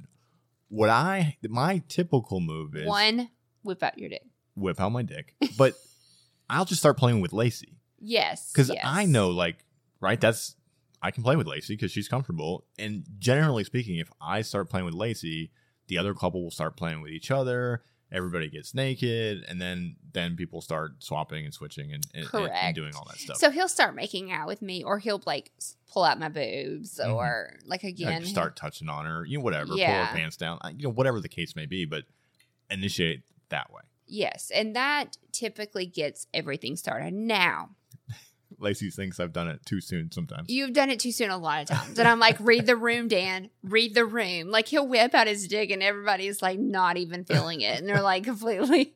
What 0.69 0.89
I 0.89 1.37
my 1.47 1.81
typical 1.87 2.39
move 2.39 2.75
is 2.75 2.87
One, 2.87 3.29
whip 3.63 3.83
out 3.83 3.97
your 3.97 4.09
dick. 4.09 4.23
whip 4.55 4.79
out 4.79 4.89
my 4.91 5.01
dick, 5.03 5.35
but 5.57 5.73
I'll 6.49 6.65
just 6.65 6.79
start 6.79 6.97
playing 6.97 7.21
with 7.21 7.33
Lacey 7.33 7.75
Yes, 7.99 8.51
because 8.51 8.69
yes. 8.69 8.83
I 8.85 9.05
know, 9.05 9.29
like, 9.29 9.65
right? 9.99 10.19
That's 10.19 10.55
I 11.01 11.11
can 11.11 11.23
play 11.23 11.35
with 11.35 11.47
Lacey 11.47 11.73
because 11.75 11.91
she's 11.91 12.07
comfortable. 12.07 12.65
And 12.77 13.03
generally 13.19 13.63
speaking, 13.63 13.97
if 13.97 14.09
I 14.21 14.41
start 14.41 14.69
playing 14.69 14.85
with 14.85 14.93
Lacey, 14.95 15.51
the 15.87 15.97
other 15.97 16.13
couple 16.13 16.43
will 16.43 16.51
start 16.51 16.77
playing 16.77 17.01
with 17.01 17.11
each 17.11 17.31
other. 17.31 17.83
Everybody 18.11 18.49
gets 18.49 18.73
naked, 18.73 19.45
and 19.47 19.61
then 19.61 19.95
then 20.13 20.35
people 20.35 20.61
start 20.61 21.03
swapping 21.03 21.45
and 21.45 21.53
switching 21.53 21.93
and, 21.93 22.03
and, 22.15 22.25
and- 22.33 22.51
and 22.51 22.75
doing 22.75 22.93
all 22.95 23.05
that 23.05 23.17
stuff. 23.17 23.37
So 23.37 23.51
he'll 23.51 23.67
start 23.67 23.93
making 23.95 24.31
out 24.31 24.47
with 24.47 24.61
me, 24.63 24.83
or 24.83 24.97
he'll 24.97 25.21
like 25.27 25.51
pull 25.91 26.03
out 26.03 26.19
my 26.19 26.29
boobs, 26.29 26.99
Mhm. 27.03 27.13
or 27.13 27.59
like 27.65 27.83
again 27.83 28.25
start 28.25 28.55
touching 28.55 28.89
on 28.89 29.05
her, 29.05 29.25
you 29.25 29.37
know, 29.37 29.43
whatever, 29.43 29.67
pull 29.67 29.77
her 29.77 30.15
pants 30.15 30.37
down, 30.37 30.59
you 30.77 30.87
know, 30.87 30.93
whatever 30.93 31.19
the 31.19 31.29
case 31.29 31.55
may 31.55 31.65
be, 31.67 31.85
but 31.85 32.05
initiate 32.69 33.21
that 33.49 33.71
way. 33.71 33.81
Yes, 34.07 34.51
and 34.53 34.75
that 34.75 35.17
typically 35.31 35.85
gets 35.85 36.25
everything 36.33 36.75
started. 36.75 37.13
Now 37.13 37.75
Lacey 38.59 38.89
thinks 38.89 39.19
I've 39.19 39.33
done 39.33 39.47
it 39.47 39.65
too 39.65 39.81
soon 39.81 40.11
sometimes. 40.11 40.49
you've 40.49 40.73
done 40.73 40.89
it 40.89 40.99
too 40.99 41.11
soon 41.11 41.29
a 41.29 41.37
lot 41.37 41.61
of 41.61 41.67
times, 41.69 41.97
and 41.97 42.07
I'm 42.07 42.19
like, 42.19 42.37
read 42.39 42.65
the 42.65 42.75
room, 42.75 43.07
Dan. 43.07 43.49
Read 43.63 43.95
the 43.95 44.05
room. 44.05 44.49
Like 44.51 44.67
he'll 44.67 44.87
whip 44.87 45.13
out 45.15 45.27
his 45.27 45.47
dick, 45.47 45.71
and 45.71 45.81
everybody's 45.81 46.41
like 46.41 46.59
not 46.59 46.97
even 46.97 47.23
feeling 47.25 47.61
it, 47.61 47.79
and 47.79 47.87
they're 47.87 48.01
like 48.01 48.23
completely 48.25 48.93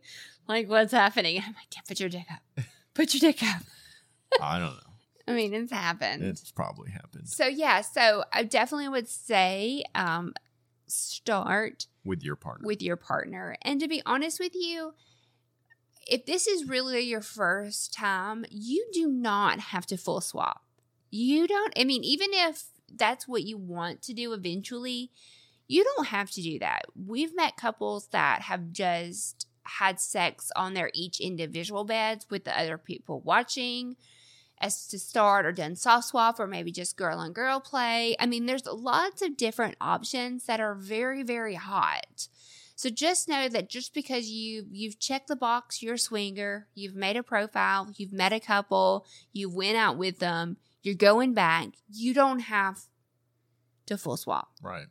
like, 0.47 0.68
what's 0.70 0.91
happening? 0.91 1.38
I'm 1.38 1.53
like, 1.53 1.70
Dan, 1.70 1.84
put 1.88 1.99
your 1.99 2.09
dick 2.09 2.26
up. 2.32 2.66
Put 2.93 3.14
your 3.14 3.32
dick 3.32 3.41
up. 3.43 3.61
I 4.41 4.59
don't 4.59 4.74
know. 4.74 4.80
I 5.28 5.34
mean, 5.34 5.53
it's 5.53 5.72
happened. 5.72 6.22
It's 6.24 6.51
probably 6.51 6.91
happened 6.91 7.30
So 7.30 7.45
yeah, 7.47 7.80
so 7.82 8.26
I 8.34 8.43
definitely 8.43 8.89
would 8.89 9.07
say 9.07 9.84
um 9.95 10.34
start 10.88 11.88
with 12.03 12.24
your 12.24 12.36
partner. 12.36 12.68
with 12.68 12.82
your 12.82 12.95
partner. 12.97 13.55
And 13.61 13.80
to 13.80 13.88
be 13.88 14.01
honest 14.05 14.39
with 14.39 14.53
you, 14.53 14.93
if 16.07 16.25
this 16.25 16.47
is 16.47 16.67
really 16.67 17.01
your 17.01 17.21
first 17.21 17.93
time, 17.93 18.45
you 18.49 18.85
do 18.93 19.07
not 19.07 19.59
have 19.59 19.85
to 19.87 19.97
full 19.97 20.21
swap. 20.21 20.63
You 21.09 21.47
don't 21.47 21.73
I 21.77 21.83
mean 21.83 22.03
even 22.03 22.29
if 22.31 22.65
that's 22.95 23.27
what 23.27 23.43
you 23.43 23.57
want 23.57 24.01
to 24.03 24.13
do 24.13 24.33
eventually, 24.33 25.11
you 25.67 25.83
don't 25.83 26.07
have 26.07 26.29
to 26.31 26.41
do 26.41 26.59
that. 26.59 26.85
We've 26.95 27.35
met 27.35 27.57
couples 27.57 28.07
that 28.07 28.41
have 28.43 28.71
just 28.71 29.47
had 29.63 29.99
sex 29.99 30.51
on 30.55 30.73
their 30.73 30.91
each 30.93 31.19
individual 31.19 31.83
beds 31.85 32.27
with 32.29 32.43
the 32.43 32.59
other 32.59 32.77
people 32.77 33.21
watching 33.21 33.95
as 34.59 34.87
to 34.87 34.99
start 34.99 35.45
or 35.45 35.51
done 35.51 35.75
soft 35.75 36.07
swap 36.07 36.39
or 36.39 36.47
maybe 36.47 36.71
just 36.71 36.97
girl 36.97 37.19
on 37.19 37.33
girl 37.33 37.59
play. 37.59 38.15
I 38.19 38.25
mean, 38.25 38.45
there's 38.45 38.65
lots 38.65 39.21
of 39.21 39.37
different 39.37 39.75
options 39.81 40.45
that 40.45 40.59
are 40.59 40.75
very, 40.75 41.23
very 41.23 41.55
hot. 41.55 42.27
So 42.76 42.89
just 42.89 43.28
know 43.30 43.47
that 43.49 43.69
just 43.69 43.93
because 43.93 44.30
you 44.30 44.65
you've 44.71 44.99
checked 44.99 45.28
the 45.28 45.36
box, 45.36 45.82
you're 45.84 45.93
a 45.93 45.99
swinger, 45.99 46.67
you've 46.74 46.95
made 46.95 47.15
a 47.17 47.24
profile, 47.24 47.89
you've 47.97 48.13
met 48.13 48.34
a 48.34 48.39
couple, 48.39 49.05
You've 49.32 49.53
went 49.53 49.78
out 49.78 49.97
with 49.97 50.19
them, 50.19 50.57
you're 50.82 50.95
going 50.95 51.34
back, 51.34 51.69
you 51.89 52.13
don't 52.13 52.39
have 52.39 52.82
to 53.86 53.97
full 53.97 54.17
swap. 54.17 54.49
right. 54.61 54.88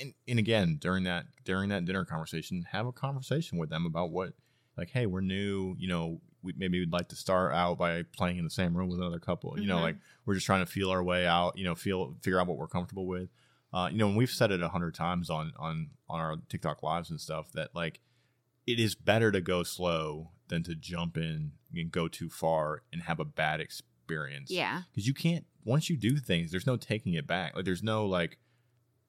And, 0.00 0.14
and 0.26 0.38
again, 0.38 0.78
during 0.80 1.04
that 1.04 1.26
during 1.44 1.68
that 1.68 1.84
dinner 1.84 2.04
conversation, 2.06 2.64
have 2.72 2.86
a 2.86 2.92
conversation 2.92 3.58
with 3.58 3.68
them 3.68 3.84
about 3.84 4.10
what, 4.10 4.32
like, 4.78 4.88
hey, 4.90 5.04
we're 5.04 5.20
new. 5.20 5.74
You 5.78 5.88
know, 5.88 6.20
we 6.42 6.54
maybe 6.56 6.78
we'd 6.80 6.92
like 6.92 7.08
to 7.08 7.16
start 7.16 7.52
out 7.52 7.76
by 7.78 8.02
playing 8.16 8.38
in 8.38 8.44
the 8.44 8.50
same 8.50 8.74
room 8.74 8.88
with 8.88 8.98
another 8.98 9.18
couple. 9.18 9.60
You 9.60 9.66
know, 9.66 9.76
Mhm. 9.78 9.82
like 9.82 9.96
we're 10.24 10.34
just 10.34 10.46
trying 10.46 10.64
to 10.64 10.70
feel 10.70 10.88
our 10.90 11.02
way 11.04 11.26
out. 11.26 11.58
You 11.58 11.64
know, 11.64 11.74
feel 11.74 12.16
figure 12.22 12.40
out 12.40 12.46
what 12.46 12.56
we're 12.56 12.66
comfortable 12.66 13.06
with. 13.06 13.28
Uh, 13.74 13.88
you 13.90 13.98
know, 13.98 14.06
and 14.08 14.16
we've 14.16 14.30
said 14.30 14.50
it 14.52 14.62
a 14.62 14.68
hundred 14.68 14.94
times 14.94 15.28
on 15.28 15.52
on 15.58 15.90
on 16.08 16.20
our 16.20 16.36
TikTok 16.48 16.82
lives 16.82 17.10
and 17.10 17.20
stuff 17.20 17.50
that 17.52 17.70
like 17.74 18.00
it 18.66 18.78
is 18.78 18.94
better 18.94 19.30
to 19.32 19.40
go 19.40 19.62
slow 19.64 20.30
than 20.48 20.62
to 20.62 20.74
jump 20.74 21.16
in 21.16 21.52
and 21.74 21.90
go 21.90 22.06
too 22.08 22.30
far 22.30 22.82
and 22.92 23.02
have 23.02 23.18
a 23.20 23.24
bad 23.24 23.60
experience. 23.60 24.50
Yeah. 24.50 24.82
because 24.92 25.06
you 25.06 25.14
can't 25.14 25.44
once 25.64 25.88
you 25.90 25.96
do 25.96 26.18
things 26.18 26.50
there's 26.50 26.66
no 26.66 26.76
taking 26.76 27.14
it 27.14 27.26
back 27.26 27.56
like 27.56 27.64
there's 27.64 27.82
no 27.82 28.04
like 28.04 28.36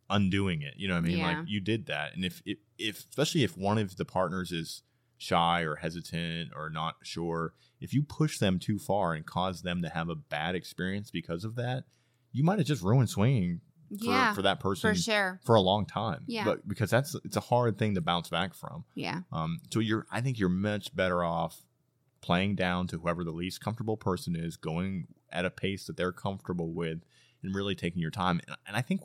undoing 0.10 0.62
it 0.62 0.76
you 0.78 0.88
know 0.88 0.94
what 0.94 1.04
i 1.04 1.08
mean 1.08 1.18
Yeah. 1.18 1.40
like 1.40 1.50
you 1.50 1.60
did 1.60 1.88
that 1.88 2.16
and 2.16 2.24
if, 2.24 2.42
if 2.46 2.60
if 2.78 3.00
especially 3.10 3.44
if 3.44 3.58
one 3.58 3.78
of 3.78 3.98
the 3.98 4.06
partners 4.06 4.52
is 4.54 4.84
shy 5.18 5.62
or 5.64 5.76
hesitant 5.76 6.52
or 6.56 6.70
not 6.70 6.96
sure 7.04 7.54
if 7.82 7.94
you 7.94 8.04
push 8.04 8.38
them 8.38 8.60
too 8.60 8.78
far 8.80 9.14
and 9.14 9.26
cause 9.26 9.64
them 9.64 9.82
to 9.82 9.90
have 9.90 10.08
a 10.08 10.16
bad 10.16 10.56
experience 10.56 11.10
because 11.12 11.44
of 11.44 11.56
that 11.56 11.84
you 12.32 12.44
might 12.44 12.58
have 12.60 12.68
just 12.68 12.84
ruined 12.84 13.10
swinging 13.10 13.60
for, 14.00 14.06
yeah. 14.06 14.34
for 14.34 14.42
that 14.44 14.60
person 14.60 14.94
For 14.94 14.96
sure. 15.00 15.40
for 15.46 15.56
a 15.56 15.62
long 15.62 15.86
time 15.86 16.24
Yeah. 16.28 16.44
but 16.46 16.68
because 16.68 16.90
that's 16.90 17.16
it's 17.26 17.38
a 17.38 17.42
hard 17.42 17.78
thing 17.78 17.96
to 17.96 18.02
bounce 18.02 18.30
back 18.30 18.54
from 18.54 18.84
Yeah. 18.96 19.22
um, 19.32 19.60
so 19.72 19.80
you're, 19.80 20.06
I 20.12 20.22
think 20.22 20.40
you're 20.40 20.50
much 20.50 20.96
better 20.96 21.24
off 21.24 21.62
playing 22.22 22.56
down 22.56 22.88
to 22.88 22.98
whoever 22.98 23.24
the 23.24 23.32
least 23.32 23.62
comfortable 23.62 23.98
person 23.98 24.36
is, 24.36 24.58
going 24.58 25.08
at 25.32 25.46
a 25.46 25.50
pace 25.52 25.86
that 25.86 25.96
they're 25.98 26.12
comfortable 26.12 26.72
with, 26.72 27.00
and 27.44 27.54
really 27.54 27.76
taking 27.76 28.02
your 28.02 28.10
time. 28.10 28.42
And, 28.48 28.58
and 28.68 28.76
I 28.76 28.82
think, 28.82 29.02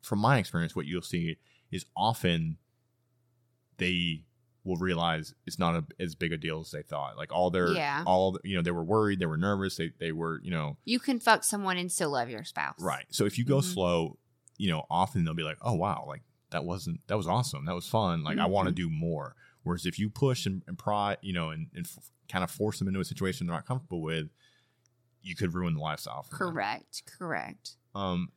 from 0.00 0.18
my 0.20 0.38
experience, 0.38 0.74
what 0.74 0.86
you'll 0.86 1.02
see 1.02 1.36
is 1.70 1.84
often 1.94 2.56
they 3.78 4.22
will 4.64 4.76
realize 4.76 5.34
it's 5.46 5.58
not 5.58 5.74
a, 5.74 5.84
as 6.02 6.14
big 6.14 6.32
a 6.32 6.38
deal 6.38 6.60
as 6.60 6.70
they 6.70 6.80
thought. 6.82 7.18
Like 7.18 7.32
all 7.32 7.50
their, 7.50 7.68
Yeah. 7.72 8.02
all 8.06 8.38
you 8.44 8.56
know, 8.56 8.62
they 8.62 8.70
were 8.70 8.84
worried, 8.84 9.18
they 9.18 9.26
were 9.26 9.36
nervous, 9.36 9.76
they 9.76 9.90
they 9.98 10.12
were, 10.12 10.40
you 10.42 10.50
know, 10.50 10.78
You 10.86 10.98
can 10.98 11.20
fuck 11.20 11.44
someone 11.44 11.76
and 11.76 11.92
still 11.92 12.10
love 12.10 12.30
your 12.30 12.44
spouse. 12.44 12.76
Right. 12.80 13.04
So 13.10 13.26
if 13.26 13.36
you 13.36 13.44
go 13.44 13.58
Mhm. 13.58 13.64
slow, 13.64 14.18
you 14.56 14.70
know, 14.70 14.84
often 14.90 15.24
they'll 15.24 15.34
be 15.34 15.42
like, 15.42 15.58
"Oh 15.62 15.74
wow, 15.74 16.04
like 16.06 16.22
that 16.50 16.64
wasn't 16.64 17.00
that 17.08 17.16
was 17.16 17.26
awesome. 17.26 17.64
That 17.66 17.74
was 17.74 17.86
fun. 17.86 18.22
Like 18.22 18.38
I 18.38 18.46
want 18.46 18.68
to 18.68 18.74
do 18.74 18.88
more." 18.90 19.34
Whereas 19.62 19.86
if 19.86 19.98
you 19.98 20.10
push 20.10 20.44
and, 20.46 20.62
and 20.66 20.78
pry, 20.78 21.16
you 21.22 21.32
know, 21.32 21.50
and, 21.50 21.68
and 21.74 21.86
f- 21.86 22.10
kind 22.28 22.44
of 22.44 22.50
force 22.50 22.78
them 22.78 22.86
into 22.86 23.00
a 23.00 23.04
situation 23.04 23.46
they're 23.46 23.56
not 23.56 23.66
comfortable 23.66 24.02
with, 24.02 24.28
you 25.22 25.34
could 25.34 25.54
ruin 25.54 25.74
the 25.74 25.80
lifestyle. 25.80 26.22
For 26.22 26.38
them. 26.38 26.52
Correct. 26.52 27.02
Correct. 27.18 27.70
Um, 27.94 28.28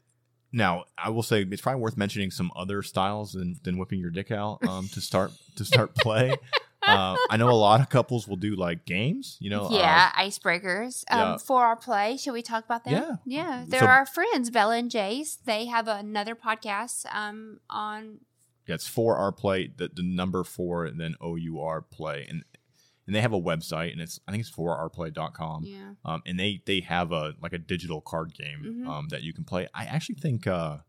now 0.53 0.85
I 0.97 1.09
will 1.09 1.23
say 1.23 1.41
it's 1.41 1.61
probably 1.61 1.81
worth 1.81 1.97
mentioning 1.97 2.31
some 2.31 2.51
other 2.55 2.81
styles 2.81 3.33
than 3.33 3.59
than 3.63 3.77
whipping 3.77 3.99
your 3.99 4.09
dick 4.09 4.31
out 4.31 4.65
um, 4.67 4.87
to 4.93 5.01
start 5.01 5.31
to 5.57 5.65
start 5.65 5.95
play. 5.97 6.35
Uh, 6.87 7.15
I 7.29 7.37
know 7.37 7.49
a 7.49 7.51
lot 7.51 7.81
of 7.81 7.89
couples 7.89 8.27
will 8.27 8.35
do 8.37 8.55
like 8.55 8.85
games. 8.85 9.37
You 9.39 9.49
know, 9.49 9.65
uh, 9.65 9.69
yeah, 9.71 10.11
icebreakers. 10.17 11.03
Um, 11.11 11.19
yeah. 11.19 11.37
For 11.37 11.63
our 11.63 11.75
play, 11.75 12.17
should 12.17 12.33
we 12.33 12.41
talk 12.41 12.65
about 12.65 12.83
that? 12.85 12.91
Yeah. 12.91 13.15
Yeah. 13.25 13.65
They're 13.67 13.81
So- 13.81 13.85
our 13.87 14.05
friends, 14.05 14.49
Bella 14.49 14.77
and 14.77 14.89
Jace. 14.91 15.37
They 15.43 15.65
have 15.65 15.87
another 15.87 16.35
podcast 16.35 17.05
um, 17.13 17.59
on 17.69 18.19
Yeah, 18.67 18.75
it's 18.75 18.87
for 18.87 19.15
our 19.17 19.31
play, 19.31 19.71
the, 19.75 19.89
the 19.93 20.03
number 20.03 20.43
four, 20.43 20.85
and 20.85 20.99
then 20.99 21.15
O 21.21 21.35
U 21.35 21.59
R 21.61 21.81
play, 21.81 22.25
and 22.29 22.43
and 23.05 23.15
they 23.15 23.21
have 23.21 23.31
a 23.31 23.39
website, 23.39 23.93
and 23.93 24.01
it's 24.01 24.19
I 24.27 24.31
think 24.31 24.41
it's 24.41 24.49
four 24.49 24.77
rplay.com. 24.89 25.63
Yeah. 25.65 25.91
Um, 26.03 26.21
and 26.25 26.37
they 26.39 26.61
they 26.65 26.81
have 26.81 27.11
a 27.13 27.35
like 27.41 27.53
a 27.53 27.57
digital 27.57 28.01
card 28.01 28.33
game 28.33 28.83
Mhm. 28.83 28.87
um 28.89 29.07
that 29.09 29.23
you 29.23 29.33
can 29.33 29.45
play. 29.45 29.67
I 29.73 29.85
actually 29.85 30.15
think 30.15 30.45
uh, 30.47 30.79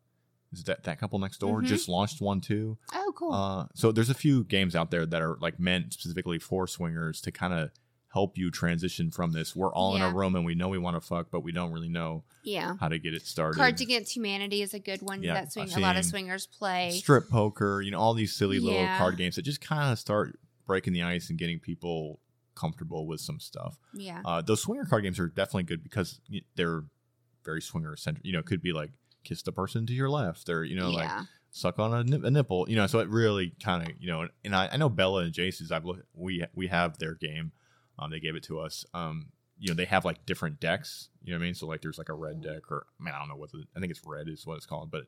is 0.53 0.65
that 0.65 0.85
that 0.85 0.99
couple 0.99 1.19
next 1.19 1.39
door 1.39 1.61
Mhm. 1.63 1.67
just 1.67 1.89
launched 1.89 2.21
one 2.21 2.41
too. 2.41 2.79
Oh, 2.95 3.13
cool. 3.15 3.33
Uh, 3.33 3.67
so 3.75 3.93
there's 3.93 4.11
a 4.11 4.15
few 4.15 4.45
games 4.45 4.75
out 4.75 4.91
there 4.91 5.05
that 5.07 5.21
are 5.23 5.37
like 5.41 5.59
meant 5.61 5.93
specifically 5.93 6.39
for 6.39 6.67
swingers 6.67 7.21
to 7.23 7.33
kind 7.33 7.53
of 7.53 7.71
help 8.11 8.39
you 8.39 8.51
transition 8.51 9.11
from 9.11 9.33
this. 9.33 9.55
We're 9.55 9.73
all 9.73 9.95
in 9.95 10.01
a 10.01 10.11
room 10.11 10.35
and 10.35 10.45
we 10.47 10.55
know 10.55 10.69
we 10.69 10.79
want 10.79 10.97
to 10.97 11.01
fuck, 11.07 11.31
but 11.31 11.41
we 11.41 11.53
don't 11.53 11.71
really 11.73 11.91
know 11.91 12.25
yeah. 12.43 12.77
how 12.81 12.89
to 12.89 12.99
get 12.99 13.13
it 13.13 13.27
started. 13.27 13.59
Cards 13.59 13.83
Against 13.83 14.17
Humanity 14.17 14.63
is 14.63 14.73
a 14.73 14.79
good 14.79 15.03
one 15.03 15.23
Yeah, 15.23 15.35
that 15.35 15.53
swing, 15.53 15.71
a 15.75 15.79
lot 15.79 15.99
of 15.99 16.07
swingers 16.07 16.47
play. 16.47 16.91
Strip 16.93 17.29
poker, 17.29 17.83
you 17.83 17.91
know, 17.91 17.99
all 17.99 18.15
these 18.15 18.35
silly 18.35 18.61
little 18.61 18.87
card 18.97 19.19
games 19.19 19.37
that 19.37 19.43
just 19.43 19.61
kind 19.61 19.93
of 19.93 19.99
start 19.99 20.39
breaking 20.67 20.95
the 20.95 21.03
ice 21.03 21.29
and 21.29 21.39
getting 21.39 21.59
people 21.61 22.21
comfortable 22.55 23.07
with 23.07 23.21
some 23.21 23.39
stuff. 23.39 23.77
yeah. 23.95 24.23
Uh, 24.25 24.41
those 24.41 24.63
swinger 24.63 24.87
card 24.87 25.03
games 25.03 25.19
are 25.19 25.29
definitely 25.29 25.65
good 25.65 25.83
because 25.83 26.19
they're 26.57 26.85
very 27.45 27.61
swinger 27.61 27.95
centric. 27.95 28.25
You 28.25 28.33
know, 28.33 28.41
it 28.41 28.47
could 28.47 28.63
be 28.63 28.73
like 28.73 28.91
kiss 29.25 29.43
the 29.43 29.53
person 29.53 29.87
to 29.87 29.93
your 29.93 30.09
left, 30.11 30.49
or 30.49 30.65
you 30.65 30.77
know, 30.77 30.91
like 30.91 31.11
suck 31.51 31.79
on 31.79 31.93
a, 31.95 32.05
nip- 32.05 32.25
a 32.25 32.31
nipple. 32.31 32.69
You 32.69 32.77
know, 32.77 32.87
so 32.87 32.99
it 33.01 33.09
really 33.09 33.53
kind 33.63 33.89
of 33.89 33.95
you 34.01 34.09
know. 34.09 34.29
And 34.45 34.55
I, 34.55 34.69
I 34.73 34.77
know 34.77 34.89
Bella 34.89 35.23
and 35.23 35.33
Jace's. 35.33 35.71
I've 35.73 35.85
looked. 35.85 36.03
We 36.15 36.45
we 36.55 36.67
have 36.69 36.99
their 36.99 37.15
game. 37.15 37.53
Um, 37.99 38.11
they 38.11 38.21
gave 38.21 38.37
it 38.37 38.45
to 38.45 38.61
us. 38.61 38.85
Um, 38.95 39.27
you 39.59 39.69
know, 39.69 39.75
they 39.75 39.87
have 39.87 40.05
like 40.05 40.25
different 40.25 40.61
decks. 40.61 41.09
You 41.23 41.33
know 41.33 41.39
what 41.39 41.43
I 41.43 41.47
mean? 41.47 41.55
So 41.55 41.67
like, 41.67 41.83
there's 41.83 41.99
like 41.99 42.09
a 42.11 42.15
red 42.15 42.41
deck, 42.43 42.71
or 42.71 42.87
I 43.01 43.05
mean, 43.05 43.15
I 43.15 43.19
don't 43.19 43.29
know 43.29 43.37
what 43.37 43.51
the. 43.53 43.65
I 43.77 43.81
think 43.81 43.91
it's 43.91 44.01
red 44.07 44.29
is 44.29 44.47
what 44.47 44.57
it's 44.57 44.67
called, 44.67 44.91
but. 44.91 45.05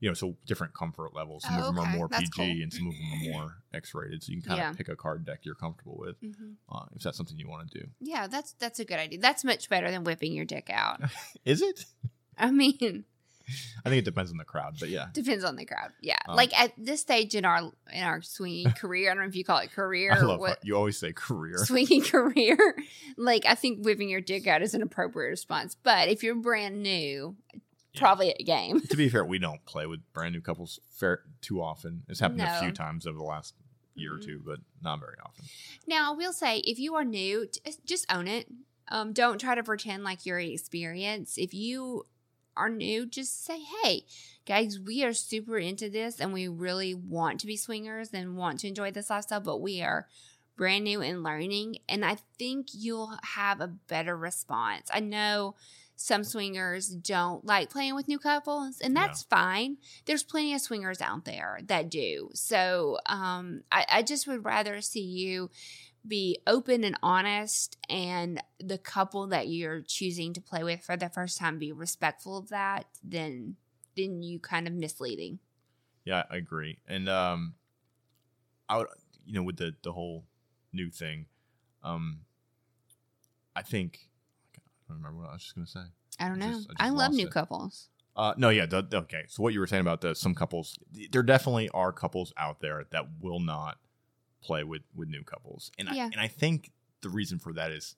You 0.00 0.08
know, 0.08 0.14
so 0.14 0.36
different 0.46 0.74
comfort 0.74 1.12
levels. 1.12 1.42
Some 1.44 1.56
Oh, 1.56 1.58
of 1.58 1.74
them 1.74 1.78
okay. 1.80 1.88
are 1.90 1.96
more 1.96 2.08
That's 2.08 2.30
PG, 2.30 2.32
cool. 2.36 2.62
and 2.62 2.72
some 2.72 2.86
of 2.86 2.94
them 2.94 3.02
are 3.14 3.30
more 3.32 3.56
X-rated. 3.74 4.22
So 4.22 4.30
you 4.30 4.40
can 4.40 4.48
kind 4.50 4.58
Yeah. 4.60 4.70
of 4.70 4.76
pick 4.76 4.88
a 4.88 4.94
card 4.94 5.24
deck 5.24 5.40
you're 5.42 5.56
comfortable 5.56 5.96
with, 5.98 6.14
hmm 6.20 6.52
uh, 6.70 6.84
if 6.94 7.02
that's 7.02 7.16
something 7.16 7.36
you 7.36 7.48
want 7.48 7.68
to 7.72 7.80
do. 7.80 7.86
Yeah, 7.98 8.28
that's 8.28 8.52
that's 8.60 8.78
a 8.78 8.84
good 8.84 9.00
idea. 9.00 9.18
That's 9.18 9.42
much 9.42 9.68
better 9.68 9.90
than 9.90 10.04
whipping 10.04 10.32
your 10.34 10.44
dick 10.44 10.70
out. 10.72 11.00
Is 11.44 11.62
it? 11.62 11.86
I 12.38 12.52
mean, 12.52 13.06
I 13.84 13.88
think 13.88 14.00
it 14.00 14.04
depends 14.04 14.30
on 14.30 14.36
the 14.36 14.44
crowd, 14.44 14.76
but 14.80 14.88
yeah, 14.88 15.06
depends 15.12 15.44
on 15.44 15.56
the 15.56 15.64
crowd. 15.64 15.90
Yeah, 16.00 16.18
Um, 16.28 16.36
like 16.36 16.58
at 16.58 16.72
this 16.78 17.00
stage 17.00 17.34
in 17.34 17.44
our 17.44 17.72
in 17.92 18.02
our 18.02 18.22
swinging 18.22 18.70
career, 18.76 19.10
I 19.10 19.14
don't 19.14 19.22
know 19.24 19.28
if 19.28 19.36
you 19.36 19.44
call 19.44 19.58
it 19.58 19.72
career 19.72 20.12
I 20.12 20.18
or 20.18 20.26
love 20.26 20.40
what 20.40 20.58
you 20.64 20.76
always 20.76 20.98
say 20.98 21.12
career. 21.12 21.58
swinging 21.64 22.02
career. 22.02 22.76
Like 23.16 23.44
I 23.46 23.54
think 23.54 23.84
whipping 23.84 24.08
your 24.08 24.20
dick 24.20 24.46
out 24.46 24.62
is 24.62 24.74
an 24.74 24.82
appropriate 24.82 25.30
response. 25.30 25.76
But 25.82 26.08
if 26.08 26.22
you're 26.22 26.34
brand 26.34 26.82
new, 26.82 27.36
Yeah. 27.54 28.00
probably 28.00 28.30
a 28.38 28.42
game. 28.42 28.80
to 28.82 28.96
be 28.96 29.08
fair, 29.08 29.24
we 29.24 29.38
don't 29.38 29.64
play 29.64 29.86
with 29.86 30.00
brand 30.12 30.34
new 30.34 30.40
couples 30.40 30.78
fair 30.90 31.22
too 31.40 31.62
often. 31.62 32.02
It's 32.08 32.20
happened 32.20 32.42
a 32.42 32.60
few 32.60 32.72
times 32.72 33.06
over 33.06 33.16
the 33.18 33.24
last 33.24 33.54
year 33.94 34.14
or 34.14 34.18
Mhm. 34.18 34.24
two, 34.26 34.42
but 34.44 34.60
not 34.82 35.00
very 35.00 35.16
often. 35.24 35.44
Now, 35.86 36.12
I 36.12 36.16
will 36.16 36.32
say, 36.32 36.58
if 36.58 36.78
you 36.78 36.94
are 36.94 37.04
new, 37.04 37.48
just 37.84 38.06
own 38.12 38.28
it. 38.28 38.46
Um, 38.90 39.12
don't 39.12 39.38
try 39.40 39.54
to 39.56 39.62
pretend 39.64 40.04
like 40.04 40.24
you're 40.24 40.38
experienced. 40.38 41.36
If 41.38 41.52
you 41.52 42.06
are 42.58 42.68
new, 42.68 43.06
just 43.06 43.44
say, 43.44 43.60
hey, 43.82 44.04
guys, 44.46 44.78
we 44.78 45.04
are 45.04 45.12
super 45.12 45.58
into 45.58 45.88
this 45.88 46.20
and 46.20 46.32
we 46.32 46.48
really 46.48 46.94
want 46.94 47.40
to 47.40 47.46
be 47.46 47.56
swingers 47.56 48.10
and 48.12 48.36
want 48.36 48.60
to 48.60 48.68
enjoy 48.68 48.90
this 48.90 49.10
lifestyle, 49.10 49.40
but 49.40 49.60
we 49.60 49.80
are 49.82 50.06
brand 50.56 50.84
new 50.84 51.00
and 51.00 51.22
learning. 51.22 51.76
And 51.88 52.04
I 52.04 52.18
think 52.38 52.68
you'll 52.72 53.16
have 53.22 53.60
a 53.60 53.68
better 53.68 54.16
response. 54.16 54.88
I 54.92 55.00
know 55.00 55.54
some 56.00 56.22
swingers 56.22 56.88
don't 56.88 57.44
like 57.44 57.70
playing 57.70 57.96
with 57.96 58.06
new 58.06 58.20
couples, 58.20 58.80
and 58.80 58.96
that's 58.96 59.24
fine. 59.24 59.78
There's 60.04 60.22
plenty 60.22 60.54
of 60.54 60.60
swingers 60.60 61.00
out 61.00 61.24
there 61.24 61.58
that 61.66 61.90
do. 61.90 62.30
So 62.34 62.98
um, 63.06 63.62
I, 63.72 63.84
I 63.90 64.02
just 64.02 64.28
would 64.28 64.44
rather 64.44 64.80
see 64.80 65.02
you 65.02 65.50
be 66.06 66.38
open 66.46 66.84
and 66.84 66.96
honest, 67.02 67.76
and 67.88 68.42
the 68.60 68.78
couple 68.78 69.26
that 69.28 69.48
you're 69.48 69.82
choosing 69.82 70.32
to 70.34 70.40
play 70.40 70.62
with 70.64 70.82
for 70.82 70.96
the 70.96 71.08
first 71.08 71.38
time 71.38 71.58
be 71.58 71.72
respectful 71.72 72.38
of 72.38 72.48
that 72.48 72.86
then 73.02 73.56
than 73.96 74.22
you 74.22 74.38
kind 74.38 74.66
of 74.66 74.72
misleading. 74.74 75.38
Yeah, 76.04 76.22
I 76.30 76.36
agree. 76.36 76.78
And 76.86 77.08
um, 77.08 77.54
I 78.68 78.78
would, 78.78 78.86
you 79.26 79.34
know, 79.34 79.42
with 79.42 79.56
the 79.56 79.74
the 79.82 79.92
whole 79.92 80.24
new 80.72 80.90
thing, 80.90 81.26
um, 81.82 82.20
I 83.56 83.62
think 83.62 84.08
I 84.56 84.60
don't 84.88 84.98
remember 84.98 85.20
what 85.22 85.30
I 85.30 85.32
was 85.34 85.42
just 85.42 85.54
gonna 85.54 85.66
say. 85.66 85.80
I 86.20 86.28
don't 86.28 86.42
I 86.42 86.46
know. 86.46 86.52
just- 86.54 86.70
I 86.70 86.72
just 86.72 86.82
I, 86.82 86.88
love 86.90 87.12
new 87.12 87.26
it. 87.26 87.32
couples. 87.32 87.88
Uh, 88.16 88.34
no, 88.36 88.48
yeah, 88.48 88.66
the- 88.66 88.88
okay. 88.92 89.24
So 89.28 89.42
what 89.42 89.52
you 89.52 89.60
were 89.60 89.66
saying 89.66 89.80
about 89.82 90.00
the 90.00 90.14
some 90.14 90.34
couples, 90.34 90.78
there 91.12 91.22
definitely 91.22 91.68
are 91.70 91.92
couples 91.92 92.32
out 92.36 92.60
there 92.60 92.84
that 92.90 93.04
will 93.20 93.38
not 93.40 93.78
play 94.42 94.64
with 94.64 94.82
with 94.94 95.08
new 95.08 95.22
couples, 95.24 95.70
and 95.78 95.88
Yeah. 95.92 96.04
I, 96.04 96.06
and 96.06 96.20
I 96.20 96.28
think 96.28 96.70
the 97.00 97.08
reason 97.08 97.38
for 97.38 97.52
that 97.54 97.70
is 97.70 97.96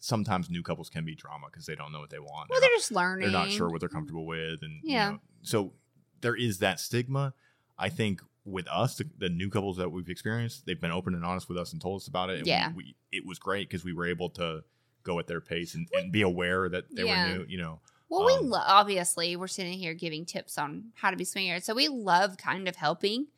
sometimes 0.00 0.48
new 0.48 0.62
couples 0.62 0.88
can 0.88 1.04
be 1.04 1.14
drama 1.14 1.46
because 1.50 1.66
they 1.66 1.74
don't 1.74 1.92
know 1.92 2.00
what 2.00 2.10
they 2.10 2.18
want. 2.18 2.48
Well, 2.50 2.58
They're 2.60 2.68
they're 2.68 2.74
not- 2.74 2.78
just 2.78 2.92
learning. 2.92 3.22
they're 3.30 3.32
not 3.40 3.50
sure 3.50 3.68
what 3.68 3.80
they're 3.80 3.88
comfortable 3.88 4.26
with, 4.26 4.62
and 4.62 4.80
you 4.82 4.92
Yeah. 4.94 5.10
know, 5.10 5.20
so 5.42 5.72
there 6.20 6.36
is 6.36 6.58
that 6.58 6.80
stigma. 6.80 7.34
I 7.78 7.88
think 7.88 8.22
with 8.44 8.66
us, 8.68 8.96
the, 8.96 9.08
the 9.18 9.28
new 9.28 9.50
couples 9.50 9.76
that 9.76 9.90
we've 9.90 10.08
experienced, 10.08 10.64
they've 10.66 10.80
been 10.80 10.90
open 10.90 11.14
and 11.14 11.24
honest 11.24 11.48
with 11.48 11.58
us 11.58 11.72
and 11.72 11.80
told 11.80 12.00
us 12.00 12.08
about 12.08 12.30
it. 12.30 12.38
and 12.38 12.44
we- 12.46 12.50
Yeah. 12.50 12.72
we, 12.72 12.94
it 13.12 13.26
was 13.26 13.38
great 13.38 13.68
because 13.68 13.84
we 13.84 13.92
were 13.92 14.06
able 14.06 14.30
to 14.30 14.64
go 15.02 15.18
at 15.18 15.26
their 15.26 15.40
pace 15.40 15.74
and, 15.74 15.88
and 15.94 16.10
be 16.12 16.22
aware 16.22 16.68
that 16.68 16.84
they 16.94 17.04
Yeah. 17.04 17.32
were 17.32 17.38
new. 17.38 17.46
You 17.48 17.58
know, 17.58 17.80
Well, 18.08 18.24
we 18.26 18.32
Um, 18.34 18.50
lo- 18.50 18.62
obviously 18.66 19.36
we're 19.36 19.46
sitting 19.48 19.78
here 19.78 19.94
giving 19.94 20.24
tips 20.26 20.58
on 20.58 20.92
how 20.96 21.10
to 21.10 21.16
be 21.16 21.24
swingers, 21.24 21.64
so 21.64 21.74
we 21.74 21.88
love 21.88 22.36
kind 22.38 22.66
of 22.68 22.76
helping 22.76 23.28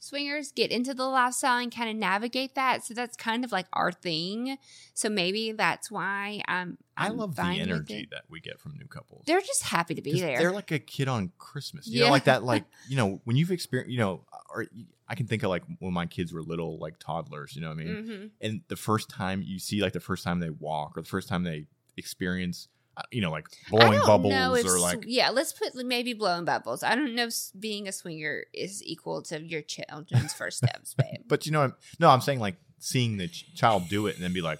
swingers 0.00 0.50
get 0.50 0.72
into 0.72 0.94
the 0.94 1.04
lifestyle 1.04 1.58
and 1.58 1.72
kind 1.74 1.88
of 1.88 1.96
navigate 1.96 2.54
that. 2.56 2.84
So 2.84 2.94
that's 2.94 3.16
kind 3.16 3.44
of 3.44 3.52
like 3.52 3.66
our 3.72 3.92
thing. 3.92 4.56
So 4.94 5.08
maybe 5.08 5.52
that's 5.52 5.90
why 5.90 6.42
I'm. 6.48 6.78
I 6.96 7.06
I'm 7.06 7.16
love 7.16 7.36
the 7.36 7.42
energy 7.42 8.08
that 8.10 8.24
we 8.28 8.40
get 8.40 8.58
from 8.60 8.76
new 8.76 8.86
couples. 8.86 9.24
They're 9.26 9.40
just 9.40 9.62
happy 9.62 9.94
to 9.94 10.02
be 10.02 10.20
there. 10.20 10.38
They're 10.38 10.52
like 10.52 10.70
a 10.72 10.78
kid 10.78 11.06
on 11.08 11.32
Christmas. 11.38 11.86
You 11.86 12.00
Yeah. 12.00 12.06
know, 12.06 12.10
like 12.10 12.24
that, 12.24 12.42
like, 12.42 12.64
you 12.88 12.96
know, 12.96 13.20
when 13.24 13.36
you've 13.36 13.50
experienced, 13.52 13.92
you 13.92 13.98
know, 13.98 14.24
or 14.52 14.66
I 15.08 15.14
can 15.14 15.26
think 15.26 15.42
of 15.42 15.50
like 15.50 15.62
when 15.78 15.92
my 15.92 16.06
kids 16.06 16.32
were 16.32 16.42
little, 16.42 16.78
like 16.78 16.98
toddlers, 16.98 17.54
you 17.54 17.62
know 17.62 17.68
what 17.68 17.78
I 17.78 17.84
mean? 17.84 18.04
hmm 18.04 18.26
And 18.40 18.62
the 18.68 18.76
first 18.76 19.08
time 19.08 19.42
you 19.42 19.58
see, 19.58 19.80
like, 19.80 19.92
the 19.92 20.00
first 20.00 20.24
time 20.24 20.40
they 20.40 20.50
walk 20.50 20.96
or 20.96 21.02
the 21.02 21.08
first 21.08 21.28
time 21.28 21.44
they 21.44 21.66
experience, 21.96 22.68
Uh, 22.96 23.02
you 23.12 23.20
know, 23.20 23.30
like 23.30 23.46
blowing 23.70 24.00
bubbles 24.04 24.64
or 24.64 24.78
like, 24.80 25.04
yeah, 25.06 25.30
let's 25.30 25.52
put 25.52 25.74
maybe 25.86 26.12
blowing 26.12 26.44
bubbles. 26.44 26.82
I 26.82 26.96
don't 26.96 27.14
know 27.14 27.26
if 27.26 27.34
being 27.58 27.86
a 27.88 27.92
swinger 27.92 28.44
is 28.52 28.82
equal 28.84 29.22
to 29.22 29.40
your 29.40 29.62
children's 29.62 30.34
first 30.34 30.58
steps, 30.58 30.94
babe. 30.98 31.22
but 31.28 31.46
you 31.46 31.52
know, 31.52 31.62
I'm, 31.62 31.74
no, 32.00 32.10
I'm 32.10 32.20
saying 32.20 32.40
like 32.40 32.56
seeing 32.80 33.16
the 33.16 33.28
ch- 33.28 33.54
child 33.54 33.88
do 33.88 34.06
it 34.08 34.16
and 34.16 34.24
then 34.24 34.32
be 34.32 34.42
like, 34.42 34.58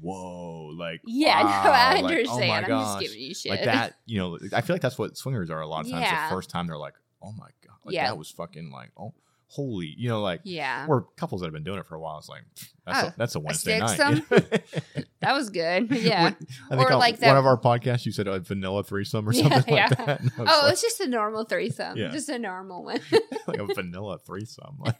whoa, 0.00 0.72
like, 0.76 1.00
Yeah, 1.06 1.42
wow, 1.42 1.62
no, 1.64 1.70
I 1.70 1.94
like, 1.94 2.02
oh 2.02 2.06
understand. 2.06 2.42
oh 2.50 2.54
I'm 2.54 2.64
gosh. 2.68 2.86
just 2.86 3.00
giving 3.00 3.26
you 3.26 3.34
shit. 3.34 3.50
like 3.50 3.64
that, 3.64 3.94
you 4.06 4.18
know, 4.18 4.38
I 4.52 4.60
feel 4.60 4.74
like 4.74 4.82
that's 4.82 4.98
what 4.98 5.16
swingers 5.16 5.50
are 5.50 5.60
a 5.60 5.66
lot 5.66 5.84
of 5.84 5.90
times. 5.90 6.02
Yeah. 6.02 6.28
The 6.28 6.34
first 6.34 6.50
time 6.50 6.66
they're 6.66 6.76
like, 6.78 6.94
oh 7.22 7.32
my 7.32 7.48
God, 7.66 7.76
like 7.84 7.94
Yeah. 7.94 8.06
that 8.06 8.18
was 8.18 8.30
fucking 8.30 8.70
like, 8.70 8.90
oh, 8.98 9.14
holy, 9.52 9.92
you 9.98 10.08
know, 10.08 10.22
like, 10.22 10.40
yeah, 10.44 10.86
or 10.88 11.08
couples 11.16 11.40
that 11.40 11.46
have 11.48 11.52
been 11.52 11.64
doing 11.64 11.78
it 11.80 11.86
for 11.86 11.96
a 11.96 12.00
while. 12.00 12.18
It's 12.18 12.28
like 12.28 12.42
that's 12.86 13.04
Oh, 13.04 13.06
a, 13.08 13.14
that's 13.16 13.34
a 13.34 13.40
Wednesday 13.40 13.80
night. 13.80 13.96
that 15.20 15.32
was 15.34 15.50
good. 15.50 15.90
Yeah. 16.00 16.34
I 16.70 16.76
think 16.76 16.88
Or 16.90 16.96
like 16.96 17.14
one 17.14 17.20
that- 17.20 17.36
of 17.36 17.46
our 17.46 17.58
podcasts, 17.58 18.06
you 18.06 18.12
said 18.12 18.26
a 18.28 18.38
vanilla 18.40 18.84
threesome 18.84 19.28
or 19.28 19.32
Yeah, 19.32 19.48
something 19.48 19.74
yeah. 19.74 19.88
like 19.88 20.06
that. 20.06 20.20
And 20.20 20.32
I 20.38 20.42
was 20.42 20.50
Oh, 20.52 20.60
like, 20.64 20.72
it's 20.72 20.82
just 20.82 21.00
a 21.00 21.08
normal 21.08 21.44
threesome. 21.44 21.96
Yeah. 21.98 22.08
Just 22.10 22.28
a 22.28 22.38
normal 22.38 22.84
one. 22.84 23.00
like 23.46 23.58
a 23.58 23.66
vanilla 23.74 24.18
threesome. 24.24 24.76
Like, 24.78 24.96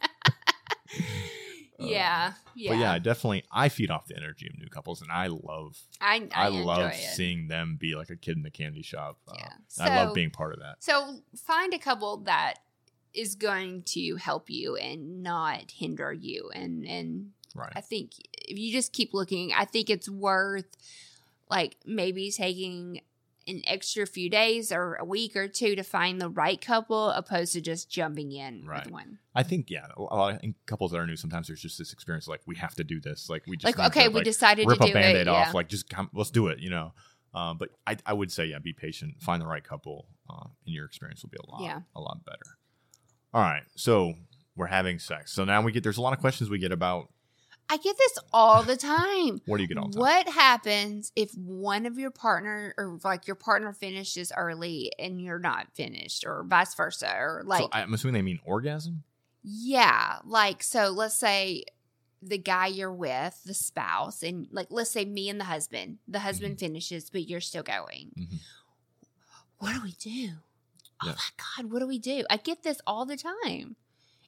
yeah. 1.79 2.33
Yeah. 2.55 2.73
But 2.73 2.79
yeah, 2.79 2.99
definitely 2.99 3.45
I 3.51 3.69
feed 3.71 3.91
off 3.91 4.07
the 4.07 4.17
energy 4.17 4.49
of 4.53 4.59
new 4.59 4.69
couples, 4.69 5.01
and 5.01 5.11
I 5.11 5.29
love 5.29 5.79
I, 6.01 6.29
I, 6.35 6.47
I, 6.47 6.49
love 6.49 6.93
seeing 6.95 7.49
them 7.49 7.79
be 7.81 7.95
like 7.95 8.11
a 8.11 8.17
kid 8.17 8.37
in 8.37 8.43
the 8.43 8.51
candy 8.51 8.83
shop. 8.83 9.19
Uh, 9.27 9.35
Yeah. 9.39 9.53
I 9.81 10.05
love 10.05 10.15
being 10.15 10.31
part 10.31 10.53
of 10.53 10.61
that. 10.61 10.77
So 10.81 11.21
find 11.37 11.73
a 11.73 11.79
couple 11.79 12.19
that 12.25 12.57
is 13.15 13.35
going 13.35 13.83
to 13.83 14.17
help 14.17 14.49
you 14.51 14.77
and 14.77 15.23
not 15.23 15.71
hinder 15.71 16.13
you. 16.13 16.51
And 16.55 16.87
and 16.87 17.31
Right. 17.55 17.73
I 17.75 17.81
think 17.81 18.13
if 18.47 18.57
you 18.59 18.71
just 18.73 18.93
keep 18.93 19.13
looking, 19.13 19.53
I 19.53 19.65
think 19.65 19.91
it's 19.91 20.09
worth 20.09 20.77
like 21.51 21.77
maybe 21.85 22.31
taking 22.31 23.01
an 23.49 23.63
extra 23.67 24.07
few 24.07 24.31
days 24.31 24.71
or 24.71 24.95
a 24.95 25.05
week 25.05 25.35
or 25.35 25.49
two 25.49 25.75
to 25.75 25.83
find 25.83 26.21
the 26.21 26.29
right 26.29 26.61
couple 26.61 27.11
opposed 27.11 27.55
to 27.55 27.61
just 27.61 27.91
jumping 27.91 28.31
in 28.31 28.65
Right. 28.65 28.85
with 28.85 28.93
one. 28.93 29.19
I 29.35 29.43
think 29.43 29.69
yeah, 29.69 29.87
a 29.97 30.01
lot 30.03 30.35
of 30.45 30.51
couples 30.67 30.93
that 30.93 30.99
are 30.99 31.07
new, 31.07 31.17
sometimes 31.17 31.49
there's 31.49 31.61
just 31.61 31.77
this 31.77 31.93
experience 31.93 32.29
like 32.29 32.43
we 32.47 32.55
have 32.57 32.75
to 32.77 32.85
do 32.85 33.01
this. 33.01 33.29
Like 33.29 33.43
we 33.49 33.57
just 33.57 33.77
Like, 33.77 33.91
okay, 33.91 34.05
to, 34.05 34.11
we 34.11 34.17
like, 34.17 34.25
decided 34.25 34.69
rip 34.69 34.79
to 34.79 34.85
a 34.85 34.87
do 34.89 34.93
band-aid 34.93 35.23
it. 35.23 35.29
off. 35.29 35.53
Like 35.53 35.69
just 35.69 35.89
come, 35.91 36.09
let's 36.15 36.31
do 36.31 36.47
it. 36.49 36.61
You 36.61 36.71
know. 36.71 36.93
Um, 37.35 37.59
but 37.59 37.71
I, 37.87 37.97
I 38.07 38.13
would 38.13 38.31
say 38.31 38.47
yeah, 38.47 38.59
be 38.61 38.73
patient, 38.73 39.15
find 39.21 39.41
the 39.43 39.47
right 39.47 39.63
couple, 39.65 40.07
uh, 40.29 40.45
and 40.67 40.75
your 40.75 40.85
experience 40.85 41.23
will 41.23 41.31
be 41.31 41.39
a 41.45 41.51
lot 41.51 41.63
Yeah. 41.63 41.81
a 41.97 42.01
lot 42.01 42.25
better. 42.25 42.59
All 43.33 43.43
right, 43.43 43.63
so 43.77 44.15
we're 44.57 44.67
having 44.67 44.99
sex. 44.99 45.33
So 45.33 45.45
now 45.45 45.63
we 45.63 45.73
get 45.73 45.83
there's 45.83 45.99
a 45.99 46.03
lot 46.03 46.13
of 46.13 46.19
questions 46.19 46.51
we 46.51 46.59
get 46.59 46.73
about 46.73 47.09
I 47.73 47.77
get 47.77 47.97
this 47.97 48.19
all 48.33 48.65
the 48.65 48.77
time. 48.77 49.41
what 49.47 49.59
do 49.59 49.63
you 49.63 49.69
get 49.69 49.79
all 49.79 49.87
the 49.87 49.93
time. 49.93 50.01
What 50.01 50.29
happens 50.29 51.13
if 51.15 51.31
one 51.37 51.87
of 51.87 51.99
your 51.99 52.11
partner 52.11 52.75
or 52.77 52.99
like 53.05 53.29
your 53.29 53.37
partner 53.37 53.73
finishes 53.73 54.33
early 54.37 54.91
and 54.99 55.21
you're 55.21 55.39
not 55.39 55.69
finished, 55.75 56.25
or 56.27 56.43
vice 56.49 56.75
versa, 56.75 57.13
or 57.17 57.43
like 57.47 57.63
so 57.63 57.69
I'm 57.73 57.95
assuming 57.95 58.15
they 58.15 58.23
mean 58.23 58.41
orgasm. 58.45 59.05
Yeah, 59.45 60.17
like 60.25 60.65
so 60.65 60.89
let's 60.89 61.17
say 61.17 61.63
the 62.21 62.39
guy 62.39 62.67
you're 62.67 62.93
with, 62.93 63.41
the 63.47 63.55
spouse, 63.55 64.25
and 64.25 64.49
like 64.51 64.67
let's 64.71 64.91
say 64.91 65.05
me 65.05 65.29
and 65.29 65.39
the 65.41 65.45
husband. 65.45 65.99
The 66.09 66.19
husband 66.19 66.59
finishes, 66.59 67.09
but 67.09 67.29
you're 67.29 67.41
still 67.41 67.63
going. 67.63 68.11
Mhm. 68.19 68.41
What 69.59 69.75
do 69.75 69.83
we 69.83 69.93
do? 69.93 70.31
Oh 71.03 71.07
Yeah. 71.09 71.13
my 71.13 71.45
god, 71.63 71.73
what 71.73 71.79
do 71.81 71.87
we 71.87 71.99
do? 71.99 72.25
I 72.31 72.37
get 72.37 72.63
this 72.63 72.81
all 72.87 73.07
the 73.07 73.17
time. 73.17 73.77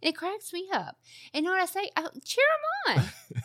And 0.02 0.08
it 0.10 0.16
cracks 0.16 0.52
me 0.52 0.68
up. 0.72 0.96
And 1.32 1.44
you 1.44 1.50
know 1.50 1.56
what 1.56 1.62
I 1.62 1.66
say? 1.66 1.90
I, 1.96 2.02
cheer 2.24 2.44
them 2.86 2.96
on. 2.98 3.04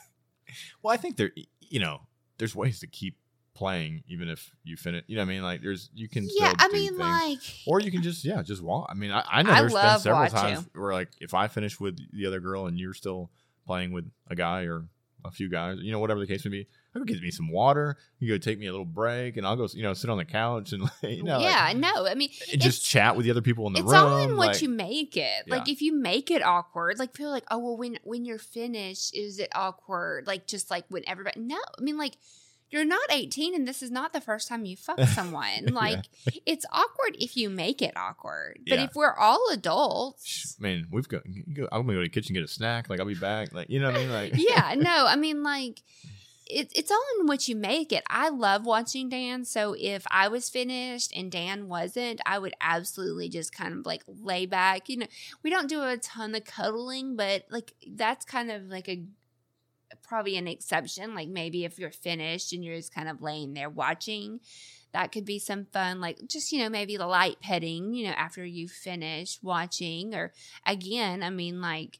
Well, 0.81 0.93
I 0.93 0.97
think 0.97 1.17
there, 1.17 1.31
you 1.59 1.79
know, 1.79 2.01
there's 2.39 2.55
ways 2.55 2.79
to 2.79 2.87
keep 2.87 3.17
playing 3.53 4.03
even 4.07 4.27
if 4.29 4.51
you 4.63 4.75
finish. 4.77 5.03
You 5.07 5.15
know 5.17 5.21
what 5.23 5.29
I 5.29 5.33
mean? 5.33 5.43
Like 5.43 5.61
there's 5.61 5.89
you 5.93 6.07
can. 6.07 6.27
yeah, 6.35 6.53
I 6.57 6.67
mean, 6.69 6.87
things. 6.95 6.99
like, 6.99 7.39
Or 7.67 7.79
you 7.79 7.91
can 7.91 8.01
just 8.01 8.23
yeah, 8.23 8.41
just 8.41 8.61
walk. 8.63 8.87
I 8.89 8.93
mean, 8.95 9.11
I, 9.11 9.23
I 9.29 9.43
know 9.43 9.51
I 9.51 9.61
there's 9.61 9.73
been 9.73 9.99
several 9.99 10.29
times 10.29 10.67
where 10.73 10.93
like 10.93 11.09
if 11.19 11.33
I 11.33 11.47
finish 11.47 11.79
with 11.79 11.99
the 12.11 12.25
other 12.25 12.39
girl 12.39 12.65
and 12.65 12.79
you're 12.79 12.93
still 12.93 13.29
playing 13.65 13.91
with 13.91 14.09
a 14.29 14.35
guy 14.35 14.63
or 14.63 14.87
a 15.25 15.31
few 15.31 15.49
guys, 15.49 15.77
you 15.81 15.91
know, 15.91 15.99
whatever 15.99 16.19
the 16.21 16.27
case 16.27 16.43
may 16.45 16.51
be, 16.51 16.67
go 16.97 17.03
get 17.05 17.21
me 17.21 17.31
some 17.31 17.49
water. 17.49 17.97
You 18.19 18.27
go 18.33 18.37
take 18.37 18.59
me 18.59 18.67
a 18.67 18.71
little 18.71 18.85
break, 18.85 19.37
and 19.37 19.45
I'll 19.45 19.55
go, 19.55 19.67
you 19.73 19.83
know, 19.83 19.93
sit 19.93 20.09
on 20.09 20.17
the 20.17 20.25
couch 20.25 20.71
and 20.73 20.83
you 21.03 21.23
know, 21.23 21.37
like, 21.37 21.43
yeah, 21.43 21.73
no, 21.75 22.07
I 22.07 22.15
mean, 22.15 22.29
just 22.57 22.83
chat 22.85 23.15
with 23.15 23.25
the 23.25 23.31
other 23.31 23.41
people 23.41 23.67
in 23.67 23.73
the 23.73 23.79
it's 23.79 23.91
room. 23.91 23.95
all 24.03 24.17
in 24.19 24.37
what 24.37 24.47
like- 24.49 24.61
you 24.61 24.69
make 24.69 25.15
it. 25.17 25.47
Like 25.47 25.69
if 25.69 25.81
you 25.81 25.93
make 25.93 26.31
it 26.31 26.43
awkward, 26.43 26.99
like 26.99 27.15
feel 27.15 27.29
like, 27.29 27.43
oh 27.51 27.57
well, 27.59 27.77
when 27.77 27.99
when 28.03 28.25
you're 28.25 28.37
finished, 28.39 29.15
is 29.15 29.39
it 29.39 29.49
awkward? 29.53 30.27
Like 30.27 30.47
just 30.47 30.69
like 30.71 30.85
when 30.89 31.03
everybody. 31.07 31.39
No, 31.39 31.57
I 31.77 31.81
mean 31.81 31.97
like 31.97 32.13
you're 32.69 32.83
not 32.83 32.99
18, 33.09 33.55
and 33.55 33.65
this 33.65 33.81
is 33.81 33.89
not 33.91 34.11
the 34.11 34.19
first 34.19 34.49
time 34.49 34.65
you 34.65 34.75
fuck 34.75 34.99
someone. 35.07 35.67
Like 35.67 36.09
it's 36.45 36.65
awkward 36.69 37.15
if 37.17 37.37
you 37.37 37.49
make 37.49 37.81
it 37.81 37.95
awkward. 37.95 38.59
But 38.67 38.79
Yeah. 38.79 38.83
if 38.85 38.95
we're 38.95 39.13
all 39.13 39.41
adults, 39.53 40.57
Man, 40.59 40.87
we've 40.91 41.07
got. 41.07 41.21
I'm 41.25 41.45
gonna 41.55 41.93
go 41.93 41.93
to 41.93 41.99
the 42.01 42.09
kitchen 42.09 42.33
get 42.33 42.43
a 42.43 42.47
snack. 42.47 42.89
Like 42.89 42.99
I'll 42.99 43.05
be 43.05 43.15
back. 43.15 43.53
Like 43.53 43.69
you 43.69 43.79
know 43.79 43.87
what 43.89 43.95
I 43.95 43.99
mean? 43.99 44.11
Like 44.11 44.31
yeah, 44.35 44.75
no, 44.77 45.05
I 45.07 45.15
mean 45.15 45.43
like. 45.43 45.81
It, 46.49 46.71
it's 46.75 46.91
all 46.91 47.03
in 47.19 47.27
what 47.27 47.47
you 47.47 47.55
make 47.55 47.91
it. 47.91 48.03
I 48.09 48.29
love 48.29 48.65
watching 48.65 49.09
Dan. 49.09 49.45
So 49.45 49.75
if 49.77 50.05
I 50.09 50.27
was 50.27 50.49
finished 50.49 51.11
and 51.15 51.31
Dan 51.31 51.67
wasn't, 51.67 52.21
I 52.25 52.39
would 52.39 52.53
absolutely 52.61 53.29
just 53.29 53.53
kind 53.53 53.73
of 53.73 53.85
like 53.85 54.03
lay 54.07 54.45
back. 54.45 54.89
You 54.89 54.97
know, 54.97 55.07
we 55.43 55.49
don't 55.49 55.69
do 55.69 55.83
a 55.83 55.97
ton 55.97 56.35
of 56.35 56.45
cuddling, 56.45 57.15
but 57.15 57.45
like 57.49 57.73
that's 57.85 58.25
kind 58.25 58.49
of 58.51 58.63
like 58.63 58.87
a 58.87 59.03
probably 60.03 60.37
an 60.37 60.47
exception. 60.47 61.15
Like 61.15 61.29
maybe 61.29 61.65
if 61.65 61.77
you're 61.77 61.91
finished 61.91 62.53
and 62.53 62.63
you're 62.63 62.77
just 62.77 62.93
kind 62.93 63.09
of 63.09 63.21
laying 63.21 63.53
there 63.53 63.69
watching, 63.69 64.39
that 64.93 65.11
could 65.11 65.25
be 65.25 65.39
some 65.39 65.65
fun. 65.65 65.99
Like 65.99 66.27
just, 66.27 66.51
you 66.51 66.59
know, 66.59 66.69
maybe 66.69 66.97
the 66.97 67.07
light 67.07 67.39
petting, 67.41 67.93
you 67.93 68.07
know, 68.07 68.13
after 68.13 68.45
you 68.45 68.67
finish 68.67 69.39
watching. 69.41 70.15
Or 70.15 70.33
again, 70.65 71.23
I 71.23 71.29
mean, 71.29 71.61
like 71.61 71.99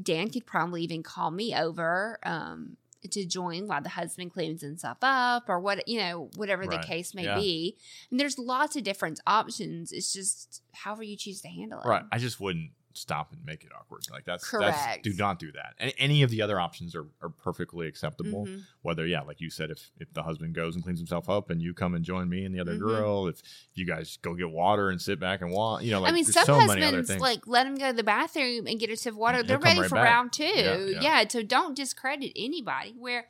Dan 0.00 0.30
could 0.30 0.46
probably 0.46 0.82
even 0.82 1.02
call 1.02 1.30
me 1.30 1.54
over. 1.54 2.18
Um, 2.22 2.76
to 3.10 3.24
join 3.24 3.68
while 3.68 3.80
the 3.80 3.88
husband 3.90 4.32
cleans 4.32 4.60
himself 4.60 4.98
up 5.02 5.44
or 5.48 5.60
what 5.60 5.86
you 5.88 5.98
know 5.98 6.30
whatever 6.36 6.66
the 6.66 6.78
case 6.78 7.14
may 7.14 7.24
Yeah. 7.24 7.36
be 7.36 7.76
and 8.10 8.18
there's 8.18 8.38
lots 8.38 8.74
of 8.76 8.82
different 8.82 9.20
options 9.26 9.92
it's 9.92 10.12
just 10.12 10.62
however 10.72 11.02
you 11.04 11.16
choose 11.16 11.40
to 11.42 11.48
handle 11.48 11.80
it 11.80 11.86
Right. 11.86 12.02
I 12.10 12.18
just 12.18 12.40
wouldn't 12.40 12.70
stop 12.98 13.32
and 13.32 13.44
make 13.44 13.64
it 13.64 13.70
awkward. 13.78 14.02
Like 14.10 14.24
that's 14.24 14.48
Correct. 14.48 14.76
That's, 14.76 15.02
do 15.02 15.12
not 15.14 15.38
do 15.38 15.50
that. 15.52 15.74
And 15.78 15.92
any 15.98 16.22
of 16.22 16.30
the 16.30 16.42
other 16.42 16.60
options 16.60 16.94
are, 16.94 17.06
are 17.22 17.28
perfectly 17.28 17.86
acceptable. 17.86 18.46
Mhm. 18.46 18.62
Whether 18.82 19.06
yeah, 19.06 19.22
like 19.22 19.40
you 19.40 19.50
said, 19.50 19.70
if 19.70 19.90
if 19.98 20.12
the 20.12 20.22
husband 20.22 20.54
goes 20.54 20.74
and 20.74 20.84
cleans 20.84 20.98
himself 21.00 21.28
up, 21.28 21.50
and 21.50 21.60
you 21.62 21.74
come 21.74 21.94
and 21.94 22.04
join 22.04 22.28
me 22.28 22.44
and 22.44 22.54
the 22.54 22.60
other 22.60 22.74
Mhm. 22.74 22.80
girl, 22.80 23.26
if 23.28 23.40
you 23.74 23.86
guys 23.86 24.18
go 24.22 24.34
get 24.34 24.50
water 24.50 24.90
and 24.90 25.00
sit 25.00 25.18
back 25.20 25.40
and 25.40 25.50
watch, 25.50 25.82
you 25.84 25.90
know, 25.92 26.00
like 26.00 26.12
I 26.12 26.14
mean, 26.14 26.24
some 26.24 26.44
so 26.44 26.54
husbands 26.60 27.10
like 27.18 27.46
let 27.46 27.64
them 27.64 27.76
go 27.76 27.88
to 27.90 27.96
the 27.96 28.04
bathroom 28.04 28.66
and 28.66 28.78
get 28.80 28.90
a 28.90 28.96
sip 28.96 29.12
of 29.12 29.18
water. 29.18 29.42
They're 29.42 29.58
ready 29.58 29.80
right 29.80 29.88
for 29.88 29.94
back. 29.96 30.04
round 30.04 30.32
two. 30.32 30.44
Yeah, 30.44 30.76
Yeah, 30.76 31.00
yeah. 31.20 31.28
so 31.28 31.42
don't 31.42 31.74
discredit 31.76 32.32
anybody. 32.36 32.94
Where 32.98 33.26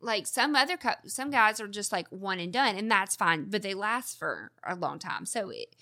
like 0.00 0.26
some 0.28 0.54
other 0.54 0.78
some 1.06 1.30
guys 1.30 1.60
are 1.60 1.66
just 1.66 1.90
like 1.90 2.06
one 2.10 2.38
and 2.38 2.52
done, 2.52 2.76
and 2.76 2.88
that's 2.90 3.16
fine, 3.16 3.50
but 3.50 3.62
they 3.62 3.74
last 3.74 4.18
for 4.18 4.52
a 4.64 4.76
long 4.76 4.98
time. 5.00 5.26
So 5.26 5.50
it, 5.50 5.74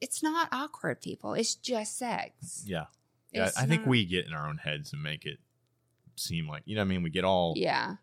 it's 0.00 0.22
not 0.22 0.48
awkward, 0.52 1.00
people. 1.00 1.34
It's 1.34 1.54
just 1.54 1.98
sex. 1.98 2.64
yeah, 2.66 2.84
yeah. 3.32 3.50
I 3.56 3.66
think 3.66 3.86
we 3.86 4.04
get 4.04 4.26
in 4.26 4.32
our 4.32 4.48
own 4.48 4.58
heads 4.58 4.92
and 4.92 5.02
make 5.02 5.24
it 5.26 5.38
seem 6.16 6.48
like 6.48 6.62
you 6.66 6.74
know, 6.76 6.80
what 6.82 6.86
I 6.86 6.88
mean, 6.88 7.02
we 7.02 7.10
get 7.10 7.24
all 7.24 7.54
Yeah. 7.56 7.96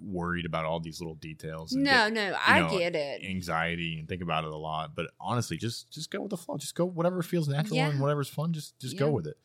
worried 0.00 0.46
about 0.46 0.64
all 0.64 0.80
these 0.80 1.00
little 1.00 1.14
details. 1.14 1.72
No, 1.72 2.10
get 2.10 2.12
no, 2.14 2.36
I 2.40 2.60
know, 2.60 2.78
get 2.78 2.94
it. 2.96 3.22
anxiety 3.24 3.98
and 3.98 4.08
think 4.08 4.22
about 4.22 4.44
it 4.44 4.50
a 4.50 4.56
lot. 4.56 4.94
But 4.94 5.10
honestly, 5.20 5.56
just 5.56 5.90
just 5.90 6.10
go 6.10 6.20
with 6.22 6.30
the 6.30 6.36
flow. 6.36 6.56
Just 6.58 6.74
go 6.74 6.84
whatever 6.84 7.22
feels 7.22 7.48
natural 7.48 7.76
Yeah. 7.76 7.88
and 7.90 8.00
whatever's 8.00 8.28
fun. 8.28 8.52
Just 8.52 8.78
just 8.78 8.94
Yeah. 8.94 9.00
go 9.00 9.10
with 9.10 9.26
it. 9.26 9.38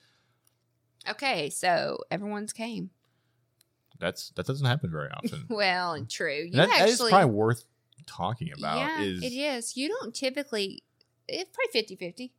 Okay, 1.10 1.50
so 1.50 2.00
everyone's 2.12 2.52
came. 2.54 2.90
That's 4.00 4.30
that 4.32 4.46
doesn't 4.46 4.66
happen 4.66 4.92
very 4.92 5.10
often. 5.10 5.46
Well, 5.50 5.94
and 5.94 6.10
true. 6.10 6.34
You 6.36 6.46
And 6.46 6.54
that, 6.56 6.70
that 6.70 6.90
is 6.90 7.00
probably 7.02 7.26
worth 7.34 7.64
talking 8.06 8.52
about. 8.58 8.78
yeah, 8.78 9.02
is 9.02 9.24
it 9.24 9.34
is. 9.34 9.78
You 9.78 9.88
don't 9.90 10.14
typically. 10.14 10.84
It's 11.28 11.50
probably 11.54 11.72
50 11.82 11.96
50. 11.96 12.34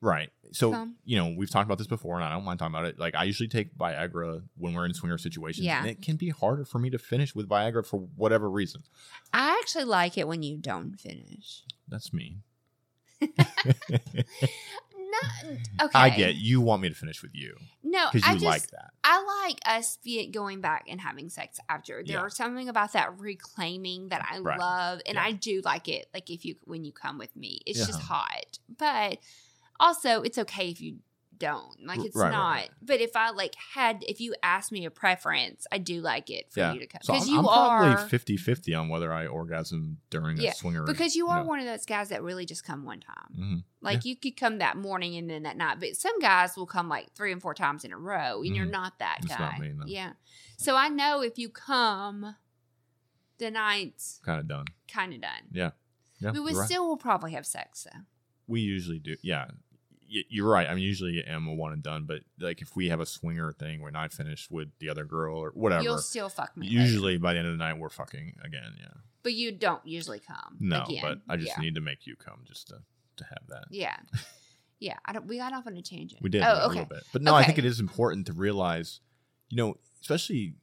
right. 0.00 0.30
So 0.52 0.72
Some. 0.72 0.96
you 1.04 1.16
know 1.16 1.34
we've 1.36 1.50
talked 1.50 1.66
about 1.66 1.78
this 1.78 1.86
before, 1.86 2.16
and 2.16 2.24
I 2.24 2.32
don't 2.32 2.44
mind 2.44 2.58
talking 2.58 2.74
about 2.74 2.86
it. 2.86 2.98
Like 2.98 3.14
I 3.14 3.24
usually 3.24 3.48
take 3.48 3.76
Viagra 3.76 4.42
when 4.56 4.74
we're 4.74 4.84
in 4.86 4.94
swinger 4.94 5.18
situations, 5.18 5.64
Yeah. 5.66 5.80
and 5.80 5.88
it 5.88 6.02
can 6.02 6.16
be 6.16 6.30
harder 6.30 6.64
for 6.64 6.78
me 6.78 6.90
to 6.90 6.98
finish 6.98 7.34
with 7.34 7.48
Viagra 7.48 7.86
for 7.86 8.00
whatever 8.16 8.50
reason. 8.50 8.82
I 9.32 9.58
actually 9.60 9.84
like 9.84 10.18
it 10.18 10.26
when 10.28 10.42
you 10.42 10.56
don't 10.58 10.98
finish. 11.00 11.62
That's 11.88 12.12
me. 12.12 12.38
Not 15.10 15.86
okay. 15.86 15.98
I 15.98 16.10
get 16.10 16.36
you 16.36 16.60
want 16.60 16.82
me 16.82 16.88
to 16.88 16.94
finish 16.94 17.22
with 17.22 17.34
you 17.34 17.56
no. 17.82 18.08
because 18.12 18.28
I 18.28 18.32
you 18.32 18.40
just 18.40 18.44
like 18.44 18.70
that. 18.70 18.90
I 19.02 19.46
like 19.46 19.58
us 19.66 19.98
going 20.32 20.60
back 20.60 20.86
and 20.88 21.00
having 21.00 21.28
sex 21.28 21.58
after. 21.68 22.02
There 22.04 22.16
Yeah. 22.16 22.22
are 22.22 22.30
something 22.30 22.68
about 22.68 22.92
that 22.92 23.18
reclaiming 23.18 24.08
that 24.10 24.26
I 24.30 24.38
Right. 24.38 24.58
love, 24.58 25.00
and 25.06 25.16
Yeah. 25.16 25.24
I 25.24 25.32
do 25.32 25.62
like 25.64 25.88
it. 25.88 26.08
Like 26.14 26.30
if 26.30 26.44
you 26.44 26.56
when 26.64 26.84
you 26.84 26.92
come 26.92 27.18
with 27.18 27.34
me, 27.34 27.60
it's 27.66 27.78
just 27.78 27.98
uh-huh. 27.98 28.14
hot. 28.14 28.58
But 28.78 29.18
also, 29.78 30.22
it's 30.22 30.38
okay 30.38 30.68
if 30.70 30.80
you 30.80 30.98
don't. 31.40 31.84
Like 31.84 32.04
it's 32.04 32.14
right, 32.14 32.30
not. 32.30 32.50
right. 32.54 32.70
But 32.80 33.00
if 33.00 33.16
I 33.16 33.30
like 33.30 33.54
had, 33.74 34.04
if 34.06 34.20
you 34.20 34.34
asked 34.42 34.70
me 34.70 34.84
a 34.84 34.90
preference, 34.90 35.66
I 35.72 35.78
do 35.78 36.00
like 36.00 36.30
it 36.30 36.52
for 36.52 36.60
Yeah. 36.60 36.72
you 36.74 36.78
to 36.80 36.86
come 36.86 37.00
because 37.04 37.22
I'm, 37.26 37.28
you 37.32 37.38
I'm 37.40 37.46
are 37.48 37.96
probably 37.96 38.18
50-50 38.36 38.78
on 38.80 38.88
whether 38.88 39.12
I 39.12 39.26
orgasm 39.26 39.98
during 40.10 40.36
Yeah, 40.36 40.50
a 40.50 40.54
swinger. 40.54 40.84
because 40.84 41.16
you 41.16 41.26
are 41.26 41.40
no. 41.42 41.48
one 41.48 41.58
of 41.58 41.64
those 41.66 41.84
guys 41.86 42.10
that 42.10 42.22
really 42.22 42.46
just 42.46 42.62
come 42.64 42.84
one 42.84 43.00
time. 43.00 43.34
Mhm. 43.36 43.64
Like 43.80 44.04
you 44.04 44.14
could 44.14 44.36
come 44.36 44.58
that 44.58 44.76
morning 44.76 45.16
and 45.16 45.28
then 45.28 45.42
that 45.42 45.56
night, 45.56 45.80
but 45.80 45.96
some 45.96 46.20
guys 46.20 46.56
will 46.56 46.66
come 46.66 46.88
like 46.88 47.12
three 47.14 47.32
and 47.32 47.42
four 47.42 47.54
times 47.54 47.84
in 47.84 47.92
a 47.92 47.98
row, 47.98 48.42
and 48.42 48.54
you're 48.54 48.66
Mhm. 48.66 48.70
not 48.70 48.98
that 49.00 49.18
That's 49.22 49.36
guy. 49.36 49.50
not 49.50 49.58
me, 49.58 49.72
no. 49.74 49.84
Yeah. 49.86 50.12
So 50.58 50.76
I 50.76 50.88
know 50.88 51.22
if 51.22 51.38
you 51.38 51.48
come, 51.48 52.36
the 53.38 53.50
night's 53.50 54.20
kind 54.24 54.38
of 54.40 54.46
done. 54.46 54.66
kind 54.86 55.14
of 55.14 55.20
done. 55.22 55.42
Yeah. 55.50 55.70
Yeah. 56.20 56.32
we 56.32 56.38
you're 56.50 56.60
right. 56.60 56.66
still 56.68 56.86
will 56.86 56.98
probably 56.98 57.32
have 57.32 57.46
sex 57.46 57.86
though. 57.90 58.00
we 58.46 58.60
usually 58.60 58.98
do. 58.98 59.16
Yeah, 59.22 59.46
you're 60.28 60.48
right. 60.48 60.68
I 60.68 60.74
mean, 60.74 60.82
usually 60.82 61.22
am 61.24 61.46
a 61.46 61.54
one 61.54 61.72
and 61.72 61.82
done, 61.82 62.04
but 62.04 62.20
like 62.40 62.60
if 62.62 62.74
we 62.74 62.88
have 62.88 62.98
a 63.00 63.06
swinger 63.06 63.52
thing 63.52 63.80
when 63.80 63.94
I 63.94 64.08
finish 64.08 64.50
with 64.50 64.68
the 64.80 64.88
other 64.88 65.04
girl 65.04 65.36
or 65.38 65.50
whatever, 65.54 65.82
You'll 65.84 65.98
still 65.98 66.28
fuck 66.28 66.56
me. 66.56 66.66
usually 66.66 67.16
by 67.16 67.32
the 67.32 67.38
end 67.38 67.48
of 67.48 67.54
the 67.54 67.58
night 67.58 67.78
we're 67.78 67.88
fucking 67.90 68.34
again. 68.44 68.74
Yeah, 68.78 68.88
but 69.22 69.34
you 69.34 69.52
don't 69.52 69.84
usually 69.86 70.18
come. 70.18 70.56
no, 70.58 70.82
again. 70.84 71.00
but 71.02 71.18
I 71.32 71.36
just 71.36 71.52
yeah. 71.56 71.62
need 71.62 71.76
to 71.76 71.80
make 71.80 72.06
you 72.06 72.16
come 72.16 72.40
just 72.44 72.68
to 72.68 72.78
to 73.16 73.24
have 73.24 73.46
that. 73.48 73.64
Yeah. 73.70 73.96
Yeah. 74.82 74.96
I 75.04 75.12
don't. 75.12 75.26
We 75.26 75.36
got 75.36 75.52
off 75.52 75.66
on 75.66 75.76
a 75.76 75.82
tangent. 75.82 76.22
We 76.22 76.30
did 76.30 76.40
Oh, 76.42 76.46
a 76.46 76.56
okay. 76.64 76.68
little 76.68 76.84
bit, 76.86 77.02
but 77.12 77.20
no, 77.20 77.34
I 77.34 77.44
think 77.44 77.58
it 77.58 77.66
is 77.66 77.80
important 77.80 78.26
to 78.28 78.32
realize, 78.32 79.00
you 79.50 79.58
know, 79.58 79.76
especially 80.00 80.54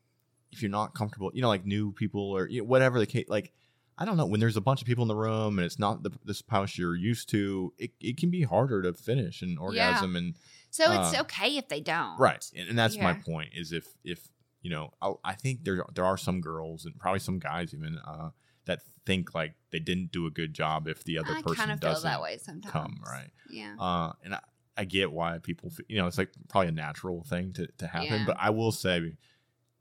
if 0.51 0.63
you're 0.63 0.71
not 0.71 0.95
comfortable, 0.95 1.29
you 1.35 1.41
know, 1.43 1.49
like 1.49 1.67
new 1.67 1.91
people 1.91 2.31
or 2.31 2.49
you 2.49 2.61
know, 2.61 2.65
whatever 2.67 2.97
the 2.97 3.05
case, 3.05 3.27
like. 3.29 3.53
I 3.97 4.05
don't 4.05 4.17
know 4.17 4.25
when 4.25 4.39
there's 4.39 4.57
a 4.57 4.61
bunch 4.61 4.81
of 4.81 4.87
people 4.87 5.03
in 5.03 5.07
the 5.07 5.15
room 5.15 5.57
and 5.59 5.65
it's 5.65 5.79
not 5.79 6.03
the 6.03 6.11
the 6.23 6.33
spouse 6.33 6.77
you're 6.77 6.95
used 6.95 7.29
to. 7.29 7.73
It, 7.77 7.91
it 7.99 8.17
can 8.17 8.29
be 8.29 8.43
harder 8.43 8.81
to 8.83 8.93
finish 8.93 9.41
an 9.41 9.57
orgasm 9.57 10.15
and 10.15 10.35
So 10.69 10.91
it's 10.91 11.13
Uh, 11.15 11.21
okay 11.21 11.57
if 11.57 11.67
they 11.69 11.81
don't. 11.81 12.19
right 12.19 12.43
and, 12.55 12.69
and 12.69 12.77
that's 12.77 12.95
my 12.97 13.13
point 13.13 13.49
is 13.53 13.71
if 13.71 13.87
if 14.03 14.29
you 14.61 14.69
know 14.69 14.91
I, 15.01 15.13
I 15.23 15.33
think 15.33 15.63
there 15.63 15.83
there 15.95 16.05
are 16.05 16.17
some 16.17 16.41
girls 16.41 16.85
and 16.85 16.97
probably 16.99 17.19
some 17.19 17.39
guys 17.39 17.73
even 17.73 17.97
uh 17.99 18.29
that 18.65 18.81
think 19.05 19.33
like 19.33 19.53
they 19.71 19.79
didn't 19.79 20.11
do 20.11 20.25
a 20.25 20.31
good 20.31 20.53
job 20.53 20.87
if 20.87 21.03
the 21.05 21.17
other 21.17 21.31
I 21.33 21.41
person 21.41 21.55
kind 21.55 21.71
of 21.71 21.79
doesn't 21.79 22.09
that 22.09 22.21
way 22.21 22.37
sometimes. 22.37 22.71
come 22.73 22.99
right 23.05 23.31
Yeah. 23.49 23.75
uh 23.79 24.11
and 24.23 24.35
I, 24.35 24.39
I 24.75 24.83
get 24.85 25.11
why 25.11 25.37
people 25.39 25.69
f- 25.71 25.85
you 25.87 25.97
know 25.97 26.05
it's 26.07 26.17
like 26.17 26.31
probably 26.49 26.67
a 26.67 26.71
natural 26.73 27.23
thing 27.23 27.53
to, 27.53 27.67
to 27.77 27.87
happen 27.87 28.09
Yeah. 28.19 28.25
but 28.25 28.37
i 28.39 28.49
will 28.49 28.71
say 28.71 29.13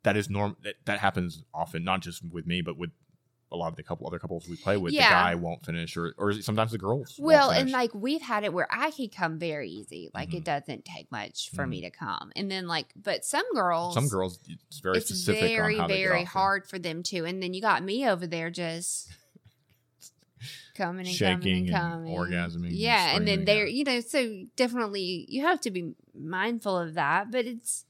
that 0.05 0.17
is 0.17 0.31
norm 0.31 0.57
that, 0.63 0.77
that 0.85 1.01
happens 1.01 1.43
often 1.53 1.83
not 1.85 2.01
just 2.01 2.23
with 2.33 2.47
me 2.47 2.61
but 2.63 2.77
with 2.79 2.91
a 3.57 3.59
lot 3.59 3.69
of 3.69 3.77
the 3.77 3.83
couple 3.83 4.07
other 4.07 4.19
couples 4.19 4.49
we 4.49 4.57
play 4.57 4.77
with 4.77 4.93
Yeah. 4.93 5.09
the 5.09 5.15
guy 5.15 5.35
won't 5.35 5.65
finish 5.65 5.97
or 5.97 6.15
or 6.19 6.33
sometimes 6.35 6.71
the 6.73 6.79
girls 6.79 7.17
Well, 7.19 7.51
and 7.51 7.71
like 7.71 7.95
we've 7.95 8.23
had 8.23 8.45
it 8.45 8.53
where 8.53 8.69
I 8.71 8.91
can 8.91 9.09
come 9.09 9.39
very 9.39 9.69
easy. 9.71 10.11
Like 10.15 10.31
Mhm. 10.31 10.35
it 10.39 10.45
doesn't 10.45 10.85
take 10.85 11.11
much 11.11 11.51
for 11.51 11.67
me 11.67 11.81
to 11.81 11.91
come. 11.91 12.31
And 12.37 12.51
then 12.51 12.67
like 12.69 12.93
but 12.95 13.25
some 13.25 13.45
girls 13.55 13.95
some 13.95 14.09
girls 14.09 14.39
it's 14.49 14.81
very 14.81 14.99
it's 14.99 15.09
specific 15.09 15.57
very, 15.57 15.75
on 15.75 15.81
how 15.81 15.87
they 15.89 15.99
get 16.03 16.09
very 16.09 16.25
hard 16.25 16.67
for 16.69 16.79
them 16.79 17.03
to. 17.05 17.25
And 17.25 17.43
then 17.43 17.55
you 17.55 17.61
got 17.63 17.83
me 17.83 18.09
over 18.09 18.27
there 18.27 18.51
just 18.51 19.09
coming 20.77 21.07
and 21.07 21.15
Shaking 21.15 21.69
coming 21.69 21.69
and 21.69 21.75
and 21.75 21.77
coming. 21.77 22.15
orgasming 22.17 22.69
Yeah, 22.73 23.17
and 23.17 23.27
then 23.27 23.45
they're 23.47 23.67
you 23.67 23.85
know 23.85 24.01
so 24.01 24.45
definitely 24.57 25.25
you 25.29 25.43
have 25.43 25.61
to 25.63 25.71
be 25.71 25.95
mindful 26.15 26.77
of 26.79 26.95
that, 26.95 27.31
but 27.31 27.47
it's 27.47 27.85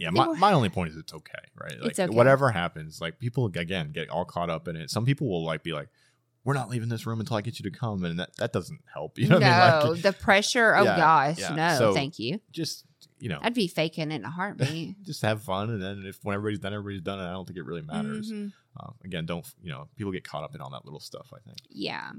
Yeah, 0.00 0.10
my, 0.10 0.26
my 0.38 0.52
only 0.52 0.68
point 0.70 0.90
is 0.90 0.96
it's 0.96 1.12
okay, 1.12 1.32
right? 1.60 1.78
Like 1.80 1.90
It's 1.90 2.00
okay. 2.00 2.14
whatever 2.14 2.50
happens, 2.50 3.00
like 3.00 3.18
people 3.18 3.44
again 3.46 3.92
get 3.92 4.08
all 4.08 4.24
caught 4.24 4.48
up 4.50 4.66
in 4.66 4.74
it. 4.76 4.90
Some 4.90 5.04
people 5.04 5.28
will 5.28 5.44
like 5.44 5.62
be 5.62 5.72
like, 5.72 5.88
"We're 6.42 6.54
not 6.54 6.70
leaving 6.70 6.88
this 6.88 7.06
room 7.06 7.20
until 7.20 7.36
I 7.36 7.42
get 7.42 7.58
you 7.60 7.70
to 7.70 7.76
come," 7.78 8.02
and 8.04 8.18
that, 8.18 8.34
that 8.38 8.52
doesn't 8.52 8.80
help. 8.92 9.18
You 9.18 9.28
know 9.28 9.38
no 9.38 9.46
what 9.46 9.54
I 9.54 9.82
mean? 9.84 9.92
Like, 9.92 10.02
the 10.02 10.12
pressure. 10.14 10.74
Oh 10.74 10.84
Yeah, 10.84 10.96
gosh, 10.96 11.38
yeah. 11.38 11.54
no, 11.54 11.78
So- 11.78 11.94
thank 11.94 12.18
you. 12.18 12.40
just 12.50 12.84
you 13.18 13.28
know, 13.28 13.38
I'd 13.42 13.52
be 13.54 13.66
faking 13.68 14.10
it 14.10 14.14
in 14.14 14.24
a 14.24 14.30
heartbeat. 14.30 15.02
just 15.04 15.20
have 15.22 15.42
fun, 15.42 15.68
and 15.70 15.82
then 15.82 16.04
if 16.06 16.18
when 16.22 16.34
everybody's 16.34 16.58
done, 16.60 16.72
everybody's 16.72 17.02
done, 17.02 17.18
and 17.18 17.28
I 17.28 17.32
don't 17.32 17.46
think 17.46 17.58
it 17.58 17.66
really 17.66 17.82
matters. 17.82 18.32
Mhm. 18.32 18.52
Uh, 18.78 18.92
again, 19.04 19.26
don't 19.26 19.46
you 19.62 19.70
know? 19.70 19.88
People 19.96 20.12
get 20.12 20.24
caught 20.24 20.42
up 20.44 20.54
in 20.54 20.60
all 20.62 20.70
that 20.70 20.84
little 20.86 21.00
stuff. 21.00 21.28
I 21.34 21.38
think. 21.46 21.58
Yeah. 21.68 22.12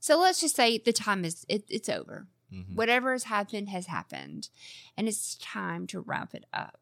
So 0.00 0.18
let's 0.18 0.40
just 0.40 0.56
say 0.56 0.78
the 0.78 0.92
time 0.92 1.24
is 1.24 1.44
it, 1.48 1.64
it's 1.68 1.88
over. 1.90 2.26
Mhm. 2.52 2.74
Whatever 2.74 3.12
has 3.12 3.24
happened 3.24 3.68
has 3.70 3.86
happened, 3.86 4.48
and 4.96 5.08
it's 5.08 5.34
time 5.36 5.86
to 5.88 6.00
wrap 6.00 6.34
it 6.34 6.44
up. 6.52 6.78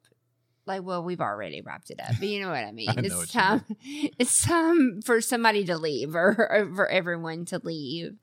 Like, 0.64 0.82
well, 0.82 1.02
we've 1.02 1.20
already 1.20 1.60
wrapped 1.60 1.90
it 1.90 2.00
up, 2.00 2.12
but 2.18 2.28
you 2.28 2.40
know 2.40 2.48
what 2.48 2.64
I 2.64 2.70
mean. 2.80 2.90
I 2.90 2.94
it's 2.98 3.32
time. 3.32 3.64
It's 4.18 4.44
time 4.44 5.02
for 5.02 5.20
somebody 5.20 5.64
to 5.64 5.76
leave, 5.76 6.14
or, 6.14 6.28
or 6.50 6.72
for 6.74 6.88
everyone 6.88 7.44
to 7.46 7.60
leave. 7.62 8.16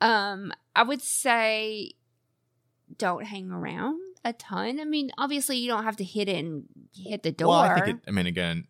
Um, 0.00 0.52
I 0.74 0.82
would 0.82 1.02
say, 1.02 1.92
don't 2.96 3.24
hang 3.24 3.50
around 3.50 4.00
a 4.24 4.32
ton. 4.32 4.80
I 4.80 4.84
mean, 4.84 5.10
obviously, 5.18 5.56
you 5.58 5.68
don't 5.68 5.84
have 5.84 5.96
to 5.96 6.04
hit 6.04 6.28
it 6.28 6.36
and 6.44 6.64
hit 6.94 7.22
the 7.22 7.32
door. 7.32 7.48
Well, 7.48 7.60
I 7.60 7.80
think. 7.80 7.98
It, 7.98 8.08
I 8.08 8.10
mean, 8.10 8.26
again, 8.26 8.66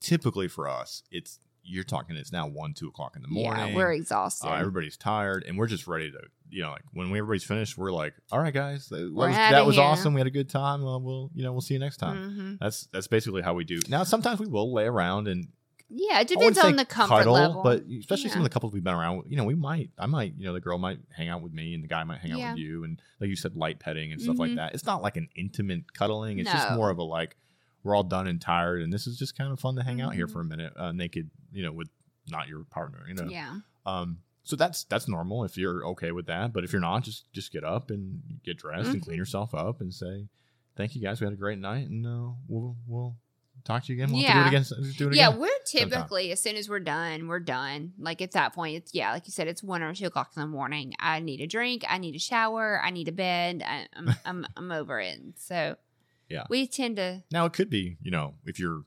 typically 0.00 0.48
for 0.48 0.68
us, 0.68 1.02
it's 1.10 1.38
you're 1.62 1.84
talking. 1.84 2.16
It's 2.16 2.32
now 2.32 2.46
one, 2.46 2.74
two 2.74 2.88
o'clock 2.88 3.16
in 3.16 3.22
the 3.22 3.28
morning. 3.28 3.68
yeah, 3.68 3.74
we're 3.74 3.92
exhausted. 3.92 4.48
Uh, 4.48 4.54
everybody's 4.54 4.96
tired, 4.96 5.44
and 5.46 5.56
we're 5.58 5.66
just 5.66 5.86
ready 5.86 6.10
to, 6.10 6.18
you 6.50 6.62
know, 6.62 6.70
like 6.70 6.82
when 6.92 7.10
we, 7.10 7.18
everybody's 7.18 7.44
finished, 7.44 7.76
we're 7.76 7.92
like, 7.92 8.14
all 8.32 8.38
right, 8.40 8.54
guys, 8.54 8.88
that 8.88 9.12
We're 9.14 9.28
was, 9.28 9.36
that 9.36 9.66
was 9.66 9.78
awesome. 9.78 10.14
We 10.14 10.20
had 10.20 10.26
a 10.26 10.30
good 10.30 10.48
time. 10.48 10.82
Well, 10.82 11.00
we'll, 11.00 11.30
you 11.34 11.42
know, 11.42 11.52
we'll 11.52 11.60
see 11.60 11.74
you 11.74 11.80
next 11.80 11.96
time. 11.98 12.16
Mhm. 12.16 12.58
That's 12.60 12.86
that's 12.92 13.06
basically 13.08 13.42
how 13.42 13.54
we 13.54 13.64
do. 13.64 13.80
Now, 13.88 14.04
sometimes 14.04 14.40
we 14.40 14.46
will 14.46 14.72
lay 14.72 14.84
around 14.84 15.28
and 15.28 15.48
Yeah, 15.88 16.20
it 16.20 16.28
depends 16.28 16.58
on 16.58 16.76
the 16.76 16.84
comfort 16.84 17.18
cuddle, 17.18 17.32
level. 17.34 17.62
but 17.62 17.84
especially 17.98 18.30
some 18.30 18.40
of 18.40 18.44
the 18.44 18.50
couples 18.50 18.72
we've 18.72 18.82
been 18.84 18.94
around. 18.94 19.24
You 19.28 19.36
know, 19.36 19.44
we 19.44 19.54
might, 19.54 19.90
I 19.98 20.06
might, 20.06 20.34
you 20.36 20.44
know, 20.46 20.52
the 20.52 20.60
girl 20.60 20.78
might 20.78 20.98
hang 21.16 21.28
out 21.28 21.42
with 21.42 21.52
me, 21.52 21.74
and 21.74 21.82
the 21.84 21.88
guy 21.88 22.02
might 22.04 22.18
hang 22.20 22.32
out 22.32 22.38
Yeah. 22.38 22.50
with 22.52 22.58
you, 22.60 22.84
and 22.84 23.00
like 23.20 23.30
you 23.30 23.36
said, 23.36 23.54
light 23.56 23.78
petting 23.78 24.10
and 24.12 24.20
stuff 24.20 24.38
like 24.38 24.50
Mhm. 24.52 24.56
that. 24.56 24.74
It's 24.74 24.84
not 24.86 25.00
like 25.02 25.16
an 25.16 25.28
intimate 25.36 25.92
cuddling. 25.92 26.38
It's 26.40 26.50
just 26.52 26.72
more 26.74 26.90
of 26.90 26.98
a 26.98 27.02
like 27.04 27.36
we're 27.84 27.94
all 27.94 28.02
done 28.02 28.26
and 28.26 28.40
tired, 28.40 28.82
and 28.82 28.92
this 28.92 29.06
is 29.06 29.16
just 29.16 29.36
kind 29.38 29.52
of 29.52 29.60
fun 29.60 29.76
to 29.76 29.82
hang 29.84 30.00
out 30.00 30.14
here 30.14 30.26
Mhm. 30.26 30.32
for 30.32 30.40
a 30.40 30.44
minute, 30.44 30.72
uh, 30.76 30.90
naked, 30.90 31.30
you 31.52 31.62
know, 31.62 31.70
with 31.72 31.88
not 32.28 32.48
your 32.48 32.64
partner, 32.64 33.04
you 33.08 33.14
know. 33.14 33.28
yeah. 33.28 33.58
Um, 33.84 34.18
so 34.46 34.56
that's 34.56 34.84
that's 34.84 35.08
normal 35.08 35.44
if 35.44 35.58
you're 35.58 35.84
okay 35.88 36.12
with 36.12 36.26
that. 36.26 36.52
But 36.52 36.64
if 36.64 36.72
you're 36.72 36.80
not, 36.80 37.02
just 37.04 37.30
just 37.32 37.52
get 37.52 37.64
up 37.64 37.90
and 37.90 38.22
get 38.44 38.56
dressed 38.56 38.90
and 38.92 39.00
Mhm. 39.02 39.04
clean 39.04 39.18
yourself 39.18 39.54
up 39.54 39.80
and 39.80 39.92
say, 39.92 40.28
"Thank 40.76 40.94
you 40.94 41.02
guys, 41.02 41.20
we 41.20 41.24
had 41.26 41.34
a 41.34 41.36
great 41.36 41.58
night, 41.58 41.88
and 41.88 42.06
uh, 42.06 42.30
we'll 42.48 42.76
we'll 42.86 43.16
talk 43.64 43.82
to 43.84 43.92
you 43.92 44.00
again. 44.00 44.12
We'll 44.12 44.22
Yeah. 44.22 44.34
do 44.34 44.40
it 44.42 44.46
again. 44.62 44.92
Do 44.96 45.08
it 45.08 45.14
Yeah, 45.16 45.28
again." 45.28 45.40
we're 45.40 45.58
typically 45.66 46.30
as 46.30 46.40
soon 46.40 46.54
as 46.56 46.68
we're 46.68 46.78
done, 46.80 47.26
we're 47.26 47.40
done. 47.40 47.92
Like 47.98 48.22
at 48.22 48.30
that 48.32 48.54
point, 48.54 48.76
it's 48.76 48.94
yeah, 48.94 49.12
like 49.12 49.26
you 49.26 49.32
said, 49.32 49.48
it's 49.48 49.62
one 49.62 49.82
or 49.82 49.92
two 49.94 50.06
o'clock 50.06 50.30
in 50.36 50.40
the 50.42 50.46
morning. 50.48 50.94
I 51.00 51.18
need 51.20 51.40
a 51.40 51.46
drink, 51.48 51.84
I 51.88 51.98
need 51.98 52.14
a 52.14 52.20
shower, 52.20 52.80
I 52.84 52.90
need 52.90 53.08
a 53.08 53.12
bed. 53.12 53.62
I, 53.66 53.86
I'm 53.94 54.14
I'm 54.24 54.46
I'm 54.56 54.70
over 54.72 55.00
it. 55.00 55.20
So 55.36 55.76
Yeah. 56.28 56.44
we 56.48 56.66
tend 56.68 56.96
to 56.96 57.22
Now 57.32 57.46
it 57.46 57.52
could 57.52 57.70
be, 57.70 57.96
you 58.00 58.10
know, 58.12 58.34
if 58.44 58.58
you're 58.60 58.84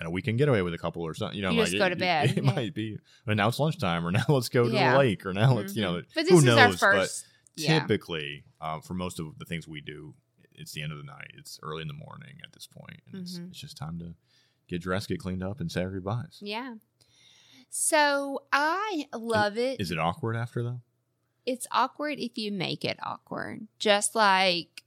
at 0.00 0.06
a 0.06 0.10
weekend 0.10 0.38
getaway 0.38 0.62
with 0.62 0.72
a 0.74 0.78
couple 0.78 1.02
or 1.02 1.12
something, 1.14 1.36
you 1.36 1.42
know, 1.42 1.50
You 1.50 1.58
like 1.58 1.66
just 1.66 1.74
it, 1.74 1.78
go 1.78 1.88
to 1.90 1.96
bed, 1.96 2.30
It, 2.30 2.42
yeah. 2.44 2.52
might 2.52 2.74
be. 2.74 2.98
But 3.26 3.36
now 3.36 3.48
it's 3.48 3.58
lunchtime, 3.58 4.06
or 4.06 4.10
now 4.12 4.24
let's 4.28 4.48
go 4.48 4.64
to 4.66 4.70
Yeah. 4.72 4.92
the 4.92 4.98
lake, 4.98 5.26
or 5.26 5.32
now 5.34 5.52
let's, 5.54 5.76
you 5.76 5.82
know, 5.82 5.94
Mhm. 5.94 6.06
but 6.14 6.22
who 6.24 6.30
this 6.30 6.38
is 6.38 6.44
knows? 6.44 6.58
our 6.58 6.68
but 6.70 6.78
first. 7.00 7.26
yeah. 7.56 7.78
typically, 7.80 8.44
um, 8.60 8.80
for 8.80 8.94
most 8.94 9.20
of 9.20 9.38
the 9.38 9.44
things 9.44 9.68
we 9.68 9.80
do, 9.80 10.14
it's 10.52 10.72
the 10.72 10.82
end 10.82 10.92
of 10.92 10.98
the 10.98 11.04
night. 11.04 11.32
It's 11.36 11.58
early 11.62 11.82
in 11.82 11.88
the 11.88 11.94
morning 11.94 12.38
at 12.44 12.52
this 12.52 12.66
point, 12.66 13.00
and 13.06 13.22
it's, 13.22 13.38
Mhm. 13.38 13.50
it's 13.50 13.60
just 13.60 13.76
time 13.76 13.98
to 13.98 14.14
get 14.68 14.80
dressed, 14.82 15.08
get 15.08 15.20
cleaned 15.20 15.42
up, 15.42 15.60
and 15.60 15.70
say 15.70 15.82
our 15.82 15.90
goodbyes. 15.90 16.38
Yeah. 16.40 16.76
So 17.68 18.44
I 18.52 19.06
love 19.14 19.56
it. 19.58 19.80
Is 19.80 19.90
it 19.90 19.98
awkward 19.98 20.36
after 20.36 20.62
though? 20.62 20.80
it's 21.46 21.66
awkward 21.72 22.18
if 22.20 22.36
you 22.36 22.52
make 22.52 22.84
it 22.84 22.98
awkward. 23.02 23.66
Just 23.78 24.14
like 24.14 24.84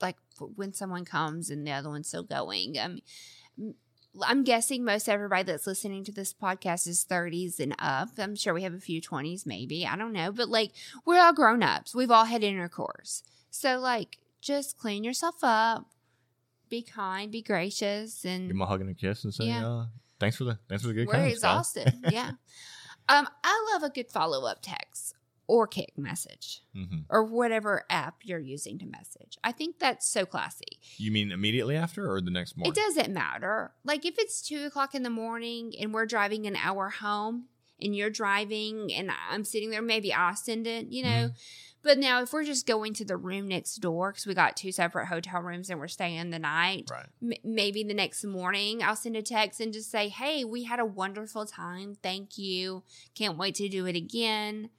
like 0.00 0.16
when 0.56 0.72
someone 0.74 1.04
comes 1.04 1.48
and 1.48 1.66
the 1.66 1.70
other 1.72 1.88
one's 1.88 2.08
still 2.08 2.22
going. 2.24 2.76
Um, 2.78 2.98
I'm 4.22 4.42
guessing 4.44 4.84
most 4.84 5.08
everybody 5.08 5.44
that's 5.44 5.66
listening 5.66 6.02
to 6.04 6.12
this 6.12 6.32
podcast 6.34 6.86
is 6.88 7.04
30s 7.08 7.60
and 7.60 7.74
up. 7.78 8.08
I'm 8.18 8.34
sure 8.34 8.52
we 8.54 8.62
have 8.62 8.74
a 8.74 8.80
few 8.80 9.00
20s, 9.00 9.46
maybe. 9.46 9.86
I 9.86 9.96
don't 9.96 10.12
know. 10.12 10.32
But 10.32 10.48
like, 10.48 10.72
we're 11.04 11.20
all 11.20 11.32
grown 11.32 11.62
ups. 11.62 11.94
We've 11.94 12.10
all 12.10 12.24
had 12.24 12.42
intercourse. 12.42 13.22
So, 13.50 13.78
like, 13.78 14.18
just 14.40 14.78
clean 14.78 15.04
yourself 15.04 15.36
up, 15.42 15.86
be 16.68 16.82
kind, 16.82 17.30
be 17.30 17.42
gracious, 17.42 18.22
Give 18.22 18.32
and 18.32 18.50
them 18.50 18.60
a 18.62 18.66
hug 18.66 18.80
and 18.80 18.90
a 18.90 18.94
kiss 18.94 19.24
and 19.24 19.32
say, 19.34 19.44
Yeah. 19.46 19.66
uh, 19.68 19.86
"Thanks 20.18 20.36
for 20.36 20.44
the 20.44 20.58
thanks 20.68 20.82
for 20.82 20.88
the 20.88 20.94
good 20.94 21.08
we're 21.08 21.26
exhausted. 21.26 21.92
yeah. 22.10 22.32
Um, 23.10 23.26
I 23.42 23.70
love 23.72 23.84
a 23.84 23.88
good 23.88 24.10
follow 24.10 24.46
up 24.46 24.58
text 24.60 25.14
or 25.48 25.66
Kik 25.66 25.96
message 25.98 26.62
Mhm. 26.76 27.06
or 27.08 27.24
whatever 27.24 27.84
app 27.90 28.18
you're 28.22 28.38
using 28.38 28.78
to 28.78 28.86
message. 28.86 29.36
I 29.42 29.50
think 29.50 29.78
that's 29.78 30.06
so 30.06 30.24
classy. 30.26 30.78
You 30.98 31.10
mean 31.10 31.32
immediately 31.32 31.74
after 31.74 32.08
or 32.08 32.20
the 32.20 32.30
next 32.30 32.56
morning? 32.56 32.72
It 32.72 32.76
doesn't 32.76 33.12
matter. 33.12 33.72
Like 33.82 34.04
if 34.04 34.14
it's 34.18 34.42
two 34.46 34.64
o'clock 34.66 34.94
in 34.94 35.02
the 35.02 35.10
morning 35.10 35.72
and 35.80 35.92
we're 35.92 36.06
driving 36.06 36.46
an 36.46 36.54
hour 36.54 36.90
home 36.90 37.46
and 37.80 37.96
you're 37.96 38.10
driving 38.10 38.92
and 38.92 39.10
I'm 39.30 39.44
sitting 39.44 39.70
there, 39.70 39.82
maybe 39.82 40.12
I'll 40.12 40.36
send 40.36 40.66
it, 40.66 40.88
you 40.92 41.02
know. 41.02 41.30
But 41.80 41.96
now 41.96 42.20
if 42.22 42.32
we're 42.32 42.44
just 42.44 42.66
going 42.66 42.92
to 42.94 43.04
the 43.04 43.16
room 43.16 43.46
next 43.48 43.76
door 43.76 44.10
because 44.10 44.26
we 44.26 44.34
got 44.34 44.56
two 44.56 44.72
separate 44.72 45.06
hotel 45.06 45.40
rooms 45.40 45.70
and 45.70 45.78
we're 45.80 45.86
staying 45.88 46.28
the 46.30 46.38
night, 46.40 46.88
Right. 46.90 47.06
m- 47.22 47.32
maybe 47.54 47.84
the 47.84 47.94
next 47.94 48.24
morning 48.24 48.82
I'll 48.82 48.96
send 48.96 49.16
a 49.16 49.22
text 49.22 49.60
and 49.60 49.72
just 49.72 49.90
say, 49.90 50.08
"Hey, 50.08 50.44
we 50.44 50.64
had 50.64 50.80
a 50.80 50.84
wonderful 50.84 51.46
time. 51.46 51.94
Thank 52.02 52.36
you. 52.36 52.82
Can't 53.14 53.38
wait 53.38 53.54
to 53.54 53.68
do 53.68 53.86
it 53.86 53.94
again." 53.96 54.70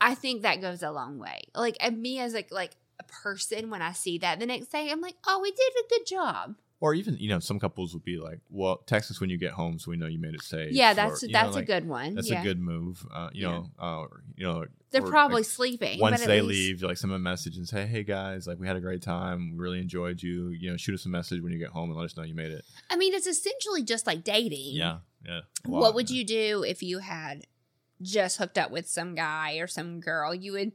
I 0.00 0.14
think 0.14 0.42
that 0.42 0.60
goes 0.60 0.82
a 0.82 0.90
long 0.90 1.18
way. 1.18 1.42
Like 1.54 1.76
and 1.80 2.00
me 2.00 2.18
as 2.18 2.34
like 2.34 2.50
like 2.52 2.76
a 3.00 3.04
person 3.04 3.70
when 3.70 3.82
I 3.82 3.92
see 3.92 4.18
that 4.18 4.38
the 4.38 4.46
next 4.46 4.66
day, 4.68 4.88
I'm 4.90 5.00
like, 5.00 5.16
"Oh, 5.26 5.40
we 5.42 5.50
did 5.50 5.72
a 5.84 5.88
good 5.88 6.06
job." 6.06 6.54
Or 6.80 6.92
even, 6.92 7.16
you 7.18 7.28
know, 7.28 7.38
some 7.38 7.58
couples 7.58 7.94
would 7.94 8.04
be 8.04 8.18
like, 8.18 8.40
"Well, 8.50 8.76
text 8.86 9.10
us 9.10 9.18
when 9.20 9.30
you 9.30 9.38
get 9.38 9.52
home, 9.52 9.78
so 9.78 9.90
we 9.90 9.96
know 9.96 10.06
you 10.06 10.18
made 10.18 10.34
it 10.34 10.42
safe." 10.42 10.72
Yeah, 10.72 10.92
or, 10.92 10.94
that's 10.94 11.22
know, 11.22 11.28
that's 11.32 11.54
like, 11.54 11.64
a 11.64 11.66
good 11.66 11.88
one. 11.88 12.14
That's 12.14 12.30
yeah. 12.30 12.40
a 12.40 12.44
good 12.44 12.60
move. 12.60 13.06
Uh, 13.12 13.30
you 13.32 13.42
Yeah. 13.46 13.52
know, 13.52 13.70
uh, 13.78 14.06
you 14.36 14.44
know, 14.44 14.66
They're 14.90 15.02
or, 15.02 15.08
probably 15.10 15.36
like, 15.36 15.44
sleeping. 15.46 15.98
once 16.00 16.24
they 16.26 16.42
least- 16.42 16.68
leave, 16.68 16.82
like 16.82 16.98
send 16.98 17.12
them 17.12 17.20
a 17.20 17.24
message 17.24 17.56
and 17.56 17.66
say, 17.66 17.86
"Hey 17.86 18.02
guys, 18.04 18.46
like 18.46 18.58
we 18.60 18.66
had 18.66 18.76
a 18.76 18.80
great 18.80 19.00
time. 19.02 19.52
We 19.52 19.58
really 19.58 19.80
enjoyed 19.80 20.22
you. 20.22 20.50
You 20.50 20.72
know, 20.72 20.76
shoot 20.76 20.94
us 20.94 21.06
a 21.06 21.08
message 21.08 21.40
when 21.40 21.52
you 21.52 21.58
get 21.58 21.70
home 21.70 21.88
and 21.90 21.98
let 21.98 22.04
us 22.04 22.16
know 22.16 22.22
you 22.22 22.34
made 22.34 22.52
it." 22.52 22.64
I 22.90 22.96
mean, 22.96 23.14
it's 23.14 23.26
essentially 23.26 23.82
just 23.82 24.06
like 24.06 24.22
dating. 24.22 24.74
Yeah, 24.76 24.98
yeah. 25.24 25.40
a 25.64 25.70
What 25.70 25.94
would 25.94 26.10
yeah. 26.10 26.18
you 26.18 26.24
do 26.26 26.64
if 26.64 26.82
you 26.82 26.98
had 26.98 27.46
just 28.02 28.38
hooked 28.38 28.58
up 28.58 28.70
with 28.70 28.88
some 28.88 29.14
guy 29.14 29.54
or 29.56 29.66
some 29.66 30.00
girl? 30.00 30.34
You 30.34 30.52
would 30.52 30.72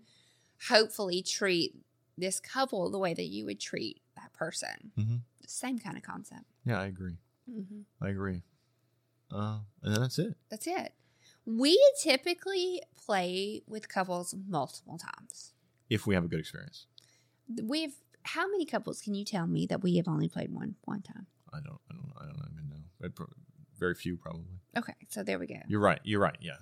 hopefully 0.69 1.21
treat 1.21 1.75
this 2.17 2.39
couple 2.39 2.89
the 2.91 2.99
way 2.99 3.13
that 3.13 3.27
you 3.27 3.45
would 3.45 3.59
treat 3.59 4.01
that 4.15 4.33
person. 4.33 4.91
Mhm. 4.97 5.21
Same 5.47 5.79
kind 5.79 5.97
of 5.97 6.03
concept. 6.03 6.43
Yeah, 6.65 6.79
I 6.79 6.85
agree. 6.87 7.17
hmm 7.49 7.81
I 8.01 8.09
agree. 8.09 8.43
Uh, 9.31 9.59
and 9.83 9.93
then 9.93 10.01
that's 10.01 10.19
it. 10.19 10.35
That's 10.49 10.67
it. 10.67 10.93
We 11.45 11.79
typically 12.03 12.81
play 12.95 13.61
with 13.67 13.87
couples 13.89 14.35
multiple 14.47 14.97
times. 14.97 15.53
If 15.89 16.05
we 16.05 16.13
have 16.15 16.25
a 16.25 16.27
good 16.27 16.39
experience, 16.39 16.85
We've 17.63 17.95
how 18.23 18.47
many 18.47 18.65
couples 18.65 19.01
can 19.01 19.15
you 19.15 19.25
tell 19.25 19.47
me 19.47 19.65
that 19.67 19.81
we 19.81 19.95
have 19.97 20.07
only 20.07 20.29
played 20.29 20.51
one 20.53 20.75
one 20.85 21.01
time? 21.01 21.25
I 21.51 21.59
don't, 21.61 21.79
I 21.89 21.95
don't, 21.95 22.11
I 22.21 22.25
don't 22.25 22.51
even 22.53 22.69
know. 22.69 22.83
I'd 23.03 23.13
Very 23.79 23.95
few, 23.95 24.17
probably. 24.17 24.59
Okay, 24.77 24.93
so 25.07 25.23
there 25.23 25.39
we 25.39 25.47
go. 25.47 25.55
You're 25.67 25.79
right. 25.79 25.99
You're 26.03 26.19
right. 26.19 26.37
Yeah, 26.39 26.57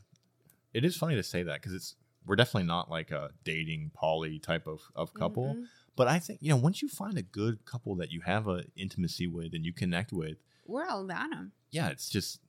it 0.74 0.84
is 0.86 0.96
funny 0.98 1.16
to 1.16 1.24
say 1.24 1.44
that 1.44 1.62
because 1.62 1.74
it's 1.74 1.96
we're 2.26 2.36
definitely 2.36 2.68
not 2.68 2.90
like 2.90 3.12
a 3.12 3.32
dating 3.44 3.92
poly 3.94 4.40
type 4.40 4.68
of 4.68 4.82
of 4.96 5.14
couple. 5.14 5.56
Mhm. 5.56 5.66
But 5.96 6.08
I 6.08 6.20
think 6.20 6.40
you 6.42 6.50
know 6.50 6.58
once 6.58 6.82
you 6.82 6.90
find 6.90 7.18
a 7.18 7.22
good 7.24 7.66
couple 7.66 7.96
that 7.96 8.12
you 8.12 8.22
have 8.22 8.48
a 8.48 8.66
intimacy 8.76 9.28
with 9.28 9.54
and 9.54 9.66
you 9.66 9.74
connect 9.74 10.12
with, 10.14 10.38
We're 10.66 10.86
all 10.88 11.02
about 11.04 11.30
them. 11.32 11.54
yeah, 11.72 11.88
it's 11.90 12.10
just 12.10 12.40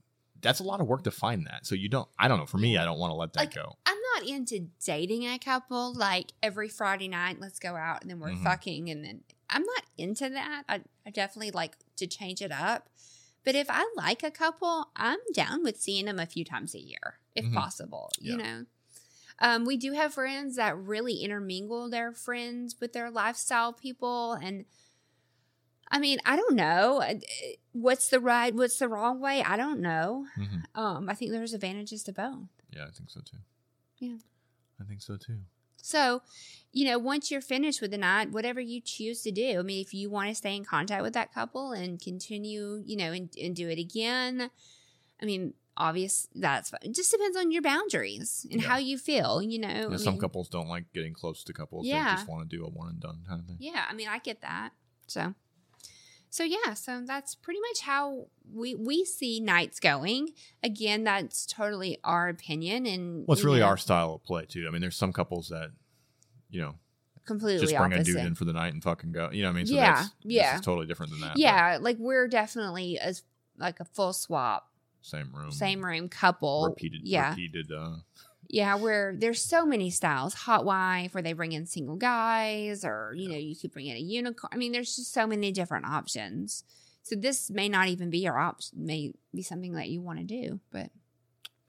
that's 0.41 0.61
a 0.61 0.65
lot 0.65 0.81
of 0.81 0.87
work 0.87 1.03
to 1.05 1.11
find 1.11 1.47
that. 1.47 1.67
So 1.67 1.75
you 1.75 1.89
don't. 1.89 2.09
I 2.19 2.29
don't 2.29 2.39
know. 2.39 2.47
For 2.47 2.59
me, 2.59 2.77
I 2.77 2.85
don't 2.85 2.99
want 2.99 3.11
to 3.11 3.15
let 3.17 3.33
that 3.33 3.41
Like, 3.41 3.55
go. 3.55 3.77
I'm 3.87 3.99
not 4.15 4.29
into 4.29 4.69
dating 4.85 5.25
a 5.27 5.39
couple 5.39 5.93
like 5.95 6.33
every 6.43 6.69
Friday 6.69 7.09
night, 7.09 7.41
let's 7.41 7.59
go 7.59 7.75
out 7.75 8.03
and 8.03 8.11
then 8.11 8.21
we're 8.21 8.31
Mhm. 8.31 8.43
fucking 8.45 8.89
and 8.91 9.05
then 9.05 9.23
I'm 9.51 9.63
not 9.63 9.85
into 9.97 10.29
that. 10.29 10.65
I, 10.69 10.83
I 11.07 11.11
definitely 11.11 11.51
like 11.53 11.77
to 11.97 12.07
change 12.07 12.41
it 12.43 12.53
up. 12.53 12.89
But 13.45 13.55
if 13.55 13.67
I 13.71 13.91
like 13.97 14.23
a 14.23 14.31
couple, 14.31 14.91
I'm 14.95 15.19
down 15.33 15.63
with 15.65 15.81
seeing 15.81 16.05
them 16.05 16.19
a 16.19 16.27
few 16.27 16.45
times 16.45 16.75
a 16.75 16.81
year, 16.81 17.19
if 17.39 17.45
Mhm. 17.47 17.55
possible. 17.55 18.11
You 18.21 18.37
know, 18.37 18.67
um, 19.41 19.65
we 19.65 19.77
do 19.77 19.93
have 19.93 20.15
friends 20.15 20.57
that 20.57 20.77
really 20.77 21.17
intermingle 21.23 21.89
their 21.91 22.13
friends 22.13 22.77
with 22.81 22.93
their 22.93 23.11
lifestyle 23.11 23.73
people, 23.73 24.33
and 24.35 24.65
I 25.91 25.99
mean, 25.99 26.19
I 26.25 26.37
don't 26.37 26.55
know. 26.57 27.01
Uh, 27.03 27.15
What's 27.73 28.09
the 28.09 28.19
right? 28.21 28.53
What's 28.55 28.79
the 28.79 28.89
wrong 28.89 29.21
way? 29.21 29.43
I 29.43 29.57
don't 29.57 29.81
know. 29.81 30.27
Mhm. 30.37 30.65
Um, 30.75 31.09
I 31.09 31.15
think 31.15 31.31
there's 31.31 31.55
advantages 31.55 32.03
to 32.05 32.13
both. 32.13 32.49
Yeah, 32.71 32.87
I 32.87 32.91
think 32.91 33.09
so 33.09 33.21
too. 33.21 33.39
Yeah. 33.99 34.17
I 34.81 34.85
think 34.85 35.01
so 35.01 35.17
too. 35.17 35.39
So, 35.81 36.23
you 36.73 36.85
know, 36.87 36.99
once 36.99 37.31
you're 37.31 37.41
finished 37.41 37.81
with 37.81 37.93
the 37.93 37.99
night, 37.99 38.33
whatever 38.33 38.61
you 38.61 38.81
choose 38.81 39.23
to 39.23 39.31
do. 39.31 39.61
I 39.61 39.63
mean, 39.63 39.81
if 39.81 39.95
you 39.95 40.11
want 40.11 40.29
to 40.29 40.35
stay 40.35 40.57
in 40.57 40.65
contact 40.65 41.03
with 41.03 41.15
that 41.15 41.33
couple 41.33 41.71
and 41.73 42.01
continue, 42.03 42.83
you 42.85 42.97
know, 42.97 43.13
and, 43.13 43.31
and 43.41 43.55
do 43.55 43.69
it 43.69 43.79
again, 43.79 44.51
I 45.23 45.25
mean, 45.25 45.55
obvious 45.79 46.29
that's. 46.35 46.73
It 46.83 46.95
just 46.95 47.11
depends 47.11 47.37
on 47.37 47.51
your 47.51 47.63
boundaries 47.63 48.47
and 48.51 48.61
Yeah. 48.61 48.69
how 48.69 48.77
you 48.77 48.99
feel. 48.99 49.41
You 49.41 49.59
know, 49.61 49.69
Yeah, 49.69 49.95
I 49.95 49.97
some 49.97 50.15
mean, 50.15 50.21
couples 50.21 50.49
don't 50.51 50.69
like 50.69 50.93
getting 50.93 51.15
close 51.15 51.43
to 51.45 51.53
couples. 51.55 51.85
They 51.85 51.91
Yeah. 51.91 52.17
just 52.17 52.29
want 52.29 52.49
to 52.51 52.57
do 52.57 52.65
a 52.65 52.69
one 52.69 52.89
and 52.91 53.01
done 53.01 53.23
kind 53.27 53.41
of 53.41 53.47
thing. 53.47 53.57
Yeah, 53.61 53.87
I 53.89 53.95
mean, 53.95 54.09
I 54.09 54.19
get 54.19 54.43
that. 54.43 54.73
So, 55.07 55.35
so 56.31 56.45
yeah, 56.45 56.75
so 56.75 57.03
that's 57.07 57.35
pretty 57.35 57.61
much 57.71 57.81
how 57.81 58.27
we 58.53 58.75
we 58.75 59.05
see 59.05 59.41
nights 59.41 59.81
going. 59.81 60.35
Again, 60.63 61.05
that's 61.05 61.47
totally 61.47 61.99
our 62.05 62.29
opinion, 62.29 62.85
and 62.85 63.27
Well, 63.27 63.35
it's 63.37 63.45
really 63.45 63.61
know, 63.61 63.67
our 63.67 63.79
style 63.79 64.15
of 64.15 64.25
play 64.25 64.45
too. 64.45 64.67
I 64.69 64.71
mean, 64.71 64.83
there's 64.83 64.97
some 64.97 65.13
couples 65.15 65.49
that, 65.49 65.71
you 66.51 66.61
know, 66.61 66.75
completely 67.25 67.61
just 67.61 67.77
bring 67.77 67.93
opposite. 67.95 68.11
a 68.11 68.15
dude 68.17 68.27
in 68.27 68.35
for 68.35 68.45
the 68.45 68.53
night 68.53 68.73
and 68.75 68.83
fucking 68.83 69.13
go. 69.13 69.31
You 69.31 69.43
know 69.43 69.49
what 69.49 69.55
I 69.55 69.57
mean? 69.57 69.67
So 69.67 69.75
Yeah, 69.75 69.95
that's, 69.95 70.11
yeah. 70.23 70.57
Totally 70.61 70.87
different 70.87 71.13
than 71.13 71.21
that. 71.21 71.33
but 71.35 71.39
yeah, 71.39 71.79
like 71.81 71.97
we're 71.99 72.29
definitely 72.29 72.99
as 72.99 73.23
like 73.59 73.81
a 73.81 73.85
full 73.85 74.13
swap, 74.13 74.68
Same 75.03 75.31
room. 75.33 75.51
same 75.51 75.85
room 75.85 76.09
couple. 76.09 76.67
Repeated. 76.69 77.01
yeah, 77.05 77.31
Repeated. 77.31 77.73
Uh, 77.73 77.97
yeah. 78.49 78.75
Where 78.75 79.15
there's 79.19 79.43
so 79.43 79.65
many 79.65 79.91
styles. 79.91 80.35
Hot 80.35 80.65
wife, 80.65 81.15
where 81.15 81.23
they 81.23 81.33
bring 81.33 81.53
in 81.53 81.67
single 81.67 81.97
guys, 81.97 82.85
or 82.85 83.13
you 83.17 83.29
know, 83.29 83.37
you 83.37 83.57
could 83.57 83.73
bring 83.73 83.87
in 83.87 83.97
a 83.97 84.01
unicorn. 84.01 84.51
I 84.53 84.57
mean, 84.57 84.73
there's 84.73 84.97
just 84.97 85.13
so 85.13 85.27
many 85.27 85.53
different 85.53 85.87
options. 85.87 86.65
So 87.03 87.17
this 87.17 87.49
may 87.51 87.69
not 87.69 87.89
even 87.89 88.11
be 88.11 88.19
your 88.19 88.39
option. 88.39 88.85
May 88.85 89.13
be 89.35 89.43
something 89.43 89.73
that 89.73 89.89
you 89.89 90.01
want 90.03 90.19
to 90.19 90.25
do, 90.25 90.61
but 90.71 90.91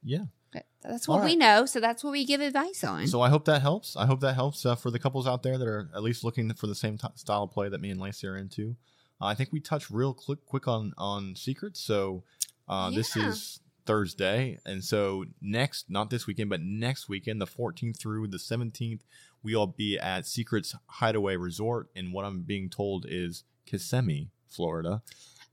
yeah. 0.03 0.25
But 0.51 0.65
that's 0.81 1.07
what 1.07 1.19
All 1.19 1.25
we 1.25 1.35
know, 1.35 1.65
so 1.65 1.79
that's 1.79 2.03
what 2.03 2.11
we 2.11 2.25
give 2.25 2.41
advice 2.41 2.83
on. 2.83 3.05
So 3.07 3.21
I 3.21 3.29
hope 3.29 3.45
that 3.45 3.61
helps. 3.61 3.95
I 3.95 4.05
hope 4.07 4.19
that 4.21 4.33
helps 4.33 4.65
uh, 4.65 4.75
for 4.75 4.89
the 4.89 4.97
couples 4.97 5.27
out 5.27 5.43
there 5.43 5.57
that 5.59 5.67
are 5.67 5.89
at 5.95 6.01
least 6.01 6.23
looking 6.23 6.51
for 6.55 6.65
the 6.65 6.73
same 6.73 6.97
t- 6.97 7.07
style 7.15 7.43
of 7.43 7.51
play 7.51 7.69
that 7.69 7.79
me 7.79 7.91
and 7.91 8.01
Lacey 8.01 8.25
are 8.27 8.35
into. 8.35 8.75
Uh, 9.21 9.25
I 9.25 9.35
think 9.35 9.51
we 9.51 9.59
touched 9.59 9.91
real 9.91 10.13
quick, 10.13 10.43
quick 10.45 10.67
on 10.67 10.93
on 10.97 11.35
secrets. 11.35 11.79
So 11.79 12.23
uh, 12.69 12.89
this 12.91 13.15
is 13.15 13.59
Thursday, 13.85 14.59
and 14.65 14.83
so 14.83 15.25
next, 15.41 15.89
not 15.89 16.09
this 16.09 16.27
weekend, 16.27 16.49
but 16.49 16.61
next 16.61 17.09
weekend, 17.09 17.41
the 17.41 17.47
14th 17.47 17.97
through 17.99 18.27
the 18.27 18.37
17th, 18.37 19.01
we'll 19.43 19.67
be 19.67 19.97
at 19.97 20.25
Secrets 20.27 20.75
Hideaway 20.87 21.35
Resort, 21.35 21.89
and 21.95 22.13
what 22.13 22.25
I'm 22.25 22.41
being 22.41 22.69
told 22.69 23.05
is 23.09 23.43
Kissimmee, 23.65 24.29
Florida. 24.47 25.01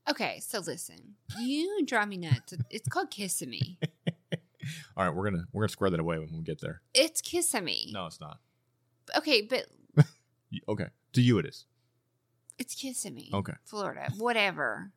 okay, 0.08 0.38
so 0.40 0.60
listen, 0.60 1.14
you 1.40 1.84
drive 1.86 2.08
me 2.08 2.18
nuts. 2.18 2.54
It's 2.70 2.88
called 2.88 3.10
Kissimmee. 3.10 3.78
All 4.96 5.04
right, 5.06 5.14
we're 5.14 5.30
gonna 5.30 5.44
we're 5.52 5.62
gonna 5.62 5.68
square 5.70 5.90
that 5.90 6.00
away 6.00 6.18
when 6.18 6.28
we 6.36 6.42
get 6.42 6.60
there. 6.60 6.80
It's 6.92 7.20
Kissimmee. 7.20 7.90
No, 7.92 8.06
it's 8.06 8.20
not. 8.20 8.38
Okay, 9.16 9.42
but 9.42 9.66
Okay, 10.68 10.86
to 11.12 11.20
you 11.22 11.38
it 11.38 11.46
is. 11.46 11.66
it's 12.58 12.74
Kissimmee. 12.74 13.30
Okay. 13.32 13.52
Florida, 13.64 14.10
whatever. 14.18 14.90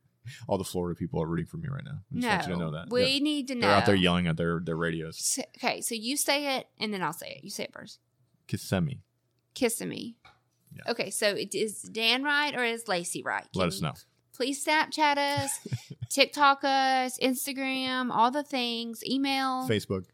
All 0.48 0.58
the 0.58 0.64
Florida 0.64 0.98
people 0.98 1.22
are 1.22 1.28
rooting 1.28 1.46
for 1.48 1.58
me 1.58 1.68
right 1.70 1.84
now. 1.84 2.00
I 2.12 2.16
just 2.16 2.22
no, 2.24 2.28
want 2.30 2.48
you 2.48 2.54
to 2.54 2.60
know 2.60 2.72
that. 2.72 2.90
we 2.90 3.02
They're- 3.02 3.22
need 3.22 3.48
to 3.48 3.56
know. 3.56 3.68
They're 3.68 3.76
out 3.78 3.86
there 3.86 3.96
yelling 3.96 4.28
at 4.28 4.38
their 4.38 4.60
their 4.60 4.76
radios. 4.76 5.18
So- 5.18 5.44
okay, 5.58 5.82
so 5.82 5.96
you 5.96 6.18
say 6.18 6.58
it, 6.58 6.68
and 6.80 6.94
then 6.94 7.02
I'll 7.02 7.14
say 7.14 7.36
it. 7.38 7.44
You 7.44 7.50
say 7.50 7.64
it 7.64 7.74
first. 7.74 8.00
Kissimmee. 8.48 9.02
Kissimmee. 9.56 10.16
Yeah. 10.76 10.92
Okay, 10.92 11.10
so 11.10 11.30
it 11.30 11.56
is 11.56 11.82
Dan 11.82 12.24
right 12.24 12.56
or 12.56 12.64
is 12.64 12.88
Lacey 12.88 13.24
right? 13.24 13.46
Let 13.56 13.68
us 13.70 13.82
know. 13.82 13.94
Please 14.34 14.64
Snapchat 14.64 15.18
us, 15.18 15.52
TikTok 16.10 16.64
us, 16.64 17.18
Instagram, 17.20 18.10
all 18.12 18.32
the 18.32 18.44
things, 18.44 19.04
email. 19.06 19.68
Facebook. 19.68 20.06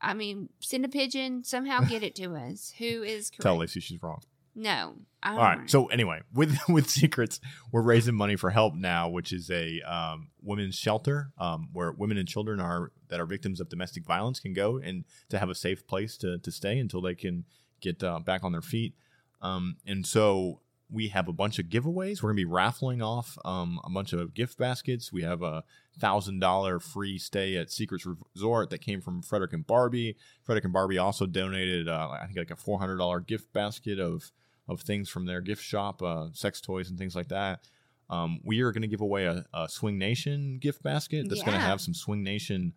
I 0.00 0.14
mean, 0.14 0.48
send 0.60 0.84
a 0.84 0.88
pigeon. 0.88 1.44
Somehow 1.44 1.82
get 1.82 2.02
it 2.02 2.14
to 2.16 2.34
us. 2.34 2.72
Who 2.78 3.02
is 3.02 3.28
correct? 3.30 3.42
Tell 3.42 3.56
Lacey 3.58 3.80
she's 3.80 4.02
wrong. 4.02 4.22
No. 4.54 4.94
All 5.22 5.36
right. 5.36 5.60
know. 5.60 5.66
So 5.66 5.86
anyway, 5.86 6.20
with 6.32 6.56
with 6.68 6.88
secrets, 6.88 7.40
we're 7.72 7.82
raising 7.82 8.14
money 8.14 8.36
for 8.36 8.50
Help 8.50 8.74
Now, 8.74 9.08
which 9.08 9.32
is 9.32 9.50
a 9.50 9.80
um, 9.82 10.28
women's 10.42 10.76
shelter 10.76 11.30
um, 11.38 11.68
where 11.72 11.92
women 11.92 12.18
and 12.18 12.28
children 12.28 12.60
are 12.60 12.92
that 13.08 13.20
are 13.20 13.26
victims 13.26 13.60
of 13.60 13.68
domestic 13.68 14.04
violence 14.04 14.40
can 14.40 14.52
go 14.52 14.78
and 14.78 15.04
to 15.28 15.38
have 15.38 15.50
a 15.50 15.54
safe 15.54 15.86
place 15.86 16.16
to 16.18 16.38
to 16.38 16.50
stay 16.50 16.78
until 16.78 17.00
they 17.00 17.14
can 17.14 17.44
get 17.80 18.02
uh, 18.02 18.18
back 18.20 18.44
on 18.44 18.52
their 18.52 18.62
feet. 18.62 18.94
Um, 19.42 19.76
and 19.86 20.06
so 20.06 20.60
we 20.92 21.08
have 21.08 21.28
a 21.28 21.32
bunch 21.32 21.58
of 21.58 21.66
giveaways. 21.66 22.22
We're 22.22 22.30
gonna 22.30 22.36
be 22.36 22.44
raffling 22.44 23.00
off 23.00 23.38
um, 23.44 23.80
a 23.84 23.90
bunch 23.90 24.12
of 24.12 24.34
gift 24.34 24.58
baskets. 24.58 25.12
We 25.12 25.22
have 25.22 25.42
a 25.42 25.64
thousand 25.98 26.40
dollar 26.40 26.80
free 26.80 27.18
stay 27.18 27.56
at 27.56 27.70
Secrets 27.70 28.06
Resort 28.34 28.70
that 28.70 28.80
came 28.80 29.00
from 29.00 29.22
Frederick 29.22 29.52
and 29.52 29.66
Barbie. 29.66 30.16
Frederick 30.42 30.64
and 30.64 30.72
Barbie 30.72 30.98
also 30.98 31.26
donated, 31.26 31.88
uh, 31.88 32.08
I 32.10 32.26
think, 32.26 32.38
like 32.38 32.50
a 32.50 32.56
four 32.56 32.78
hundred 32.78 32.96
dollar 32.96 33.20
gift 33.20 33.52
basket 33.52 34.00
of 34.00 34.32
of 34.70 34.80
things 34.80 35.08
from 35.08 35.26
their 35.26 35.40
gift 35.40 35.62
shop, 35.62 36.00
uh, 36.02 36.28
sex 36.32 36.60
toys 36.60 36.88
and 36.88 36.98
things 36.98 37.16
like 37.16 37.28
that. 37.28 37.68
Um, 38.08 38.40
we 38.44 38.60
are 38.60 38.72
going 38.72 38.82
to 38.82 38.88
give 38.88 39.00
away 39.00 39.24
a, 39.26 39.44
a 39.52 39.68
Swing 39.68 39.98
Nation 39.98 40.58
gift 40.58 40.82
basket 40.82 41.28
that's 41.28 41.42
going 41.42 41.56
to 41.56 41.64
have 41.64 41.80
some 41.80 41.94
Swing 41.94 42.22
Nation 42.22 42.72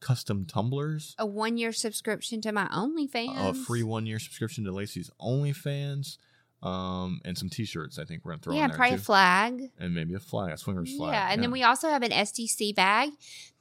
custom 0.00 0.44
tumblers, 0.44 1.14
a 1.18 1.26
one 1.26 1.56
year 1.56 1.72
subscription 1.72 2.40
to 2.42 2.52
my 2.52 2.66
OnlyFans. 2.68 3.50
a 3.50 3.54
free 3.54 3.82
one 3.82 4.06
year 4.06 4.18
subscription 4.18 4.64
to 4.64 4.72
Lacey's 4.72 5.10
OnlyFans, 5.20 6.18
um, 6.62 7.20
and 7.24 7.38
some 7.38 7.48
T-shirts. 7.48 7.98
I 7.98 8.04
think 8.04 8.24
we're 8.24 8.34
to 8.34 8.40
throw 8.40 8.54
yeah, 8.54 8.64
in 8.64 8.68
there 8.70 8.76
probably 8.76 8.96
too, 8.96 9.02
a 9.02 9.04
flag. 9.04 9.70
and 9.78 9.94
maybe 9.94 10.14
a 10.14 10.18
flag, 10.18 10.52
a 10.52 10.56
swingers 10.56 10.94
flag. 10.96 11.12
Yeah, 11.12 11.28
and 11.30 11.42
then 11.42 11.50
we 11.50 11.62
also 11.62 11.88
have 11.88 12.02
an 12.02 12.10
SDC 12.10 12.74
bag 12.74 13.10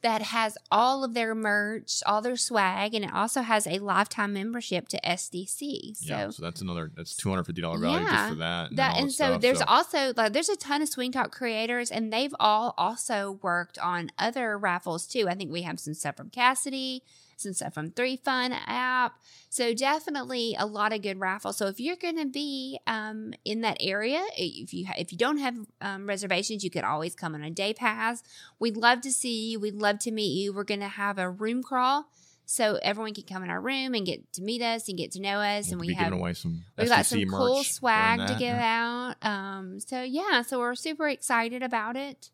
that 0.01 0.21
has 0.21 0.57
all 0.71 1.03
of 1.03 1.13
their 1.13 1.35
merch, 1.35 2.01
all 2.05 2.21
their 2.21 2.35
swag, 2.35 2.93
and 2.93 3.05
it 3.05 3.13
also 3.13 3.41
has 3.41 3.67
a 3.67 3.79
lifetime 3.79 4.33
membership 4.33 4.87
to 4.89 4.99
SDC. 5.01 5.97
So 5.97 6.05
yeah, 6.05 6.29
so 6.29 6.41
that's 6.41 6.61
another 6.61 6.91
that's 6.95 7.15
two 7.15 7.29
hundred 7.29 7.43
fifty 7.43 7.61
dollar 7.61 7.77
value 7.77 8.05
Yeah, 8.05 8.11
just 8.11 8.29
for 8.29 8.35
that. 8.35 8.75
that 8.75 8.97
and 8.97 9.11
so 9.11 9.25
stuff, 9.25 9.41
there's 9.41 9.61
also 9.61 10.13
like 10.15 10.33
there's 10.33 10.49
a 10.49 10.55
ton 10.55 10.81
of 10.81 10.89
swing 10.89 11.11
talk 11.11 11.31
creators 11.31 11.91
and 11.91 12.11
they've 12.11 12.33
all 12.39 12.73
also 12.77 13.39
worked 13.41 13.77
on 13.79 14.09
other 14.17 14.57
raffles 14.57 15.05
too 15.07 15.27
i 15.27 15.35
think 15.35 15.51
we 15.51 15.63
have 15.63 15.79
some 15.79 15.93
stuff 15.93 16.15
from 16.17 16.29
cassidy 16.29 17.03
some 17.37 17.53
stuff 17.53 17.73
from 17.73 17.91
3Fun 17.91 18.57
app 18.67 19.19
so 19.49 19.73
definitely 19.73 20.55
a 20.57 20.65
lot 20.65 20.93
of 20.93 21.01
good 21.01 21.19
raffles 21.19 21.57
so 21.57 21.67
if 21.67 21.79
you're 21.79 21.95
going 21.95 22.17
to 22.17 22.25
be 22.25 22.79
um, 22.87 23.33
in 23.45 23.61
that 23.61 23.77
area 23.79 24.21
if 24.37 24.73
you 24.73 24.85
if 24.97 25.11
you 25.11 25.17
don't 25.17 25.37
have 25.37 25.55
um, 25.81 26.07
reservations 26.07 26.63
you 26.63 26.69
could 26.69 26.83
always 26.83 27.15
come 27.15 27.35
on 27.35 27.43
a 27.43 27.49
day 27.49 27.73
pass 27.73 28.23
we'd 28.59 28.77
love 28.77 29.01
to 29.01 29.11
see 29.11 29.51
you 29.51 29.59
we'd 29.59 29.75
love 29.75 29.99
to 29.99 30.11
meet 30.11 30.35
you 30.35 30.53
we're 30.53 30.63
going 30.63 30.79
to 30.79 30.87
have 30.87 31.17
a 31.17 31.29
room 31.29 31.63
crawl 31.63 32.07
so 32.49 32.79
everyone 32.81 33.13
can 33.13 33.25
come 33.25 33.43
in 33.43 33.49
our 33.49 33.59
room 33.59 33.93
and 33.93 34.05
get 34.05 34.31
to 34.33 34.41
meet 34.41 34.61
us 34.61 34.87
and 34.87 34.97
get 34.97 35.11
to 35.11 35.21
know 35.21 35.39
us 35.39 35.65
We'll 35.65 35.73
and 35.73 35.81
we 35.81 35.93
have 35.95 36.13
away 36.13 36.33
some. 36.33 36.63
We've 36.77 36.87
got 36.87 37.05
some 37.05 37.25
cool 37.25 37.61
swag 37.63 38.25
to 38.25 38.33
give 38.33 38.55
yeah. 38.55 39.15
out. 39.21 39.29
Um, 39.29 39.79
so 39.81 40.01
yeah, 40.01 40.43
so 40.43 40.59
we're 40.59 40.75
super 40.75 41.09
excited 41.09 41.61
about 41.61 41.97
it. 41.97 42.31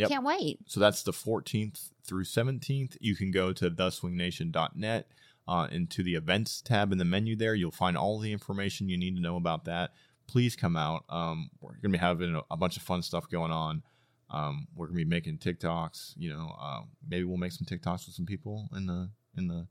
Yep. 0.00 0.08
Can't 0.08 0.24
wait. 0.24 0.58
So 0.66 0.80
that's 0.80 1.02
the 1.02 1.12
14th 1.12 1.90
through 2.04 2.24
17th. 2.24 2.96
You 3.00 3.14
can 3.14 3.30
go 3.30 3.52
to 3.52 3.70
theswingnation.net 3.70 5.08
uh, 5.46 5.68
into 5.70 6.02
the 6.02 6.14
events 6.14 6.62
tab 6.62 6.90
in 6.90 6.98
the 6.98 7.04
menu 7.04 7.36
there. 7.36 7.54
You'll 7.54 7.70
find 7.70 7.98
all 7.98 8.18
the 8.18 8.32
information 8.32 8.88
you 8.88 8.96
need 8.96 9.14
to 9.16 9.22
know 9.22 9.36
about 9.36 9.66
that. 9.66 9.90
Please 10.26 10.56
come 10.56 10.74
out. 10.74 11.04
Um, 11.10 11.50
we're 11.60 11.72
going 11.72 11.82
to 11.82 11.88
be 11.90 11.98
having 11.98 12.40
a, 12.50 12.56
bunch 12.56 12.78
of 12.78 12.82
fun 12.82 13.02
stuff 13.02 13.28
going 13.28 13.52
on. 13.52 13.82
Um, 14.30 14.68
we're 14.74 14.86
going 14.86 14.98
to 14.98 15.04
be 15.04 15.10
making 15.10 15.38
TikToks. 15.38 16.14
You 16.16 16.30
know, 16.30 16.56
uh, 16.58 16.82
maybe 17.06 17.24
we'll 17.24 17.36
make 17.36 17.52
some 17.52 17.66
TikToks 17.66 18.06
with 18.06 18.14
some 18.14 18.26
people 18.26 18.68
in 18.74 18.86
the 18.86 19.10
in 19.36 19.48
the 19.48 19.66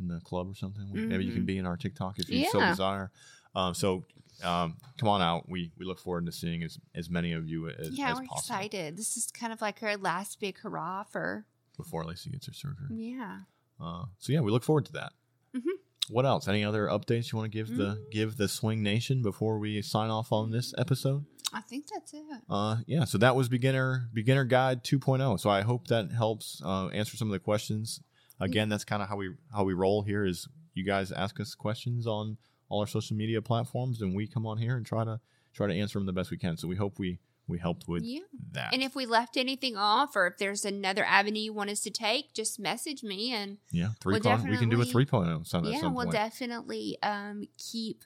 in 0.00 0.08
the 0.08 0.20
club 0.20 0.48
or 0.50 0.54
something. 0.54 0.90
We- 0.90 1.06
Maybe 1.06 1.24
you 1.24 1.32
can 1.32 1.42
Mhm. 1.42 1.46
be 1.46 1.58
in 1.58 1.66
our 1.66 1.76
TikTok 1.76 2.18
if 2.18 2.28
you 2.28 2.46
so 2.50 2.60
desire. 2.60 3.10
Um, 3.54 3.74
so 3.74 4.04
um, 4.42 4.76
come 4.98 5.08
on 5.08 5.20
out. 5.20 5.48
We 5.48 5.70
we 5.76 5.84
look 5.84 5.98
forward 6.00 6.24
to 6.26 6.32
seeing 6.32 6.62
as, 6.62 6.78
as 6.94 7.10
many 7.10 7.32
of 7.32 7.46
you 7.48 7.68
as, 7.68 7.90
yeah, 7.90 8.12
as 8.12 8.18
we're 8.18 8.26
possible 8.26 8.56
excited. 8.56 8.96
This 8.96 9.16
is 9.16 9.30
kind 9.30 9.52
of 9.52 9.60
like 9.60 9.82
our 9.82 9.96
last 9.96 10.40
big 10.40 10.58
hurrah 10.58 11.04
for 11.04 11.44
before 11.76 12.04
Lacey 12.04 12.30
gets 12.30 12.46
her 12.46 12.52
surgery. 12.54 12.86
yeah. 12.90 13.40
Uh, 13.78 14.04
so 14.18 14.32
yeah, 14.32 14.40
we 14.40 14.50
look 14.50 14.62
forward 14.64 14.86
to 14.86 14.92
that. 14.92 15.12
Mhm. 15.54 15.62
What 16.08 16.26
else? 16.26 16.48
Any 16.48 16.64
other 16.64 16.86
updates 16.86 17.30
you 17.32 17.38
want 17.38 17.50
to 17.52 17.56
give 17.58 17.76
the 17.76 17.96
Mm. 17.96 18.10
give 18.10 18.36
the 18.36 18.48
Swing 18.48 18.82
Nation 18.82 19.20
before 19.22 19.58
we 19.58 19.80
sign 19.82 20.10
off 20.10 20.32
on 20.32 20.50
this 20.50 20.72
episode? 20.78 21.24
I 21.52 21.60
think 21.62 21.86
that's 21.92 22.14
it. 22.14 22.24
Uh, 22.48 22.78
yeah. 22.86 23.04
So 23.04 23.18
that 23.18 23.34
was 23.36 23.48
beginner 23.48 24.08
beginner 24.12 24.44
guide 24.44 24.84
2.0. 24.84 25.36
So 25.40 25.50
I 25.50 25.62
hope 25.62 25.88
that 25.88 26.12
helps 26.12 26.62
uh, 26.64 26.86
answer 26.88 27.16
some 27.16 27.28
of 27.28 27.32
the 27.32 27.38
questions. 27.40 28.00
Again, 28.40 28.68
that's 28.68 28.84
kind 28.84 29.02
of 29.02 29.08
how 29.08 29.16
we 29.16 29.34
how 29.54 29.64
we 29.64 29.74
roll 29.74 30.02
here. 30.02 30.24
Is 30.24 30.48
you 30.74 30.84
guys 30.84 31.12
ask 31.12 31.38
us 31.40 31.54
questions 31.54 32.06
on 32.06 32.38
all 32.68 32.80
our 32.80 32.86
social 32.86 33.16
media 33.16 33.42
platforms, 33.42 34.00
and 34.00 34.14
we 34.14 34.26
come 34.26 34.46
on 34.46 34.58
here 34.58 34.76
and 34.76 34.86
try 34.86 35.04
to 35.04 35.20
try 35.52 35.66
to 35.66 35.74
answer 35.74 35.98
them 35.98 36.06
the 36.06 36.12
best 36.12 36.30
we 36.30 36.36
can. 36.38 36.56
So 36.56 36.68
we 36.68 36.76
hope 36.76 36.98
we 36.98 37.18
we 37.48 37.58
helped 37.58 37.88
with 37.88 38.04
Yeah. 38.04 38.20
that. 38.52 38.72
And 38.72 38.80
if 38.80 38.94
we 38.94 39.06
left 39.06 39.36
anything 39.36 39.76
off, 39.76 40.14
or 40.14 40.28
if 40.28 40.38
there's 40.38 40.64
another 40.64 41.02
avenue 41.04 41.40
you 41.40 41.52
want 41.52 41.68
us 41.70 41.80
to 41.80 41.90
take, 41.90 42.32
just 42.32 42.60
message 42.60 43.02
me, 43.02 43.32
and 43.32 43.58
yeah, 43.72 43.88
three 44.00 44.12
we'll 44.14 44.20
con- 44.20 44.48
we 44.48 44.56
can 44.56 44.68
do 44.68 44.80
a 44.80 44.84
3.0 44.84 45.44
some, 45.46 45.64
yeah, 45.64 45.80
we'll 45.82 46.04
point. 46.04 46.12
definitely 46.12 46.96
um, 47.02 47.48
keep 47.58 48.04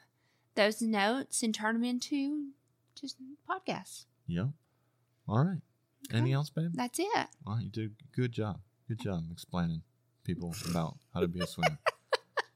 those 0.54 0.80
notes 0.80 1.42
and 1.42 1.54
turn 1.54 1.74
them 1.74 1.84
into 1.84 2.52
just 2.98 3.18
podcasts. 3.46 4.06
Yeah. 4.26 4.46
All 5.28 5.44
right. 5.44 5.60
Anything 6.10 6.32
else, 6.32 6.48
babe? 6.48 6.70
That's 6.74 6.98
it. 6.98 7.26
Well, 7.46 7.60
you 7.60 7.68
did 7.68 7.90
a 7.90 8.16
good 8.16 8.32
job. 8.32 8.60
Good 8.88 9.00
job 9.00 9.24
explaining 9.30 9.82
people 10.24 10.54
about 10.70 10.96
how 11.12 11.20
to 11.20 11.28
be 11.28 11.40
a 11.40 11.46
swinger. 11.46 11.78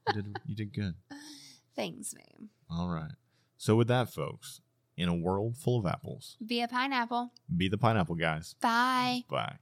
you 0.07 0.13
did 0.13 0.37
you 0.45 0.55
did 0.55 0.73
good. 0.73 0.95
Thanks, 1.75 2.13
babe. 2.13 2.49
All 2.69 2.89
right. 2.89 3.11
So 3.57 3.75
with 3.75 3.87
that, 3.87 4.11
folks, 4.13 4.61
in 4.97 5.07
a 5.07 5.15
world 5.15 5.55
full 5.57 5.79
of 5.79 5.85
apples, 5.85 6.35
Be 6.45 6.61
a 6.61 6.67
pineapple. 6.67 7.31
be 7.55 7.69
the 7.69 7.77
pineapple 7.77 8.15
guys. 8.15 8.55
Bye. 8.61 9.23
Bye. 9.29 9.57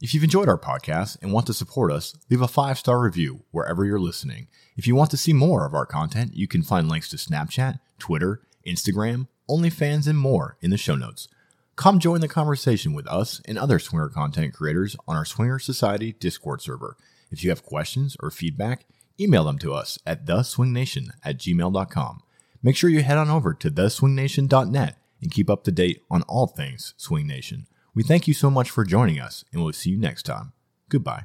If 0.00 0.12
you've 0.14 0.24
enjoyed 0.24 0.48
our 0.48 0.58
podcast 0.58 1.16
and 1.22 1.32
want 1.32 1.46
to 1.46 1.54
support 1.54 1.92
us, 1.92 2.14
leave 2.28 2.42
a 2.42 2.48
five 2.48 2.76
star 2.78 3.00
review 3.00 3.44
wherever 3.52 3.84
you're 3.84 4.00
listening. 4.00 4.48
If 4.76 4.86
you 4.86 4.96
want 4.96 5.10
to 5.12 5.16
see 5.16 5.32
more 5.32 5.64
of 5.64 5.74
our 5.74 5.86
content, 5.86 6.34
you 6.34 6.48
can 6.48 6.62
find 6.62 6.88
links 6.88 7.08
to 7.10 7.16
Snapchat, 7.16 7.78
Twitter, 8.00 8.40
Instagram, 8.66 9.28
OnlyFans, 9.48 10.08
and 10.08 10.18
more 10.18 10.56
in 10.60 10.70
the 10.70 10.76
show 10.76 10.96
notes. 10.96 11.28
Come 11.76 11.98
join 11.98 12.20
the 12.20 12.28
conversation 12.28 12.92
with 12.92 13.06
us 13.06 13.40
and 13.46 13.58
other 13.58 13.78
swinger 13.78 14.08
content 14.08 14.54
creators 14.54 14.96
on 15.08 15.16
our 15.16 15.24
Swinger 15.24 15.58
Society 15.58 16.12
Discord 16.12 16.60
server. 16.60 16.96
If 17.30 17.42
you 17.42 17.50
have 17.50 17.64
questions 17.64 18.16
or 18.20 18.30
feedback, 18.30 18.84
email 19.18 19.44
them 19.44 19.58
to 19.60 19.72
us 19.72 19.98
at 20.06 20.26
theswingnation 20.26 21.10
at 21.24 21.38
gmail.com. 21.38 22.22
Make 22.62 22.76
sure 22.76 22.90
you 22.90 23.02
head 23.02 23.18
on 23.18 23.30
over 23.30 23.54
to 23.54 23.70
theswingnation.net 23.70 24.96
and 25.22 25.30
keep 25.30 25.48
up 25.48 25.64
to 25.64 25.72
date 25.72 26.02
on 26.10 26.22
all 26.22 26.46
things 26.46 26.94
Swing 26.96 27.26
Nation. 27.26 27.66
We 27.94 28.02
thank 28.02 28.28
you 28.28 28.34
so 28.34 28.50
much 28.50 28.70
for 28.70 28.84
joining 28.84 29.20
us, 29.20 29.44
and 29.52 29.62
we'll 29.62 29.72
see 29.72 29.90
you 29.90 29.98
next 29.98 30.24
time. 30.24 30.52
Goodbye. 30.88 31.24